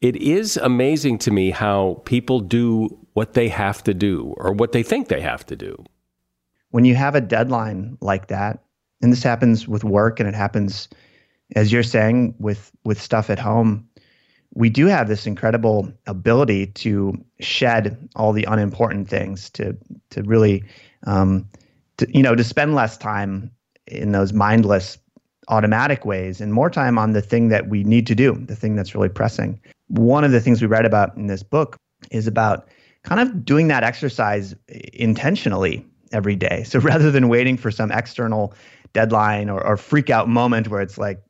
It 0.00 0.16
is 0.16 0.56
amazing 0.56 1.18
to 1.18 1.30
me 1.30 1.50
how 1.50 2.02
people 2.04 2.40
do 2.40 2.98
what 3.12 3.34
they 3.34 3.48
have 3.48 3.84
to 3.84 3.94
do 3.94 4.34
or 4.36 4.52
what 4.52 4.72
they 4.72 4.82
think 4.82 5.08
they 5.08 5.20
have 5.20 5.46
to 5.46 5.56
do. 5.56 5.84
When 6.70 6.84
you 6.84 6.94
have 6.94 7.14
a 7.14 7.20
deadline 7.20 7.98
like 8.00 8.28
that, 8.28 8.64
and 9.02 9.12
this 9.12 9.22
happens 9.22 9.68
with 9.68 9.84
work 9.84 10.20
and 10.20 10.28
it 10.28 10.34
happens 10.34 10.88
as 11.54 11.70
you're 11.70 11.82
saying 11.82 12.34
with 12.38 12.72
with 12.84 13.00
stuff 13.00 13.30
at 13.30 13.38
home, 13.38 13.86
we 14.54 14.68
do 14.68 14.86
have 14.86 15.08
this 15.08 15.26
incredible 15.26 15.90
ability 16.06 16.66
to 16.66 17.14
shed 17.40 18.08
all 18.16 18.32
the 18.32 18.44
unimportant 18.44 19.08
things 19.08 19.50
to 19.50 19.76
to 20.10 20.22
really 20.22 20.64
um, 21.06 21.48
to, 21.96 22.06
you 22.14 22.22
know 22.22 22.34
to 22.34 22.44
spend 22.44 22.74
less 22.74 22.96
time 22.98 23.50
in 23.86 24.12
those 24.12 24.32
mindless 24.32 24.98
automatic 25.48 26.04
ways 26.04 26.40
and 26.40 26.52
more 26.52 26.70
time 26.70 26.98
on 26.98 27.12
the 27.12 27.22
thing 27.22 27.48
that 27.48 27.68
we 27.68 27.82
need 27.82 28.06
to 28.06 28.14
do 28.14 28.32
the 28.46 28.56
thing 28.56 28.76
that's 28.76 28.94
really 28.94 29.08
pressing. 29.08 29.58
One 29.88 30.24
of 30.24 30.32
the 30.32 30.40
things 30.40 30.60
we 30.60 30.68
read 30.68 30.86
about 30.86 31.16
in 31.16 31.26
this 31.26 31.42
book 31.42 31.76
is 32.10 32.26
about 32.26 32.68
kind 33.02 33.20
of 33.20 33.44
doing 33.44 33.68
that 33.68 33.82
exercise 33.82 34.54
intentionally 34.92 35.84
every 36.12 36.36
day. 36.36 36.62
So 36.64 36.78
rather 36.80 37.10
than 37.10 37.28
waiting 37.28 37.56
for 37.56 37.70
some 37.70 37.90
external 37.90 38.54
deadline 38.92 39.48
or, 39.50 39.64
or 39.64 39.76
freak 39.76 40.10
out 40.10 40.28
moment 40.28 40.68
where 40.68 40.80
it's 40.80 40.98
like 40.98 41.20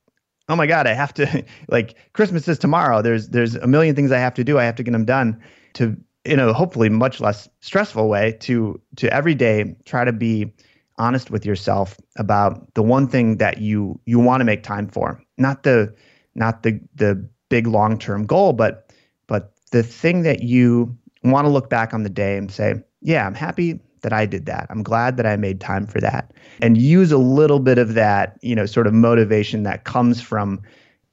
oh 0.49 0.57
my 0.57 0.66
god 0.66 0.86
i 0.86 0.93
have 0.93 1.14
to 1.14 1.45
like 1.68 1.97
christmas 2.12 2.49
is 2.49 2.59
tomorrow. 2.59 3.03
There's 3.03 3.28
there's 3.28 3.55
a 3.57 3.66
million 3.66 3.95
things 3.95 4.12
i 4.12 4.18
have 4.18 4.34
to 4.34 4.45
do. 4.45 4.59
I 4.59 4.64
have 4.64 4.76
to 4.76 4.82
get 4.82 4.93
them 4.93 5.05
done 5.05 5.40
to 5.74 5.97
in 6.24 6.38
a 6.38 6.53
hopefully 6.53 6.88
much 6.88 7.20
less 7.20 7.49
stressful 7.61 8.09
way 8.09 8.36
to 8.40 8.80
to 8.97 9.12
every 9.12 9.34
day 9.34 9.76
try 9.84 10.05
to 10.05 10.12
be 10.12 10.53
honest 10.99 11.30
with 11.30 11.45
yourself 11.45 11.99
about 12.16 12.74
the 12.74 12.82
one 12.82 13.09
thing 13.09 13.38
that 13.38 13.59
you 13.59 14.01
you 14.07 14.18
want 14.18 14.40
to 14.40 14.45
make 14.45 14.62
time 14.62 14.88
for. 14.88 15.22
Not 15.38 15.62
the 15.62 15.95
not 16.34 16.62
the 16.62 16.80
the 16.95 17.28
big 17.49 17.66
long-term 17.66 18.24
goal 18.24 18.55
but 18.55 18.90
but 19.26 19.53
the 19.72 19.82
thing 19.82 20.22
that 20.22 20.43
you 20.43 20.97
want 21.22 21.45
to 21.45 21.51
look 21.51 21.68
back 21.68 21.93
on 21.93 22.03
the 22.03 22.09
day 22.09 22.38
and 22.38 22.51
say 22.51 22.74
yeah 23.03 23.26
i'm 23.26 23.34
happy 23.34 23.78
that 24.03 24.13
I 24.13 24.27
did 24.27 24.47
that. 24.47 24.67
I'm 24.71 24.83
glad 24.83 25.17
that 25.17 25.27
I 25.27 25.37
made 25.37 25.61
time 25.61 25.87
for 25.87 26.01
that. 26.01 26.33
And 26.61 26.77
use 26.77 27.11
a 27.11 27.19
little 27.19 27.59
bit 27.59 27.79
of 27.79 27.95
that, 27.95 28.39
you 28.43 28.55
know, 28.55 28.67
sort 28.67 28.87
of 28.87 28.93
motivation 28.93 29.63
that 29.63 29.85
comes 29.85 30.21
from 30.21 30.61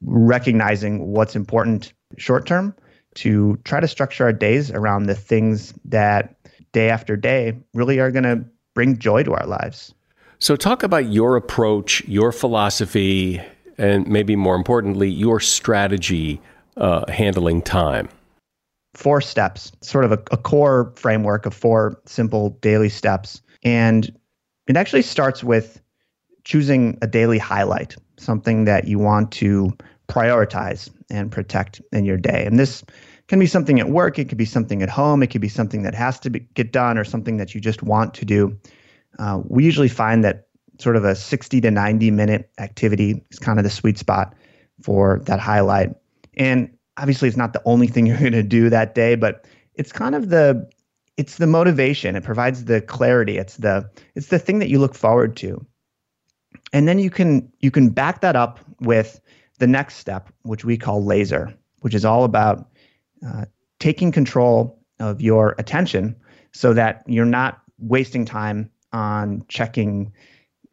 recognizing 0.02 1.08
what's 1.08 1.36
important 1.36 1.94
short 2.18 2.46
term 2.46 2.76
to 3.16 3.58
try 3.64 3.80
to 3.80 3.88
structure 3.88 4.26
our 4.26 4.34
days 4.34 4.72
around 4.72 5.04
the 5.04 5.16
things 5.16 5.74
that 5.86 6.36
day 6.72 6.90
after 6.90 7.16
day 7.16 7.58
really 7.74 8.00
are 8.00 8.12
going 8.12 8.24
to 8.24 8.44
bring 8.74 8.98
joy 8.98 9.24
to 9.24 9.34
our 9.34 9.46
lives. 9.46 9.94
So, 10.40 10.56
talk 10.56 10.84
about 10.84 11.08
your 11.08 11.36
approach, 11.36 12.02
your 12.08 12.32
philosophy, 12.32 13.42
and 13.78 14.08
maybe 14.08 14.38
more 14.38 14.56
importantly, 14.56 15.10
your 15.10 15.42
strategy 15.42 16.40
uh, 16.78 17.12
handling 17.12 17.62
time 17.62 18.08
four 19.00 19.22
steps, 19.22 19.72
sort 19.80 20.04
of 20.04 20.12
a, 20.12 20.20
a 20.32 20.36
core 20.36 20.91
framework 20.97 21.45
of 21.45 21.54
four 21.54 21.97
simple 22.06 22.50
daily 22.62 22.89
steps. 22.89 23.41
And 23.64 24.14
it 24.68 24.76
actually 24.76 25.04
starts 25.04 25.41
with 25.41 25.80
choosing 26.43 26.97
a 27.02 27.08
daily 27.08 27.38
highlight, 27.38 27.95
something 28.18 28.66
that 28.66 28.89
you 28.89 29.00
want 29.00 29.32
to 29.32 29.72
prioritize 30.10 30.89
and 31.10 31.32
protect 31.32 31.82
in 31.93 32.04
your 32.04 32.18
day. 32.18 32.43
And 32.45 32.60
this 32.60 32.84
can 33.30 33.39
be 33.39 33.47
something 33.47 33.80
at 33.80 33.89
work, 33.89 34.20
it 34.20 34.28
could 34.28 34.38
be 34.38 34.43
something 34.43 34.84
at 34.84 34.89
home, 34.89 35.24
it 35.24 35.28
could 35.28 35.39
be 35.39 35.47
something 35.47 35.84
that 35.84 35.95
has 35.95 36.20
to 36.20 36.30
be, 36.30 36.41
get 36.56 36.74
done, 36.74 36.97
or 36.97 37.06
something 37.06 37.38
that 37.38 37.56
you 37.56 37.62
just 37.62 37.82
want 37.82 38.14
to 38.16 38.26
do. 38.26 38.60
Uh, 39.18 39.39
we 39.45 39.64
usually 39.64 39.88
find 39.88 40.26
that 40.26 40.47
sort 40.78 40.97
of 40.97 41.06
a 41.06 41.16
60 41.16 41.62
to 41.62 41.72
90 41.72 42.12
minute 42.12 42.52
activity 42.58 43.24
is 43.32 43.39
kind 43.39 43.60
of 43.60 43.64
the 43.64 43.70
sweet 43.70 43.97
spot 43.97 44.36
for 44.82 45.22
that 45.24 45.39
highlight. 45.39 45.95
And 46.36 46.70
obviously 47.00 47.28
it's 47.28 47.38
not 47.38 47.54
the 47.54 47.62
only 47.66 47.88
thing 47.88 48.06
you're 48.08 48.20
going 48.20 48.34
to 48.34 48.43
do 48.43 48.70
that 48.70 48.93
day, 48.95 49.16
but 49.16 49.45
it's 49.74 49.91
kind 49.91 50.16
of 50.16 50.30
the 50.30 50.70
it's 51.18 51.36
the 51.36 51.47
motivation. 51.47 52.16
It 52.16 52.24
provides 52.24 52.66
the 52.66 52.82
clarity. 52.82 53.38
It's 53.38 53.58
the 53.58 53.89
it's 54.16 54.28
the 54.28 54.39
thing 54.39 54.60
that 54.60 54.70
you 54.70 54.80
look 54.80 54.95
forward 54.95 55.36
to. 55.38 55.66
And 56.72 56.88
then 56.88 57.00
you 57.00 57.10
can 57.10 57.52
you 57.60 57.72
can 57.72 57.89
back 57.89 58.22
that 58.22 58.36
up 58.36 58.60
with 58.80 59.20
the 59.58 59.68
next 59.68 59.95
step, 59.95 60.30
which 60.43 60.64
we 60.64 60.78
call 60.78 61.04
laser, 61.04 61.54
which 61.82 61.93
is 61.93 62.06
all 62.06 62.24
about 62.24 62.70
uh, 63.26 63.45
taking 63.80 64.12
control 64.12 64.80
of 65.00 65.22
your 65.22 65.56
attention 65.58 66.16
so 66.52 66.74
that 66.74 67.04
you're 67.08 67.26
not 67.26 67.62
wasting 67.78 68.26
time 68.26 68.70
on 68.91 69.43
checking 69.47 70.12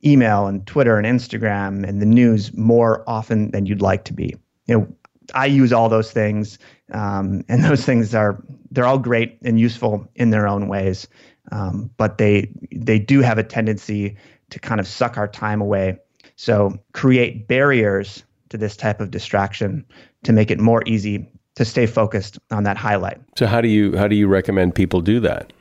email 0.05 0.47
and 0.47 0.67
Twitter 0.67 0.97
and 0.97 1.07
Instagram 1.07 1.87
and 1.87 2.01
the 2.01 2.07
news 2.07 2.55
more 2.55 3.03
often 3.09 3.51
than 3.51 3.67
you'd 3.67 3.83
like 3.83 4.05
to 4.05 4.13
be. 4.13 4.37
You 4.67 4.79
know, 4.79 4.96
I 5.35 5.47
use 5.47 5.73
all 5.73 5.89
those 5.89 6.11
things, 6.11 6.59
um, 6.93 7.45
and 7.49 7.65
those 7.71 7.85
things 7.85 8.15
are 8.15 8.43
they're 8.71 8.87
all 8.87 8.99
great 8.99 9.39
and 9.43 9.59
useful 9.59 10.09
in 10.15 10.31
their 10.31 10.47
own 10.47 10.69
ways, 10.69 11.09
um, 11.53 11.91
but 11.97 12.19
they 12.19 12.53
they 12.73 12.99
do 12.99 13.21
have 13.21 13.39
a 13.39 13.45
tendency 13.45 14.17
to 14.51 14.59
kind 14.59 14.81
of 14.81 14.87
suck 14.87 15.17
our 15.19 15.29
time 15.29 15.61
away. 15.61 15.99
So 16.37 16.79
create 16.93 17.49
barriers 17.49 18.23
to 18.51 18.59
this 18.59 18.77
type 18.77 19.01
of 19.01 19.11
distraction 19.11 19.85
to 20.25 20.33
make 20.33 20.51
it 20.51 20.61
more 20.61 20.83
easy 20.87 21.29
to 21.57 21.65
stay 21.65 21.87
focused 21.87 22.39
on 22.51 22.65
that 22.65 22.77
highlight. 22.77 23.19
So 23.37 23.47
how 23.47 23.61
do 23.61 23.69
you 23.69 23.97
how 23.97 24.09
do 24.09 24.17
you 24.17 24.29
recommend 24.29 24.75
people 24.75 25.01
do 25.01 25.21
that? 25.21 25.53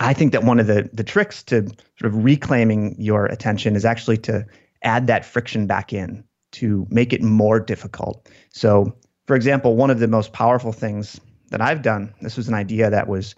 I 0.00 0.12
think 0.12 0.32
that 0.32 0.44
one 0.44 0.60
of 0.60 0.66
the 0.66 0.88
the 0.92 1.04
tricks 1.04 1.42
to 1.44 1.66
sort 1.98 2.12
of 2.12 2.24
reclaiming 2.24 2.94
your 2.98 3.26
attention 3.26 3.76
is 3.76 3.84
actually 3.84 4.18
to 4.18 4.46
add 4.82 5.06
that 5.06 5.24
friction 5.24 5.66
back 5.66 5.92
in 5.92 6.24
to 6.54 6.86
make 6.90 7.12
it 7.12 7.22
more 7.22 7.60
difficult. 7.60 8.28
So, 8.50 8.94
for 9.26 9.36
example, 9.36 9.76
one 9.76 9.90
of 9.90 9.98
the 9.98 10.08
most 10.08 10.32
powerful 10.32 10.72
things 10.72 11.20
that 11.50 11.60
I've 11.60 11.82
done, 11.82 12.12
this 12.20 12.36
was 12.36 12.48
an 12.48 12.54
idea 12.54 12.90
that 12.90 13.08
was 13.08 13.34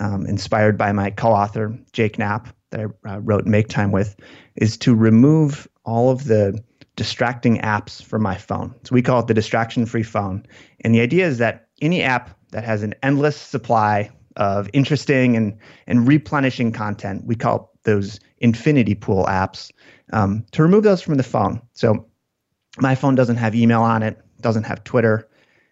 um, 0.00 0.26
inspired 0.26 0.76
by 0.76 0.92
my 0.92 1.10
co-author 1.10 1.76
Jake 1.92 2.18
Knapp 2.18 2.54
that 2.70 2.80
I 2.80 3.14
uh, 3.14 3.18
wrote 3.18 3.46
Make 3.46 3.68
Time 3.68 3.92
with, 3.92 4.16
is 4.56 4.76
to 4.78 4.94
remove 4.94 5.68
all 5.84 6.10
of 6.10 6.24
the 6.24 6.58
distracting 6.96 7.58
apps 7.58 8.02
from 8.02 8.22
my 8.22 8.36
phone. 8.36 8.74
So 8.84 8.94
we 8.94 9.02
call 9.02 9.20
it 9.20 9.26
the 9.26 9.34
distraction-free 9.34 10.04
phone. 10.04 10.46
And 10.80 10.94
the 10.94 11.00
idea 11.00 11.26
is 11.26 11.38
that 11.38 11.68
any 11.80 12.02
app 12.02 12.36
that 12.50 12.64
has 12.64 12.82
an 12.82 12.94
endless 13.02 13.36
supply 13.36 14.10
of 14.36 14.68
interesting 14.72 15.36
and, 15.36 15.56
and 15.86 16.08
replenishing 16.08 16.72
content. 16.72 17.24
We 17.24 17.34
call 17.34 17.72
those 17.84 18.18
infinity 18.38 18.94
pool 18.94 19.24
apps 19.26 19.70
um, 20.12 20.44
to 20.52 20.62
remove 20.62 20.84
those 20.84 21.02
from 21.02 21.16
the 21.16 21.22
phone. 21.22 21.60
So 21.72 22.06
my 22.78 22.94
phone 22.94 23.14
doesn't 23.14 23.36
have 23.36 23.54
email 23.54 23.82
on 23.82 24.02
it, 24.02 24.20
doesn't 24.40 24.64
have 24.64 24.84
Twitter, 24.84 25.28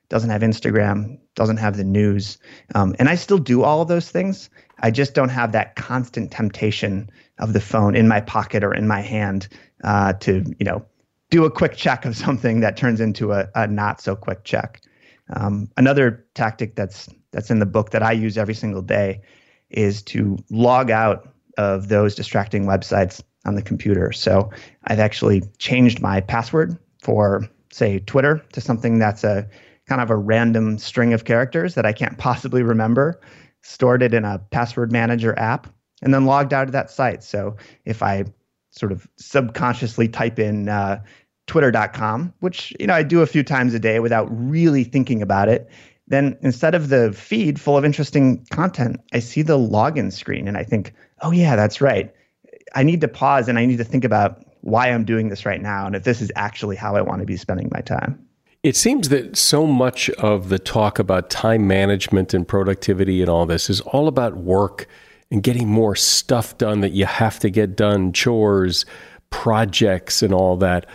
doesn't 0.08 0.30
have 0.30 0.42
Instagram, 0.42 1.18
doesn't 1.34 1.56
have 1.56 1.76
the 1.76 1.84
news. 1.84 2.38
Um, 2.74 2.94
and 2.98 3.08
I 3.08 3.14
still 3.14 3.38
do 3.38 3.62
all 3.62 3.82
of 3.82 3.88
those 3.88 4.10
things. 4.10 4.50
I 4.80 4.90
just 4.90 5.14
don't 5.14 5.30
have 5.30 5.52
that 5.52 5.76
constant 5.76 6.30
temptation 6.30 7.10
of 7.38 7.52
the 7.52 7.60
phone 7.60 7.96
in 7.96 8.08
my 8.08 8.20
pocket 8.20 8.62
or 8.62 8.74
in 8.74 8.86
my 8.86 9.00
hand 9.00 9.48
uh, 9.84 10.12
to, 10.14 10.44
you 10.58 10.64
know, 10.64 10.84
do 11.30 11.44
a 11.44 11.50
quick 11.50 11.76
check 11.76 12.04
of 12.04 12.16
something 12.26 12.60
that 12.60 12.76
turns 12.76 13.00
into 13.00 13.32
a, 13.32 13.48
a 13.54 13.66
not 13.66 14.00
so 14.00 14.14
quick 14.14 14.44
check. 14.44 14.80
Um, 15.30 15.70
another 15.76 16.24
tactic 16.34 16.76
that's 16.76 17.08
that's 17.30 17.50
in 17.50 17.58
the 17.58 17.66
book 17.66 17.90
that 17.90 18.02
I 18.02 18.12
use 18.12 18.36
every 18.36 18.54
single 18.54 18.82
day 18.82 19.22
is 19.70 20.02
to 20.02 20.36
log 20.50 20.90
out 20.90 21.32
of 21.56 21.88
those 21.88 22.14
distracting 22.14 22.66
websites 22.66 23.22
on 23.46 23.54
the 23.54 23.62
computer. 23.62 24.12
So 24.12 24.50
I've 24.84 24.98
actually 24.98 25.42
changed 25.58 26.00
my 26.02 26.20
password 26.20 26.78
for, 27.02 27.48
say, 27.72 27.98
Twitter 28.00 28.42
to 28.52 28.60
something 28.60 28.98
that's 28.98 29.24
a 29.24 29.48
kind 29.86 30.00
of 30.00 30.10
a 30.10 30.16
random 30.16 30.78
string 30.78 31.12
of 31.12 31.24
characters 31.24 31.74
that 31.74 31.84
I 31.84 31.92
can't 31.92 32.16
possibly 32.18 32.62
remember, 32.62 33.20
stored 33.60 34.02
it 34.02 34.14
in 34.14 34.24
a 34.24 34.38
password 34.38 34.92
manager 34.92 35.38
app, 35.38 35.66
and 36.00 36.14
then 36.14 36.24
logged 36.24 36.52
out 36.52 36.66
of 36.66 36.72
that 36.72 36.90
site. 36.90 37.22
So 37.22 37.56
if 37.84 38.02
I 38.02 38.24
sort 38.70 38.92
of 38.92 39.06
subconsciously 39.16 40.08
type 40.08 40.38
in 40.38 40.68
uh, 40.68 41.02
twitter.com, 41.46 42.32
which 42.40 42.72
you 42.80 42.86
know 42.86 42.94
I 42.94 43.02
do 43.02 43.20
a 43.20 43.26
few 43.26 43.42
times 43.42 43.74
a 43.74 43.78
day 43.78 44.00
without 44.00 44.26
really 44.30 44.84
thinking 44.84 45.20
about 45.20 45.48
it, 45.48 45.68
then 46.08 46.36
instead 46.42 46.74
of 46.74 46.88
the 46.88 47.12
feed 47.12 47.60
full 47.60 47.76
of 47.76 47.84
interesting 47.84 48.44
content, 48.50 49.00
I 49.12 49.18
see 49.20 49.42
the 49.42 49.58
login 49.58 50.12
screen 50.12 50.48
and 50.48 50.56
I 50.56 50.64
think, 50.64 50.94
oh, 51.22 51.30
yeah, 51.30 51.56
that's 51.56 51.80
right. 51.80 52.12
I 52.74 52.82
need 52.82 53.00
to 53.02 53.08
pause 53.08 53.48
and 53.48 53.58
I 53.58 53.66
need 53.66 53.78
to 53.78 53.84
think 53.84 54.04
about 54.04 54.44
why 54.62 54.88
I'm 54.88 55.04
doing 55.04 55.28
this 55.28 55.44
right 55.44 55.60
now 55.60 55.86
and 55.86 55.94
if 55.94 56.04
this 56.04 56.20
is 56.20 56.32
actually 56.34 56.76
how 56.76 56.96
I 56.96 57.02
want 57.02 57.20
to 57.20 57.26
be 57.26 57.36
spending 57.36 57.68
my 57.72 57.80
time. 57.80 58.26
It 58.62 58.76
seems 58.76 59.08
that 59.08 59.36
so 59.36 59.66
much 59.66 60.08
of 60.10 60.48
the 60.48 60.58
talk 60.58 60.98
about 60.98 61.30
time 61.30 61.66
management 61.66 62.32
and 62.32 62.46
productivity 62.46 63.20
and 63.20 63.28
all 63.28 63.44
this 63.44 63.68
is 63.68 63.80
all 63.80 64.06
about 64.06 64.36
work 64.36 64.86
and 65.32 65.42
getting 65.42 65.68
more 65.68 65.96
stuff 65.96 66.56
done 66.58 66.80
that 66.80 66.92
you 66.92 67.06
have 67.06 67.40
to 67.40 67.50
get 67.50 67.74
done, 67.74 68.12
chores, 68.12 68.86
projects, 69.30 70.22
and 70.22 70.32
all 70.32 70.56
that. 70.58 70.86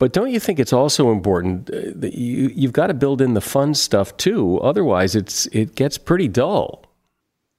But 0.00 0.12
don't 0.12 0.30
you 0.30 0.40
think 0.40 0.58
it's 0.58 0.72
also 0.72 1.12
important 1.12 1.70
uh, 1.70 1.92
that 1.94 2.14
you 2.14 2.50
you've 2.54 2.72
got 2.72 2.86
to 2.88 2.94
build 2.94 3.20
in 3.20 3.34
the 3.34 3.40
fun 3.40 3.74
stuff 3.74 4.16
too? 4.16 4.58
Otherwise, 4.60 5.14
it's 5.14 5.46
it 5.46 5.74
gets 5.74 5.98
pretty 5.98 6.28
dull. 6.28 6.84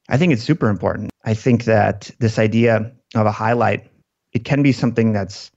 I 0.10 0.18
think 0.18 0.34
it's 0.34 0.44
super 0.44 0.70
important. 0.70 1.12
I 1.24 1.34
think 1.34 1.66
that 1.66 2.10
this 2.20 2.40
idea 2.40 2.92
of 3.16 3.26
a 3.26 3.32
highlight 3.32 3.89
it 4.34 4.46
can 4.46 4.64
be 4.64 4.72
something 4.72 5.14
that's 5.14 5.52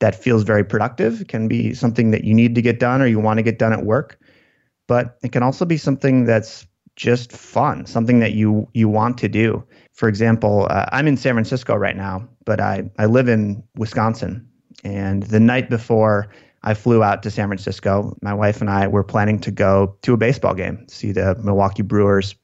that 0.00 0.16
feels 0.16 0.42
very 0.42 0.64
productive. 0.64 1.20
It 1.20 1.28
can 1.28 1.46
be 1.46 1.74
something 1.74 2.10
that 2.10 2.24
you 2.24 2.34
need 2.34 2.56
to 2.56 2.62
get 2.62 2.80
done 2.80 3.00
or 3.00 3.06
you 3.06 3.20
want 3.20 3.38
to 3.38 3.42
get 3.42 3.58
done 3.58 3.72
at 3.72 3.84
work. 3.84 4.18
But 4.88 5.16
it 5.22 5.30
can 5.30 5.44
also 5.44 5.64
be 5.64 5.76
something 5.76 6.24
that's 6.24 6.66
just 6.96 7.30
fun, 7.30 7.86
something 7.86 8.18
that 8.18 8.32
you 8.32 8.68
you 8.74 8.88
want 8.88 9.16
to 9.18 9.28
do. 9.28 9.64
For 9.92 10.08
example, 10.08 10.66
uh, 10.70 10.86
I'm 10.92 11.06
in 11.06 11.16
San 11.16 11.34
Francisco 11.34 11.76
right 11.76 11.96
now, 11.96 12.28
but 12.44 12.60
I 12.60 12.90
I 12.98 13.06
live 13.06 13.28
in 13.28 13.62
Wisconsin, 13.76 14.46
and 14.84 15.22
the 15.22 15.40
night 15.40 15.70
before 15.70 16.28
I 16.64 16.74
flew 16.74 17.02
out 17.02 17.22
to 17.22 17.30
San 17.30 17.48
Francisco, 17.48 18.16
my 18.22 18.34
wife 18.34 18.60
and 18.60 18.70
I 18.70 18.86
were 18.88 19.04
planning 19.04 19.38
to 19.40 19.50
go 19.50 19.96
to 20.02 20.14
a 20.14 20.16
baseball 20.16 20.54
game, 20.54 20.86
see 20.88 21.12
the 21.12 21.36
Milwaukee 21.42 21.82
Brewers. 21.82 22.34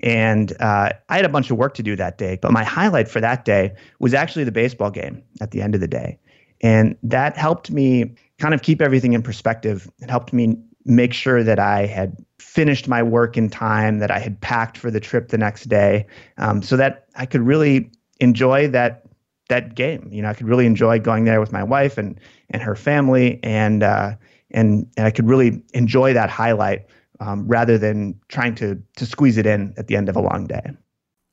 And 0.00 0.52
uh, 0.60 0.90
I 1.08 1.16
had 1.16 1.24
a 1.24 1.28
bunch 1.28 1.50
of 1.50 1.56
work 1.56 1.74
to 1.74 1.82
do 1.82 1.96
that 1.96 2.18
day, 2.18 2.38
but 2.40 2.52
my 2.52 2.64
highlight 2.64 3.08
for 3.08 3.20
that 3.20 3.44
day 3.44 3.74
was 3.98 4.14
actually 4.14 4.44
the 4.44 4.52
baseball 4.52 4.90
game 4.90 5.22
at 5.40 5.50
the 5.50 5.60
end 5.60 5.74
of 5.74 5.80
the 5.80 5.88
day. 5.88 6.18
And 6.60 6.96
that 7.02 7.36
helped 7.36 7.70
me 7.70 8.14
kind 8.38 8.54
of 8.54 8.62
keep 8.62 8.80
everything 8.80 9.12
in 9.12 9.22
perspective. 9.22 9.90
It 10.00 10.10
helped 10.10 10.32
me 10.32 10.56
make 10.84 11.12
sure 11.12 11.42
that 11.42 11.58
I 11.58 11.86
had 11.86 12.16
finished 12.38 12.88
my 12.88 13.02
work 13.02 13.36
in 13.36 13.50
time, 13.50 13.98
that 13.98 14.10
I 14.10 14.18
had 14.18 14.40
packed 14.40 14.78
for 14.78 14.90
the 14.90 15.00
trip 15.00 15.28
the 15.28 15.38
next 15.38 15.68
day, 15.68 16.06
um, 16.38 16.62
so 16.62 16.76
that 16.76 17.06
I 17.16 17.26
could 17.26 17.42
really 17.42 17.90
enjoy 18.20 18.68
that 18.68 19.04
that 19.48 19.74
game. 19.74 20.08
You 20.12 20.22
know, 20.22 20.28
I 20.28 20.34
could 20.34 20.46
really 20.46 20.66
enjoy 20.66 20.98
going 20.98 21.24
there 21.24 21.40
with 21.40 21.52
my 21.52 21.62
wife 21.62 21.98
and 21.98 22.18
and 22.50 22.62
her 22.62 22.74
family, 22.74 23.38
and 23.42 23.82
uh, 23.82 24.14
and 24.50 24.86
and 24.96 25.06
I 25.06 25.10
could 25.10 25.28
really 25.28 25.62
enjoy 25.74 26.12
that 26.14 26.30
highlight 26.30 26.86
um, 27.20 27.46
rather 27.46 27.78
than 27.78 28.18
trying 28.28 28.54
to 28.56 28.80
to 28.96 29.06
squeeze 29.06 29.38
it 29.38 29.46
in 29.46 29.74
at 29.76 29.86
the 29.86 29.96
end 29.96 30.08
of 30.08 30.16
a 30.16 30.20
long 30.20 30.46
day. 30.46 30.62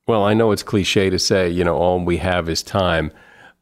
Well, 0.06 0.22
I 0.22 0.34
know 0.34 0.52
it's 0.52 0.62
cliche 0.62 1.10
to 1.10 1.18
say, 1.18 1.50
you 1.50 1.64
know, 1.64 1.76
all 1.76 1.98
we 1.98 2.18
have 2.18 2.48
is 2.48 2.62
time, 2.62 3.10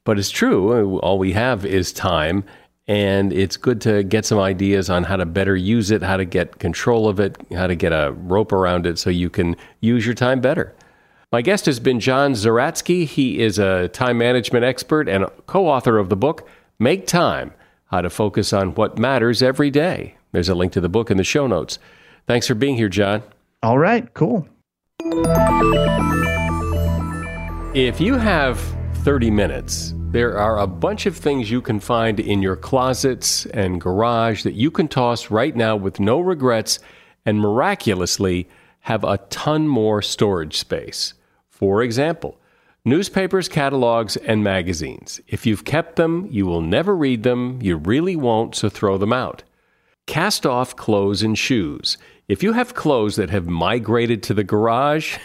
but 0.04 0.18
it's 0.18 0.30
true. 0.30 0.98
All 0.98 1.18
we 1.18 1.32
have 1.32 1.64
is 1.64 1.92
time. 1.92 2.44
And 2.86 3.32
it's 3.32 3.56
good 3.56 3.80
to 3.82 4.02
get 4.02 4.26
some 4.26 4.38
ideas 4.38 4.90
on 4.90 5.04
how 5.04 5.16
to 5.16 5.24
better 5.24 5.56
use 5.56 5.90
it, 5.90 6.02
how 6.02 6.18
to 6.18 6.26
get 6.26 6.58
control 6.58 7.08
of 7.08 7.18
it, 7.18 7.38
how 7.52 7.66
to 7.66 7.74
get 7.74 7.92
a 7.92 8.12
rope 8.12 8.52
around 8.52 8.86
it 8.86 8.98
so 8.98 9.08
you 9.08 9.30
can 9.30 9.56
use 9.80 10.04
your 10.04 10.14
time 10.14 10.42
better. 10.42 10.74
My 11.32 11.40
guest 11.40 11.64
has 11.64 11.80
been 11.80 11.98
John 11.98 12.34
Zeratsky. 12.34 13.06
He 13.06 13.40
is 13.40 13.58
a 13.58 13.88
time 13.88 14.18
management 14.18 14.66
expert 14.66 15.08
and 15.08 15.26
co 15.46 15.66
author 15.66 15.96
of 15.96 16.10
the 16.10 16.16
book, 16.16 16.46
Make 16.78 17.06
Time 17.06 17.54
How 17.86 18.02
to 18.02 18.10
Focus 18.10 18.52
on 18.52 18.74
What 18.74 18.98
Matters 18.98 19.42
Every 19.42 19.70
Day. 19.70 20.16
There's 20.32 20.50
a 20.50 20.54
link 20.54 20.72
to 20.74 20.80
the 20.80 20.88
book 20.90 21.10
in 21.10 21.16
the 21.16 21.24
show 21.24 21.46
notes. 21.46 21.78
Thanks 22.26 22.46
for 22.46 22.54
being 22.54 22.76
here, 22.76 22.88
John. 22.88 23.22
All 23.62 23.78
right, 23.78 24.12
cool. 24.14 24.48
If 27.74 28.00
you 28.00 28.14
have 28.14 28.60
30 28.98 29.30
minutes, 29.30 29.94
there 29.96 30.38
are 30.38 30.60
a 30.60 30.66
bunch 30.66 31.06
of 31.06 31.16
things 31.16 31.50
you 31.50 31.60
can 31.60 31.80
find 31.80 32.20
in 32.20 32.40
your 32.40 32.56
closets 32.56 33.46
and 33.46 33.80
garage 33.80 34.44
that 34.44 34.54
you 34.54 34.70
can 34.70 34.88
toss 34.88 35.30
right 35.30 35.54
now 35.54 35.76
with 35.76 35.98
no 35.98 36.20
regrets 36.20 36.78
and 37.26 37.40
miraculously 37.40 38.48
have 38.80 39.02
a 39.02 39.18
ton 39.28 39.66
more 39.66 40.00
storage 40.00 40.56
space. 40.56 41.14
For 41.48 41.82
example, 41.82 42.38
newspapers, 42.84 43.48
catalogs, 43.48 44.16
and 44.16 44.44
magazines. 44.44 45.20
If 45.26 45.46
you've 45.46 45.64
kept 45.64 45.96
them, 45.96 46.28
you 46.30 46.46
will 46.46 46.60
never 46.60 46.94
read 46.94 47.22
them. 47.22 47.58
You 47.60 47.76
really 47.76 48.14
won't, 48.14 48.54
so 48.54 48.68
throw 48.68 48.98
them 48.98 49.12
out. 49.12 49.42
Cast 50.06 50.44
off 50.44 50.76
clothes 50.76 51.22
and 51.22 51.36
shoes. 51.36 51.96
If 52.28 52.42
you 52.42 52.52
have 52.52 52.74
clothes 52.74 53.16
that 53.16 53.30
have 53.30 53.46
migrated 53.46 54.22
to 54.24 54.34
the 54.34 54.44
garage, 54.44 55.18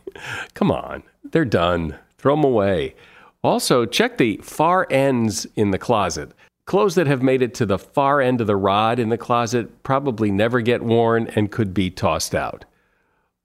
come 0.54 0.70
on, 0.70 1.02
they're 1.24 1.44
done. 1.44 1.96
Throw 2.18 2.36
them 2.36 2.44
away. 2.44 2.94
Also, 3.42 3.84
check 3.86 4.18
the 4.18 4.38
far 4.42 4.86
ends 4.90 5.46
in 5.56 5.70
the 5.70 5.78
closet. 5.78 6.32
Clothes 6.64 6.94
that 6.94 7.06
have 7.08 7.22
made 7.22 7.42
it 7.42 7.54
to 7.54 7.66
the 7.66 7.78
far 7.78 8.20
end 8.20 8.40
of 8.40 8.46
the 8.46 8.56
rod 8.56 8.98
in 8.98 9.08
the 9.08 9.18
closet 9.18 9.82
probably 9.82 10.30
never 10.30 10.60
get 10.60 10.82
worn 10.82 11.26
and 11.34 11.50
could 11.50 11.74
be 11.74 11.90
tossed 11.90 12.34
out 12.34 12.64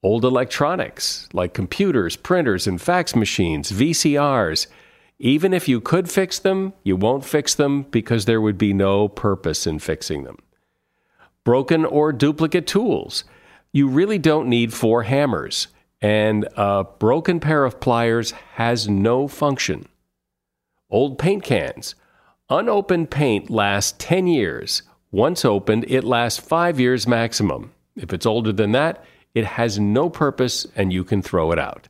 old 0.04 0.24
electronics 0.24 1.28
like 1.34 1.54
computers, 1.54 2.16
printers, 2.16 2.68
and 2.68 2.82
fax 2.82 3.16
machines, 3.16 3.72
VCRs. 3.72 4.68
Even 5.20 5.54
if 5.54 5.68
you 5.68 5.82
could 5.82 6.10
fix 6.10 6.40
them, 6.40 6.74
you 6.84 6.96
won't 6.96 7.26
fix 7.26 7.56
them 7.56 7.84
because 7.84 8.26
there 8.26 8.40
would 8.40 8.58
be 8.58 8.72
no 8.72 9.08
purpose 9.08 9.66
in 9.66 9.80
fixing 9.80 10.24
them. 10.24 10.38
Broken 11.48 11.86
or 11.86 12.12
duplicate 12.12 12.68
tools. 12.68 13.24
You 13.72 13.88
really 13.88 14.18
don't 14.18 14.50
need 14.50 14.74
four 14.74 15.04
hammers, 15.04 15.70
and 16.02 16.46
a 16.58 16.84
broken 16.84 17.40
pair 17.40 17.64
of 17.64 17.80
pliers 17.80 18.32
has 18.56 18.90
no 18.90 19.30
function. 19.30 19.88
old 20.90 21.18
paint 21.18 21.46
cans. 21.46 21.96
Unopened 22.50 23.12
paint 23.12 23.50
lasts 23.50 23.96
10 23.98 24.28
years. 24.28 24.82
Once 25.10 25.46
opened, 25.46 25.86
it 25.88 26.04
lasts 26.04 26.38
5 26.38 26.82
years 26.82 27.08
maximum. 27.08 27.72
If 27.96 28.12
it's 28.12 28.26
older 28.26 28.52
than 28.52 28.74
that, 28.74 29.02
it 29.34 29.46
has 29.46 29.80
no 29.80 30.10
purpose 30.10 30.68
and 30.76 30.92
you 30.92 31.06
can 31.06 31.22
throw 31.22 31.54
it 31.54 31.60
out. 31.60 31.88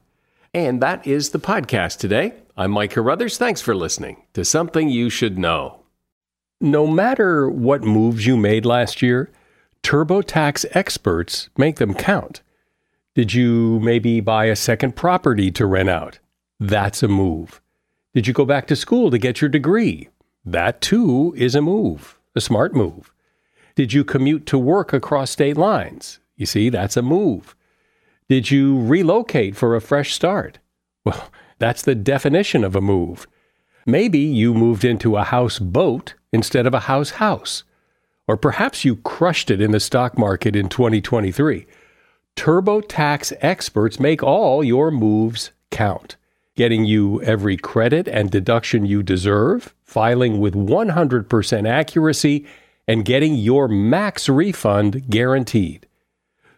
And 0.53 0.83
that 0.83 1.07
is 1.07 1.31
the 1.31 1.39
podcast 1.39 1.97
today. 1.97 2.33
I'm 2.55 2.69
Mike 2.69 2.91
Carruthers. 2.91 3.39
Thanks 3.39 3.61
for 3.61 3.75
listening 3.75 4.17
to 4.33 4.45
Something 4.45 4.89
You 4.89 5.09
Should 5.09 5.39
Know. 5.39 5.79
No 6.61 6.85
matter 6.85 7.49
what 7.49 7.81
moves 7.81 8.27
you 8.27 8.37
made 8.37 8.63
last 8.63 9.01
year, 9.01 9.31
TurboTax 9.87 10.65
experts 10.73 11.47
make 11.57 11.77
them 11.77 11.93
count. 11.93 12.41
Did 13.15 13.33
you 13.33 13.79
maybe 13.79 14.19
buy 14.19 14.47
a 14.47 14.55
second 14.57 14.97
property 14.97 15.49
to 15.51 15.65
rent 15.65 15.87
out? 15.87 16.19
That's 16.59 17.03
a 17.03 17.07
move. 17.07 17.61
Did 18.13 18.27
you 18.27 18.33
go 18.33 18.43
back 18.43 18.67
to 18.67 18.75
school 18.75 19.09
to 19.11 19.17
get 19.17 19.39
your 19.39 19.49
degree? 19.49 20.09
That 20.43 20.81
too 20.81 21.33
is 21.37 21.55
a 21.55 21.61
move, 21.61 22.19
a 22.35 22.41
smart 22.41 22.75
move. 22.75 23.13
Did 23.75 23.93
you 23.93 24.03
commute 24.03 24.45
to 24.47 24.57
work 24.57 24.91
across 24.91 25.31
state 25.31 25.55
lines? 25.55 26.19
You 26.35 26.45
see, 26.45 26.67
that's 26.67 26.97
a 26.97 27.01
move. 27.01 27.55
Did 28.27 28.51
you 28.51 28.81
relocate 28.81 29.55
for 29.55 29.73
a 29.73 29.79
fresh 29.79 30.13
start? 30.13 30.59
Well, 31.05 31.31
that's 31.59 31.83
the 31.83 31.95
definition 31.95 32.65
of 32.65 32.75
a 32.75 32.81
move. 32.81 33.25
Maybe 33.85 34.19
you 34.19 34.53
moved 34.53 34.83
into 34.83 35.15
a 35.15 35.23
house 35.23 35.59
boat 35.59 36.13
instead 36.33 36.67
of 36.67 36.73
a 36.73 36.81
house 36.91 37.11
house. 37.11 37.63
Or 38.27 38.37
perhaps 38.37 38.83
you 38.83 38.97
crushed 38.97 39.49
it 39.49 39.61
in 39.61 39.71
the 39.71 39.79
stock 39.79 40.17
market 40.17 40.55
in 40.55 40.69
2023. 40.69 41.65
TurboTax 42.35 43.33
experts 43.41 43.99
make 43.99 44.21
all 44.21 44.63
your 44.63 44.91
moves 44.91 45.51
count, 45.71 46.17
getting 46.55 46.85
you 46.85 47.21
every 47.23 47.57
credit 47.57 48.07
and 48.07 48.29
deduction 48.29 48.85
you 48.85 49.01
deserve, 49.01 49.73
filing 49.83 50.39
with 50.39 50.53
100% 50.53 51.67
accuracy, 51.67 52.45
and 52.87 53.05
getting 53.05 53.35
your 53.35 53.67
max 53.67 54.29
refund 54.29 55.09
guaranteed. 55.09 55.87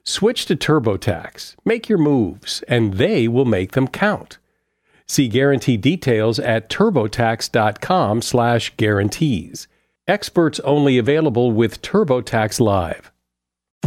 Switch 0.04 0.46
to 0.46 0.56
TurboTax, 0.56 1.56
make 1.64 1.88
your 1.88 1.98
moves, 1.98 2.64
and 2.68 2.96
they 2.96 3.28
will 3.28 3.46
make 3.46 3.74
them 3.74 3.88
count. 3.88 4.38
See 5.06 5.28
guarantee 5.28 5.78
details 5.78 6.40
at 6.40 6.70
turbotax.com/guarantees. 6.70 9.68
Experts 10.10 10.60
only 10.62 10.98
available 10.98 11.52
with 11.52 11.84
TurboTax 11.84 12.60
Live. 12.60 13.12